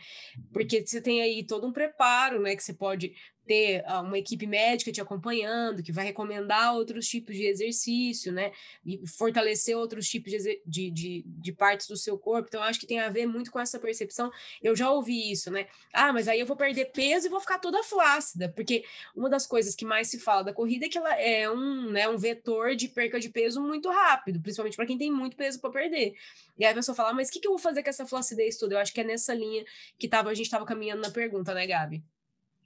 Porque 0.54 0.86
você 0.86 1.02
tem 1.02 1.22
aí 1.22 1.44
todo 1.44 1.68
um 1.68 1.74
preparo, 1.74 2.42
né, 2.42 2.56
que 2.56 2.64
você 2.64 2.74
pode 2.74 3.14
ter 3.48 3.82
ah, 3.88 4.02
uma 4.02 4.18
equipe 4.20 4.46
médica 4.46 4.92
te 4.92 5.02
acompanhando, 5.02 5.82
que 5.82 5.92
vai 5.92 6.06
recomendar 6.06 6.76
outros 6.76 7.08
tipos 7.08 7.36
de 7.36 7.46
exercício, 7.46 8.32
né? 8.32 8.52
E 8.86 9.02
fortalecer 9.08 9.76
outros 9.76 10.08
tipos 10.08 10.32
de, 10.32 10.62
de, 10.66 10.92
de, 10.92 11.24
de, 11.26 11.52
partes 11.54 11.88
do 11.88 11.96
seu 11.96 12.18
corpo. 12.18 12.50
Então, 12.50 12.62
acho 12.62 12.80
que 12.80 12.86
tem 12.86 13.00
a 13.00 13.10
ver 13.10 13.26
muito 13.26 13.50
com 13.50 13.60
essa 13.60 13.80
percepção. 13.80 14.30
Eu 14.62 14.76
já 14.76 14.92
ouvi 14.92 15.32
isso, 15.32 15.50
né? 15.50 15.68
Ah, 15.94 16.12
mas 16.12 16.28
aí 16.28 16.40
eu 16.40 16.46
vou 16.46 16.58
perder 16.58 16.92
peso 16.92 17.28
e 17.28 17.30
vou 17.30 17.40
ficar 17.40 17.58
toda 17.58 17.82
flácida, 17.84 18.50
porque 18.50 18.84
uma 19.16 19.30
das 19.30 19.48
coisas 19.48 19.74
que 19.74 19.86
mais 19.86 20.10
se 20.10 20.20
fala 20.20 20.44
da 20.44 20.54
corrida 20.54 20.86
é 20.86 20.90
que 20.90 20.98
ela 20.98 21.07
é 21.14 21.50
um, 21.50 21.92
né, 21.92 22.08
um 22.08 22.18
vetor 22.18 22.76
de 22.76 22.88
perca 22.88 23.20
de 23.20 23.30
peso 23.30 23.62
muito 23.62 23.90
rápido, 23.90 24.40
principalmente 24.42 24.76
para 24.76 24.86
quem 24.86 24.98
tem 24.98 25.12
muito 25.12 25.36
peso 25.36 25.60
para 25.60 25.70
perder. 25.70 26.16
E 26.58 26.66
aí 26.66 26.72
a 26.72 26.76
pessoa 26.76 26.96
fala, 26.96 27.10
ah, 27.10 27.14
mas 27.14 27.30
o 27.30 27.32
que, 27.32 27.40
que 27.40 27.48
eu 27.48 27.52
vou 27.52 27.60
fazer 27.60 27.84
com 27.84 27.90
essa 27.90 28.06
flacidez 28.06 28.58
toda? 28.58 28.76
Eu 28.76 28.80
acho 28.80 28.94
que 28.94 29.02
é 29.02 29.04
nessa 29.04 29.34
linha 29.34 29.64
que 29.98 30.08
tava, 30.08 30.30
a 30.30 30.34
gente 30.34 30.46
estava 30.46 30.66
caminhando 30.66 31.02
na 31.02 31.12
pergunta, 31.12 31.54
né, 31.54 31.66
Gabi? 31.66 32.04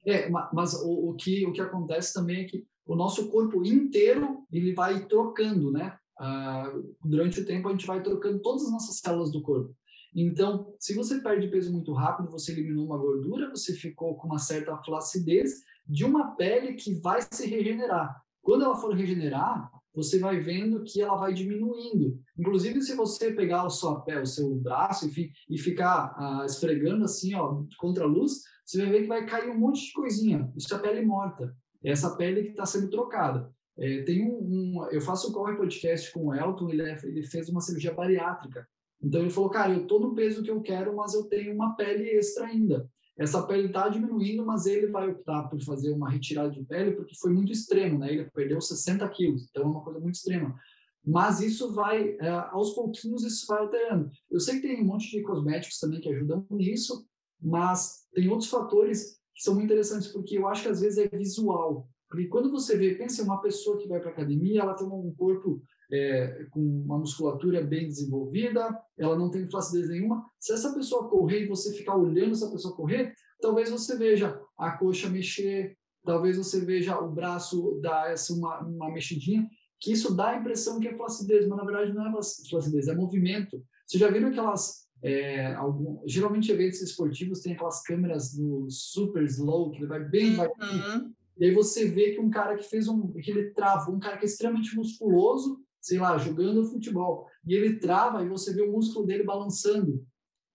É, 0.06 0.30
mas 0.52 0.74
o, 0.74 1.10
o, 1.10 1.16
que, 1.16 1.46
o 1.46 1.54
que 1.54 1.62
acontece 1.62 2.14
também 2.14 2.42
é 2.42 2.46
que 2.46 2.66
o 2.86 2.96
nosso 2.96 3.30
corpo 3.30 3.64
inteiro 3.66 4.46
ele 4.52 4.74
vai 4.74 5.06
trocando, 5.06 5.72
né? 5.72 5.98
Ah, 6.20 6.72
durante 7.04 7.40
o 7.40 7.46
tempo 7.46 7.68
a 7.68 7.72
gente 7.72 7.86
vai 7.86 8.02
trocando 8.02 8.42
todas 8.42 8.64
as 8.66 8.72
nossas 8.72 8.98
células 8.98 9.32
do 9.32 9.42
corpo. 9.42 9.76
Então, 10.14 10.74
se 10.78 10.94
você 10.94 11.20
perde 11.22 11.48
peso 11.48 11.72
muito 11.72 11.94
rápido, 11.94 12.30
você 12.30 12.52
eliminou 12.52 12.86
uma 12.86 12.98
gordura, 12.98 13.50
você 13.50 13.74
ficou 13.74 14.16
com 14.16 14.28
uma 14.28 14.40
certa 14.40 14.76
flacidez 14.78 15.64
de 15.88 16.04
uma 16.04 16.36
pele 16.36 16.74
que 16.74 16.94
vai 16.96 17.22
se 17.22 17.48
regenerar. 17.48 18.22
Quando 18.42 18.64
ela 18.64 18.76
for 18.76 18.96
regenerar, 18.96 19.70
você 19.94 20.20
vai 20.20 20.40
vendo 20.40 20.84
que 20.84 21.02
ela 21.02 21.18
vai 21.18 21.34
diminuindo. 21.34 22.20
Inclusive, 22.38 22.82
se 22.82 22.96
você 22.96 23.34
pegar 23.34 23.66
o 23.66 23.70
seu 23.70 24.00
pé, 24.02 24.22
o 24.22 24.26
seu 24.26 24.56
braço 24.56 25.08
e, 25.08 25.32
e 25.50 25.58
ficar 25.58 26.14
ah, 26.18 26.46
esfregando 26.46 27.04
assim, 27.04 27.36
ó, 27.36 27.64
contra 27.78 28.06
a 28.06 28.08
luz, 28.08 28.42
você 28.66 28.84
vai 28.84 28.90
ver 28.90 29.02
que 29.02 29.08
vai 29.08 29.26
cair 29.26 29.50
um 29.50 29.60
monte 29.60 29.86
de 29.86 29.94
coisinha. 29.94 30.52
Isso 30.56 30.74
é 30.74 30.80
pele 30.80 31.06
morta. 31.06 31.54
É 31.84 31.92
essa 31.92 32.16
pele 32.16 32.44
que 32.44 32.50
está 32.52 32.66
sendo 32.66 32.90
trocada. 32.90 33.52
É, 33.78 34.04
tem 34.04 34.24
um, 34.24 34.38
um, 34.38 34.88
eu 34.92 35.02
faço 35.02 35.30
um 35.30 35.34
corre 35.34 35.56
podcast 35.56 36.12
com 36.14 36.28
o 36.28 36.34
Elton, 36.34 36.70
ele, 36.70 36.84
é, 36.84 36.98
ele 37.04 37.24
fez 37.24 37.50
uma 37.50 37.62
cirurgia 37.62 37.94
bariátrica. 37.94 38.68
Então 39.02 39.22
ele 39.22 39.30
falou, 39.30 39.50
cara, 39.50 39.74
eu 39.74 39.88
tô 39.88 40.00
no 40.00 40.14
peso 40.14 40.44
que 40.44 40.52
eu 40.52 40.62
quero, 40.62 40.96
mas 40.96 41.14
eu 41.14 41.24
tenho 41.24 41.54
uma 41.54 41.76
pele 41.76 42.04
extra 42.12 42.46
ainda. 42.46 42.90
Essa 43.22 43.46
pele 43.46 43.68
está 43.68 43.88
diminuindo, 43.88 44.44
mas 44.44 44.66
ele 44.66 44.88
vai 44.88 45.08
optar 45.08 45.44
por 45.44 45.62
fazer 45.62 45.92
uma 45.92 46.10
retirada 46.10 46.50
de 46.50 46.64
pele 46.64 46.94
porque 46.94 47.14
foi 47.20 47.32
muito 47.32 47.52
extremo, 47.52 48.00
né? 48.00 48.12
Ele 48.12 48.26
perdeu 48.32 48.60
60 48.60 49.08
quilos, 49.10 49.48
então 49.48 49.62
é 49.62 49.66
uma 49.68 49.84
coisa 49.84 50.00
muito 50.00 50.16
extrema. 50.16 50.60
Mas 51.06 51.40
isso 51.40 51.72
vai, 51.72 52.18
é, 52.20 52.30
aos 52.52 52.74
pouquinhos, 52.74 53.24
isso 53.24 53.46
vai 53.48 53.60
alterando. 53.60 54.10
Eu 54.30 54.40
sei 54.40 54.56
que 54.56 54.68
tem 54.68 54.82
um 54.82 54.86
monte 54.88 55.12
de 55.12 55.22
cosméticos 55.22 55.78
também 55.78 56.02
que 56.02 56.10
ajudam 56.10 56.44
nisso, 56.50 57.06
mas 57.40 58.08
tem 58.12 58.28
outros 58.28 58.50
fatores 58.50 59.20
que 59.36 59.44
são 59.44 59.54
muito 59.54 59.66
interessantes, 59.66 60.08
porque 60.08 60.40
eu 60.40 60.48
acho 60.48 60.64
que 60.64 60.70
às 60.70 60.82
vezes 60.82 60.98
é 60.98 61.08
visual. 61.08 61.88
Porque 62.10 62.26
quando 62.28 62.52
você 62.52 62.76
vê, 62.76 62.96
pensa 62.96 63.24
uma 63.24 63.40
pessoa 63.40 63.78
que 63.78 63.88
vai 63.88 64.00
para 64.00 64.10
academia, 64.10 64.62
ela 64.62 64.74
tem 64.74 64.88
um 64.88 65.14
corpo 65.16 65.62
é, 65.92 66.46
com 66.52 66.60
uma 66.60 66.98
musculatura 66.98 67.62
bem 67.64 67.88
desenvolvida, 67.88 68.78
ela 68.98 69.18
não 69.18 69.30
tem 69.30 69.50
flacidez 69.50 69.90
nenhuma. 69.90 70.26
Se 70.40 70.54
essa 70.54 70.74
pessoa 70.74 71.10
correr 71.10 71.44
e 71.44 71.48
você 71.48 71.74
ficar 71.74 71.96
olhando 71.96 72.32
essa 72.32 72.50
pessoa 72.50 72.76
correr, 72.76 73.14
talvez 73.42 73.70
você 73.70 73.98
veja 73.98 74.40
a 74.58 74.72
coxa 74.72 75.10
mexer, 75.10 75.78
talvez 76.06 76.38
você 76.38 76.64
veja 76.64 76.98
o 77.00 77.12
braço 77.12 77.80
dar 77.82 78.12
essa 78.12 78.34
uma, 78.34 78.60
uma 78.62 78.92
mexidinha, 78.92 79.48
que 79.80 79.92
isso 79.92 80.16
dá 80.16 80.30
a 80.30 80.38
impressão 80.38 80.80
que 80.80 80.88
é 80.88 80.96
flacidez, 80.96 81.48
mas 81.48 81.58
na 81.58 81.66
verdade 81.66 81.94
não 81.94 82.08
é 82.08 82.12
flacidez, 82.50 82.88
é 82.88 82.96
movimento. 82.96 83.62
Vocês 83.86 84.00
já 84.00 84.10
viram 84.10 84.30
aquelas 84.30 84.82
é, 85.04 85.54
algum, 85.56 86.02
geralmente 86.08 86.52
eventos 86.52 86.82
esportivos 86.82 87.42
tem 87.42 87.54
aquelas 87.54 87.82
câmeras 87.82 88.34
do 88.34 88.68
super 88.70 89.24
slow, 89.24 89.72
que 89.72 89.80
ele 89.80 89.88
vai 89.88 90.04
bem 90.04 90.38
uhum. 90.40 91.12
E 91.38 91.46
aí 91.46 91.52
você 91.56 91.86
vê 91.90 92.12
que 92.12 92.20
um 92.20 92.30
cara 92.30 92.56
que 92.56 92.64
fez 92.64 92.88
um. 92.88 93.12
que 93.14 93.32
ele 93.32 93.50
travou, 93.52 93.96
um 93.96 94.00
cara 94.00 94.18
que 94.18 94.26
é 94.26 94.28
extremamente 94.28 94.76
musculoso, 94.76 95.60
sei 95.82 96.00
lá, 96.00 96.18
jogando 96.18 96.70
futebol, 96.70 97.26
e 97.46 97.54
ele 97.54 97.80
trava 97.80 98.24
e 98.24 98.30
você 98.30 98.54
vê 98.54 98.62
o 98.62 98.72
músculo 98.72 99.06
dele 99.06 99.24
balançando. 99.24 100.06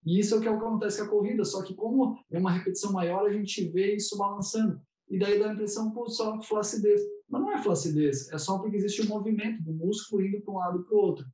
E 0.05 0.20
isso 0.20 0.35
é 0.35 0.39
o 0.39 0.41
que 0.41 0.49
acontece 0.49 0.99
com 1.01 1.05
a 1.05 1.11
corrida, 1.11 1.45
só 1.45 1.62
que 1.62 1.74
como 1.74 2.16
é 2.31 2.39
uma 2.39 2.53
repetição 2.53 2.93
maior, 2.93 3.27
a 3.27 3.33
gente 3.33 3.68
vê 3.70 3.97
isso 3.97 4.16
balançando. 4.16 4.81
E 5.11 5.18
daí 5.18 5.39
dá 5.39 5.51
a 5.51 5.53
impressão, 5.53 5.91
por 5.91 6.09
só 6.09 6.41
flacidez. 6.43 7.01
Mas 7.29 7.43
não 7.43 7.53
é 7.53 7.59
flacidez, 7.61 8.33
é 8.33 8.39
só 8.39 8.59
porque 8.59 8.77
existe 8.77 9.03
um 9.03 9.09
movimento 9.09 9.62
do 9.64 9.72
músculo 9.72 10.24
indo 10.24 10.41
para 10.41 10.55
um 10.55 10.59
lado 10.59 10.85
para 10.85 10.97
o 10.97 11.01
outro. 11.01 11.27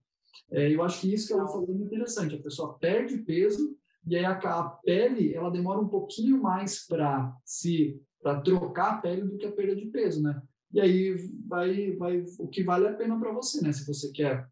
É, 0.51 0.75
eu 0.75 0.83
acho 0.83 1.03
que 1.03 1.13
isso 1.13 1.27
que 1.27 1.33
ela 1.35 1.47
falou 1.47 1.69
é 1.71 1.85
interessante. 1.85 2.35
A 2.35 2.43
pessoa 2.43 2.79
perde 2.79 3.19
peso 3.19 3.77
e 4.07 4.17
aí 4.17 4.25
a, 4.25 4.33
a 4.33 4.63
pele 4.85 5.35
ela 5.35 5.51
demora 5.51 5.81
um 5.81 5.89
pouquinho 5.89 6.41
mais 6.41 6.87
para 6.87 7.35
se 7.45 8.01
para 8.23 8.41
trocar 8.41 8.95
a 8.95 8.97
pele 8.99 9.23
do 9.23 9.37
que 9.37 9.45
a 9.45 9.51
perda 9.51 9.75
de 9.75 9.87
peso, 9.87 10.23
né? 10.23 10.41
E 10.73 10.81
aí 10.81 11.15
vai 11.47 11.93
vai 11.93 12.25
o 12.39 12.49
que 12.49 12.63
vale 12.63 12.87
a 12.87 12.95
pena 12.95 13.19
para 13.19 13.33
você, 13.33 13.63
né? 13.63 13.73
Se 13.73 13.87
você 13.87 14.11
quer 14.11 14.47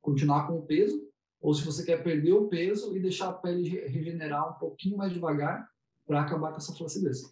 continuar 0.00 0.46
com 0.46 0.58
o 0.58 0.66
peso 0.66 1.08
ou 1.40 1.54
se 1.54 1.64
você 1.64 1.84
quer 1.84 2.02
perder 2.02 2.32
o 2.32 2.48
peso 2.48 2.96
e 2.96 3.00
deixar 3.00 3.28
a 3.28 3.32
pele 3.32 3.68
regenerar 3.68 4.56
um 4.56 4.58
pouquinho 4.58 4.96
mais 4.96 5.12
devagar 5.12 5.68
para 6.06 6.22
acabar 6.22 6.50
com 6.50 6.56
essa 6.56 6.74
flacidez. 6.74 7.22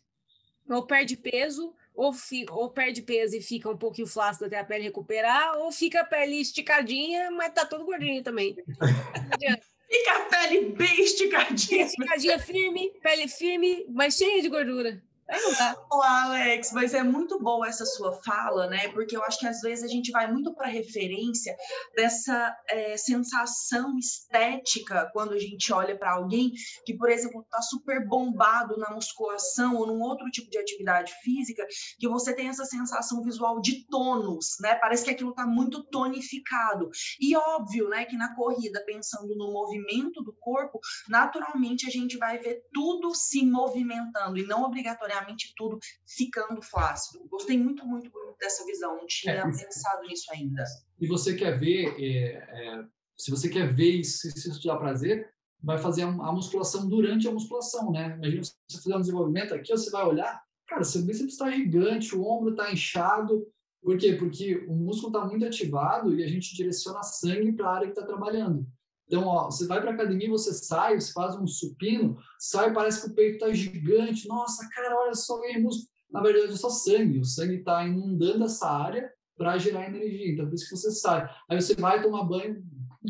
Ou 0.68 0.86
perde 0.86 1.16
peso 1.16 1.74
ou, 1.94 2.12
fi, 2.12 2.44
ou 2.50 2.70
perde 2.70 3.02
peso 3.02 3.36
e 3.36 3.40
fica 3.40 3.70
um 3.70 3.76
pouquinho 3.76 4.06
flácido 4.06 4.46
até 4.46 4.58
a 4.58 4.64
pele 4.64 4.84
recuperar, 4.84 5.56
ou 5.58 5.70
fica 5.70 6.00
a 6.00 6.04
pele 6.04 6.40
esticadinha, 6.40 7.30
mas 7.30 7.52
tá 7.52 7.64
todo 7.64 7.84
gordinho 7.84 8.22
também. 8.22 8.56
fica 9.88 10.12
a 10.12 10.24
pele 10.24 10.72
bem 10.72 11.00
esticadinha. 11.00 11.84
Esticadinha 11.84 12.38
firme, 12.38 12.90
pele 13.00 13.28
firme, 13.28 13.86
mas 13.88 14.16
cheia 14.16 14.42
de 14.42 14.48
gordura. 14.48 15.00
Não 15.26 15.52
dá. 15.54 15.74
Ô, 15.90 16.02
Alex, 16.02 16.70
mas 16.72 16.92
é 16.92 17.02
muito 17.02 17.40
boa 17.40 17.66
essa 17.66 17.86
sua 17.86 18.12
fala, 18.22 18.66
né? 18.66 18.88
Porque 18.88 19.16
eu 19.16 19.22
acho 19.24 19.38
que 19.38 19.46
às 19.46 19.60
vezes 19.60 19.82
a 19.82 19.88
gente 19.88 20.10
vai 20.10 20.30
muito 20.30 20.54
para 20.54 20.68
referência 20.68 21.56
dessa 21.96 22.54
é, 22.68 22.96
sensação 22.98 23.96
estética 23.98 25.08
quando 25.14 25.32
a 25.32 25.38
gente 25.38 25.72
olha 25.72 25.96
para 25.96 26.12
alguém 26.12 26.52
que, 26.84 26.94
por 26.94 27.08
exemplo, 27.08 27.40
está 27.40 27.62
super 27.62 28.06
bombado 28.06 28.76
na 28.76 28.90
musculação 28.90 29.76
ou 29.76 29.86
num 29.86 30.00
outro 30.02 30.28
tipo 30.30 30.50
de 30.50 30.58
atividade 30.58 31.12
física, 31.22 31.66
que 31.98 32.08
você 32.08 32.34
tem 32.34 32.48
essa 32.48 32.66
sensação 32.66 33.22
visual 33.22 33.60
de 33.62 33.86
tônus, 33.86 34.56
né? 34.60 34.74
Parece 34.74 35.04
que 35.04 35.10
aquilo 35.10 35.30
está 35.30 35.46
muito 35.46 35.82
tonificado. 35.84 36.90
E 37.18 37.34
óbvio, 37.34 37.88
né, 37.88 38.04
que 38.04 38.16
na 38.16 38.34
corrida, 38.34 38.84
pensando 38.84 39.34
no 39.36 39.50
movimento 39.50 40.22
do 40.22 40.34
corpo, 40.34 40.78
naturalmente 41.08 41.86
a 41.86 41.90
gente 41.90 42.18
vai 42.18 42.38
ver 42.38 42.60
tudo 42.72 43.14
se 43.14 43.44
movimentando 43.46 44.36
e 44.36 44.46
não 44.46 44.64
obrigatoriamente 44.64 45.13
necessariamente 45.14 45.52
tudo 45.56 45.78
ficando 46.06 46.60
flácido. 46.60 47.26
Gostei 47.28 47.58
muito, 47.58 47.86
muito, 47.86 48.10
muito 48.10 48.36
dessa 48.38 48.64
visão, 48.64 48.96
não 48.96 49.06
tinha 49.06 49.34
é, 49.34 49.42
pensado 49.42 50.06
nisso 50.06 50.30
ainda. 50.32 50.64
E 51.00 51.06
você 51.06 51.34
quer 51.34 51.58
ver, 51.58 51.94
é, 51.98 52.26
é, 52.32 52.84
se 53.16 53.30
você 53.30 53.48
quer 53.48 53.72
ver 53.72 53.90
isso, 53.90 54.30
se 54.30 54.48
isso 54.48 54.60
te 54.60 54.66
dá 54.66 54.76
prazer, 54.76 55.32
vai 55.62 55.78
fazer 55.78 56.02
a, 56.02 56.32
musculação 56.32 56.88
durante 56.88 57.26
a 57.26 57.32
musculação, 57.32 57.90
né? 57.90 58.16
Imagina 58.18 58.42
você 58.42 58.82
fizer 58.82 58.96
um 58.96 59.00
desenvolvimento 59.00 59.54
aqui, 59.54 59.70
você 59.70 59.90
vai 59.90 60.04
olhar, 60.04 60.42
cara, 60.66 60.84
seu 60.84 61.02
bíceps 61.02 61.32
está 61.32 61.50
gigante, 61.50 62.14
o 62.14 62.26
ombro 62.26 62.50
está 62.50 62.70
inchado, 62.70 63.46
por 63.82 63.96
quê? 63.96 64.14
Porque 64.14 64.64
o 64.68 64.74
músculo 64.74 65.14
está 65.14 65.26
muito 65.26 65.44
ativado 65.44 66.14
e 66.14 66.22
a 66.22 66.28
gente 66.28 66.54
direciona 66.54 67.02
sangue 67.02 67.52
para 67.52 67.68
a 67.68 67.74
área 67.74 67.86
que 67.86 67.92
está 67.92 68.04
trabalhando. 68.06 68.66
Então, 69.06 69.26
ó, 69.26 69.50
você 69.50 69.66
vai 69.66 69.80
para 69.80 69.92
academia, 69.92 70.30
você 70.30 70.52
sai, 70.52 70.98
você 70.98 71.12
faz 71.12 71.36
um 71.36 71.46
supino, 71.46 72.16
sai 72.38 72.72
parece 72.72 73.02
que 73.02 73.10
o 73.10 73.14
peito 73.14 73.34
está 73.34 73.52
gigante. 73.52 74.26
Nossa, 74.26 74.68
cara, 74.70 74.96
olha 74.96 75.14
só, 75.14 75.38
ganhei 75.40 75.60
músculo. 75.60 75.88
Na 76.10 76.22
verdade, 76.22 76.52
é 76.52 76.56
só 76.56 76.70
sangue. 76.70 77.18
O 77.18 77.24
sangue 77.24 77.56
está 77.56 77.84
inundando 77.84 78.44
essa 78.44 78.68
área 78.68 79.10
para 79.36 79.58
gerar 79.58 79.86
energia. 79.86 80.32
Então, 80.32 80.46
por 80.46 80.54
isso 80.54 80.68
que 80.68 80.76
você 80.76 80.90
sai. 80.90 81.28
Aí 81.50 81.60
você 81.60 81.74
vai 81.74 82.00
tomar 82.00 82.24
banho, 82.24 82.62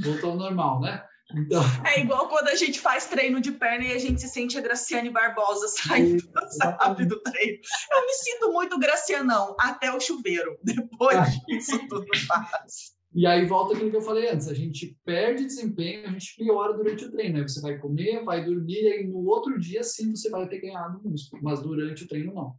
voltou 0.03 0.31
ao 0.31 0.37
normal, 0.37 0.81
né? 0.81 1.05
Então... 1.37 1.63
É 1.87 2.01
igual 2.01 2.29
quando 2.29 2.49
a 2.49 2.55
gente 2.55 2.81
faz 2.81 3.07
treino 3.07 3.41
de 3.41 3.53
perna 3.53 3.85
e 3.85 3.93
a 3.93 3.99
gente 3.99 4.21
se 4.21 4.29
sente 4.29 4.59
a 4.59 4.61
Graciane 4.61 5.11
Barbosa 5.11 5.69
saindo, 5.69 6.23
sabe, 6.51 7.07
do 7.07 7.21
treino. 7.21 7.59
Eu 7.93 8.07
me 8.07 8.13
sinto 8.15 8.53
muito 8.53 8.79
Gracianão, 8.79 9.57
até 9.59 9.93
o 9.93 10.01
chuveiro. 10.01 10.59
Depois 10.63 11.19
disso, 11.47 11.79
tudo 11.89 12.07
faz. 12.27 12.94
E 13.15 13.27
aí 13.27 13.47
volta 13.47 13.75
aquilo 13.75 13.91
que 13.91 13.97
eu 13.97 14.03
falei 14.03 14.29
antes, 14.29 14.49
a 14.49 14.55
gente 14.55 14.99
perde 15.05 15.45
desempenho, 15.45 16.09
a 16.09 16.11
gente 16.11 16.35
piora 16.37 16.73
durante 16.75 17.05
o 17.05 17.13
treino. 17.13 17.39
Aí 17.39 17.43
você 17.45 17.61
vai 17.61 17.79
comer, 17.79 18.25
vai 18.25 18.45
dormir, 18.45 18.83
e 18.83 18.93
aí 18.93 19.07
no 19.07 19.25
outro 19.27 19.57
dia 19.59 19.85
sim 19.85 20.17
você 20.17 20.29
vai 20.29 20.49
ter 20.49 20.59
ganhado 20.59 21.01
músculo, 21.05 21.41
mas 21.41 21.63
durante 21.63 22.03
o 22.03 22.09
treino 22.09 22.35
não. 22.35 22.57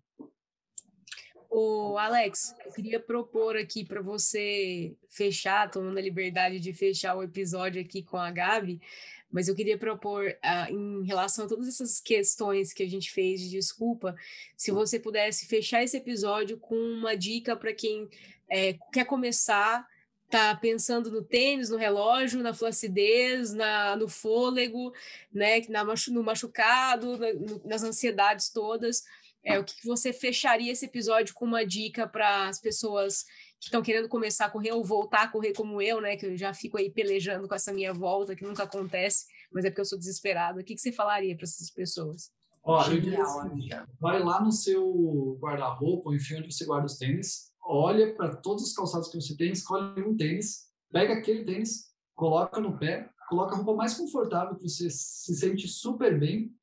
Ô, 1.50 1.98
Alex, 1.98 2.56
eu 2.66 2.72
queria 2.72 3.00
propor 3.02 3.58
aqui 3.58 3.84
para 3.84 4.02
você 4.02 4.96
fechar, 5.10 5.70
tomando 5.70 5.98
a 5.98 6.02
liberdade 6.02 6.60
de 6.60 6.74
fechar 6.74 7.16
o 7.16 7.24
episódio 7.24 7.82
aqui 7.82 8.02
com 8.02 8.18
a 8.18 8.32
Gabi, 8.32 8.80
mas 9.30 9.50
eu 9.50 9.56
queria 9.56 9.78
propor, 9.78 10.26
uh, 10.26 10.74
em 10.74 11.06
relação 11.06 11.46
a 11.46 11.48
todas 11.50 11.68
essas 11.68 12.00
questões 12.00 12.72
que 12.72 12.84
a 12.84 12.90
gente 12.90 13.12
fez 13.12 13.42
de 13.42 13.50
desculpa, 13.50 14.16
se 14.56 14.72
você 14.72 14.98
pudesse 15.00 15.48
fechar 15.48 15.84
esse 15.84 15.98
episódio 15.98 16.58
com 16.58 16.76
uma 16.76 17.16
dica 17.16 17.58
para 17.58 17.74
quem 17.74 18.08
é, 18.50 18.78
quer 18.94 19.06
começar, 19.06 19.86
tá 20.30 20.56
pensando 20.56 21.12
no 21.12 21.24
tênis, 21.24 21.70
no 21.70 21.78
relógio, 21.78 22.42
na 22.42 22.54
flacidez, 22.54 23.54
na, 23.54 23.96
no 23.96 24.08
fôlego, 24.08 24.94
né, 25.32 25.62
na, 25.70 25.84
no 25.84 26.24
machucado, 26.24 27.18
na, 27.18 27.34
no, 27.34 27.62
nas 27.66 27.84
ansiedades 27.84 28.50
todas. 28.50 29.04
É, 29.44 29.60
o 29.60 29.64
que, 29.64 29.76
que 29.76 29.86
você 29.86 30.12
fecharia 30.12 30.72
esse 30.72 30.86
episódio 30.86 31.36
com 31.36 31.46
uma 31.46 31.64
dica 31.64 32.08
para 32.08 32.48
as 32.48 32.60
pessoas 32.60 33.24
que 33.60 33.66
estão 33.66 33.84
querendo 33.84 34.10
começar 34.10 34.46
a 34.46 34.50
correr 34.50 34.72
ou 34.72 34.84
voltar 34.84 35.24
a 35.24 35.28
correr 35.28 35.54
como 35.54 35.80
eu, 35.80 36.02
né? 36.02 36.18
Que 36.18 36.26
eu 36.26 36.36
já 36.36 36.52
fico 36.52 36.78
aí 36.78 36.90
pelejando 36.90 37.48
com 37.48 37.54
essa 37.54 37.72
minha 37.72 37.94
volta, 37.94 38.36
que 38.36 38.44
nunca 38.44 38.64
acontece, 38.64 39.26
mas 39.52 39.64
é 39.64 39.70
porque 39.70 39.82
eu 39.82 39.86
sou 39.86 40.00
desesperado. 40.00 40.60
O 40.60 40.64
que, 40.64 40.74
que 40.74 40.82
você 40.82 40.92
falaria 40.92 41.36
para 41.36 41.44
essas 41.44 41.70
pessoas? 41.70 42.32
Olha, 42.64 43.22
assim, 43.22 43.70
vai 44.00 44.24
lá 44.24 44.42
no 44.42 44.52
seu 44.52 45.38
guarda-roupa, 45.40 46.16
enfim, 46.16 46.38
onde 46.38 46.52
você 46.52 46.66
guarda 46.66 46.88
os 46.88 46.98
tênis, 46.98 47.52
olha 47.66 48.14
para 48.16 48.36
todos 48.36 48.64
os 48.64 48.74
calçados 48.74 49.10
que 49.10 49.20
você 49.20 49.36
tem, 49.36 49.52
escolhe 49.52 50.02
um 50.04 50.16
tênis, 50.16 50.66
pega 50.92 51.14
aquele 51.14 51.44
tênis, 51.44 51.92
coloca 52.14 52.62
no 52.62 52.78
pé, 52.78 53.10
coloca 53.30 53.54
a 53.54 53.58
roupa 53.58 53.74
mais 53.74 53.96
confortável, 53.96 54.56
que 54.56 54.70
você 54.70 54.90
se 54.90 55.36
sente 55.36 55.68
super 55.68 56.20
bem, 56.20 56.54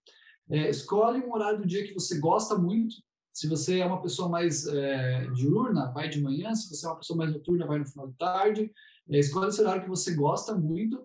é, 0.50 0.70
escolhe 0.70 1.20
um 1.20 1.32
horário 1.32 1.59
do 1.61 1.66
dia 1.66 1.86
que 1.86 1.94
você 1.94 2.18
gosta 2.18 2.57
muito. 2.57 2.96
Se 3.32 3.48
você 3.48 3.78
é 3.78 3.86
uma 3.86 4.03
pessoa 4.03 4.28
mais 4.28 4.66
é, 4.66 5.26
diurna, 5.30 5.90
vai 5.92 6.09
de 6.09 6.20
manhã. 6.20 6.55
Se 6.55 6.68
você 6.68 6.84
é 6.84 6.90
uma 6.90 6.98
pessoa 6.98 7.16
mais 7.16 7.32
noturna, 7.32 7.66
vai 7.66 7.78
no 7.78 7.86
final 7.86 8.09
de 8.09 8.16
tarde. 8.18 8.72
É, 9.09 9.18
escolhe 9.18 9.48
esse 9.48 9.61
horário 9.61 9.82
que 9.82 9.88
você 9.88 10.14
gosta 10.14 10.55
muito. 10.55 11.03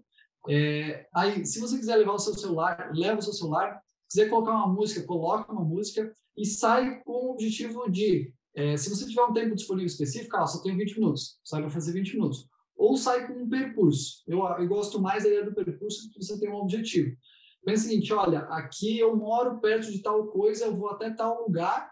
É, 0.49 1.07
aí, 1.13 1.45
se 1.45 1.59
você 1.59 1.77
quiser 1.77 1.95
levar 1.95 2.13
o 2.13 2.19
seu 2.19 2.33
celular, 2.33 2.91
leva 2.93 3.19
o 3.19 3.21
seu 3.21 3.31
celular. 3.31 3.81
Se 4.09 4.19
quiser 4.19 4.29
colocar 4.29 4.51
uma 4.51 4.67
música, 4.67 5.05
coloca 5.05 5.51
uma 5.51 5.63
música 5.63 6.13
e 6.35 6.45
sai 6.45 7.01
com 7.03 7.27
o 7.27 7.31
objetivo 7.31 7.89
de, 7.89 8.33
é, 8.57 8.75
se 8.75 8.89
você 8.89 9.05
tiver 9.05 9.23
um 9.23 9.31
tempo 9.31 9.53
disponível 9.53 9.85
específico, 9.85 10.35
ah, 10.35 10.47
só 10.47 10.63
tenho 10.63 10.75
20 10.75 10.95
minutos, 10.99 11.39
sai 11.43 11.61
para 11.61 11.69
fazer 11.69 11.93
20 11.93 12.15
minutos. 12.15 12.49
Ou 12.75 12.97
sai 12.97 13.27
com 13.27 13.33
um 13.33 13.47
percurso. 13.47 14.23
Eu, 14.25 14.39
eu 14.39 14.67
gosto 14.67 14.99
mais 14.99 15.23
da 15.23 15.29
ideia 15.29 15.45
do 15.45 15.53
percurso 15.53 16.05
porque 16.05 16.23
você 16.23 16.39
tem 16.39 16.49
um 16.49 16.55
objetivo. 16.55 17.15
Pensa 17.63 17.85
o 17.85 17.89
seguinte, 17.89 18.11
olha, 18.13 18.39
aqui 18.49 18.97
eu 18.97 19.15
moro 19.15 19.59
perto 19.59 19.91
de 19.91 20.01
tal 20.01 20.25
coisa, 20.29 20.65
eu 20.65 20.75
vou 20.75 20.89
até 20.89 21.11
tal 21.11 21.43
lugar 21.43 21.91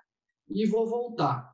e 0.49 0.66
vou 0.66 0.88
voltar. 0.88 1.53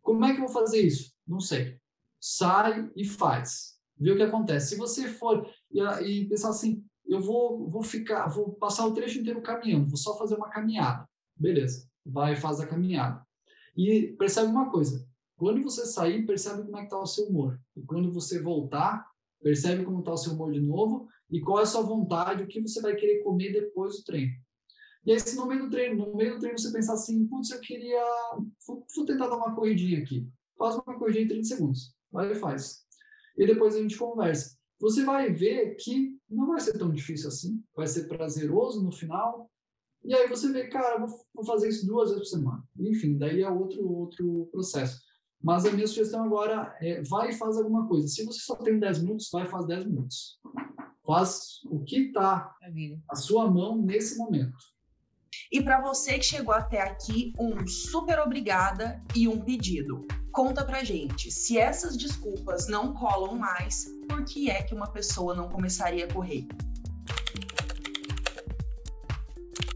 Como 0.00 0.24
é 0.24 0.32
que 0.32 0.40
eu 0.40 0.46
vou 0.46 0.54
fazer 0.54 0.80
isso? 0.80 1.12
Não 1.28 1.38
sei. 1.38 1.78
Sai 2.18 2.90
e 2.96 3.04
faz. 3.04 3.78
Vê 3.98 4.12
o 4.12 4.16
que 4.16 4.22
acontece. 4.22 4.70
Se 4.70 4.76
você 4.76 5.06
for 5.06 5.46
e, 5.70 5.82
e 5.82 6.28
pensar 6.30 6.48
assim, 6.48 6.82
eu 7.04 7.20
vou, 7.20 7.68
vou 7.68 7.82
ficar, 7.82 8.26
vou 8.28 8.54
passar 8.54 8.86
o 8.86 8.94
trecho 8.94 9.18
inteiro 9.18 9.42
caminhando, 9.42 9.88
vou 9.88 9.98
só 9.98 10.16
fazer 10.16 10.34
uma 10.34 10.48
caminhada. 10.48 11.06
Beleza. 11.36 11.86
Vai 12.06 12.32
e 12.32 12.36
faz 12.36 12.58
a 12.58 12.66
caminhada. 12.66 13.25
E 13.76 14.14
percebe 14.18 14.48
uma 14.48 14.70
coisa. 14.70 15.06
Quando 15.36 15.62
você 15.62 15.84
sair, 15.84 16.24
percebe 16.24 16.62
como 16.62 16.76
é 16.76 16.80
que 16.80 16.86
está 16.86 16.98
o 16.98 17.06
seu 17.06 17.26
humor. 17.26 17.60
E 17.76 17.82
quando 17.82 18.10
você 18.10 18.40
voltar, 18.40 19.06
percebe 19.42 19.84
como 19.84 20.00
está 20.00 20.12
o 20.12 20.16
seu 20.16 20.32
humor 20.32 20.52
de 20.52 20.60
novo 20.60 21.08
e 21.30 21.40
qual 21.40 21.60
é 21.60 21.62
a 21.62 21.66
sua 21.66 21.82
vontade, 21.82 22.42
o 22.42 22.46
que 22.46 22.60
você 22.60 22.80
vai 22.80 22.94
querer 22.94 23.22
comer 23.22 23.52
depois 23.52 23.96
do 23.96 24.04
treino. 24.04 24.32
E 25.04 25.12
aí, 25.12 25.20
se 25.20 25.36
no 25.36 25.46
meio 25.46 25.64
do 25.64 25.70
treino, 25.70 26.06
no 26.06 26.16
meio 26.16 26.34
do 26.34 26.40
treino 26.40 26.58
você 26.58 26.72
pensar 26.72 26.94
assim, 26.94 27.26
putz, 27.26 27.50
eu 27.50 27.60
queria, 27.60 28.02
vou, 28.66 28.84
vou, 28.94 29.04
tentar 29.04 29.28
dar 29.28 29.36
uma 29.36 29.54
corridinha 29.54 30.00
aqui. 30.00 30.28
Faz 30.58 30.74
uma 30.74 30.98
corridinha 30.98 31.24
em 31.24 31.28
30 31.28 31.44
segundos. 31.44 31.94
Vai 32.10 32.32
e 32.32 32.34
faz. 32.34 32.84
E 33.36 33.46
depois 33.46 33.76
a 33.76 33.80
gente 33.80 33.96
conversa. 33.96 34.56
Você 34.80 35.04
vai 35.04 35.32
ver 35.32 35.76
que 35.76 36.18
não 36.28 36.48
vai 36.48 36.60
ser 36.60 36.76
tão 36.76 36.90
difícil 36.90 37.28
assim, 37.28 37.62
vai 37.74 37.86
ser 37.86 38.08
prazeroso 38.08 38.82
no 38.82 38.90
final. 38.90 39.50
E 40.06 40.14
aí 40.14 40.28
você 40.28 40.52
vê, 40.52 40.68
cara, 40.68 41.04
vou, 41.34 41.44
fazer 41.44 41.68
isso 41.68 41.84
duas 41.84 42.10
vezes 42.10 42.30
por 42.30 42.36
semana. 42.38 42.64
Enfim, 42.78 43.18
daí 43.18 43.42
é 43.42 43.50
outro, 43.50 43.84
outro 43.90 44.48
processo. 44.52 45.00
Mas 45.42 45.66
a 45.66 45.72
minha 45.72 45.86
sugestão 45.86 46.22
agora 46.22 46.76
é, 46.80 47.02
vai 47.02 47.30
e 47.30 47.34
faz 47.34 47.56
alguma 47.56 47.88
coisa. 47.88 48.06
Se 48.06 48.24
você 48.24 48.38
só 48.38 48.54
tem 48.54 48.78
10 48.78 49.02
minutos, 49.02 49.28
vai 49.32 49.44
e 49.44 49.50
faz 49.50 49.66
10 49.66 49.86
minutos. 49.86 50.38
Faz 51.04 51.60
o 51.70 51.82
que 51.84 52.06
está 52.06 52.54
à 53.10 53.16
sua 53.16 53.50
mão 53.50 53.82
nesse 53.82 54.16
momento. 54.16 54.56
E 55.50 55.60
para 55.60 55.80
você 55.80 56.18
que 56.18 56.24
chegou 56.24 56.54
até 56.54 56.80
aqui, 56.80 57.32
um 57.38 57.66
super 57.66 58.20
obrigada 58.20 59.02
e 59.14 59.26
um 59.26 59.40
pedido. 59.40 60.06
Conta 60.32 60.64
pra 60.64 60.84
gente, 60.84 61.30
se 61.30 61.58
essas 61.58 61.96
desculpas 61.96 62.68
não 62.68 62.94
colam 62.94 63.36
mais, 63.36 63.86
por 64.08 64.24
que 64.24 64.50
é 64.50 64.62
que 64.62 64.74
uma 64.74 64.90
pessoa 64.92 65.34
não 65.34 65.48
começaria 65.48 66.04
a 66.04 66.12
correr? 66.12 66.46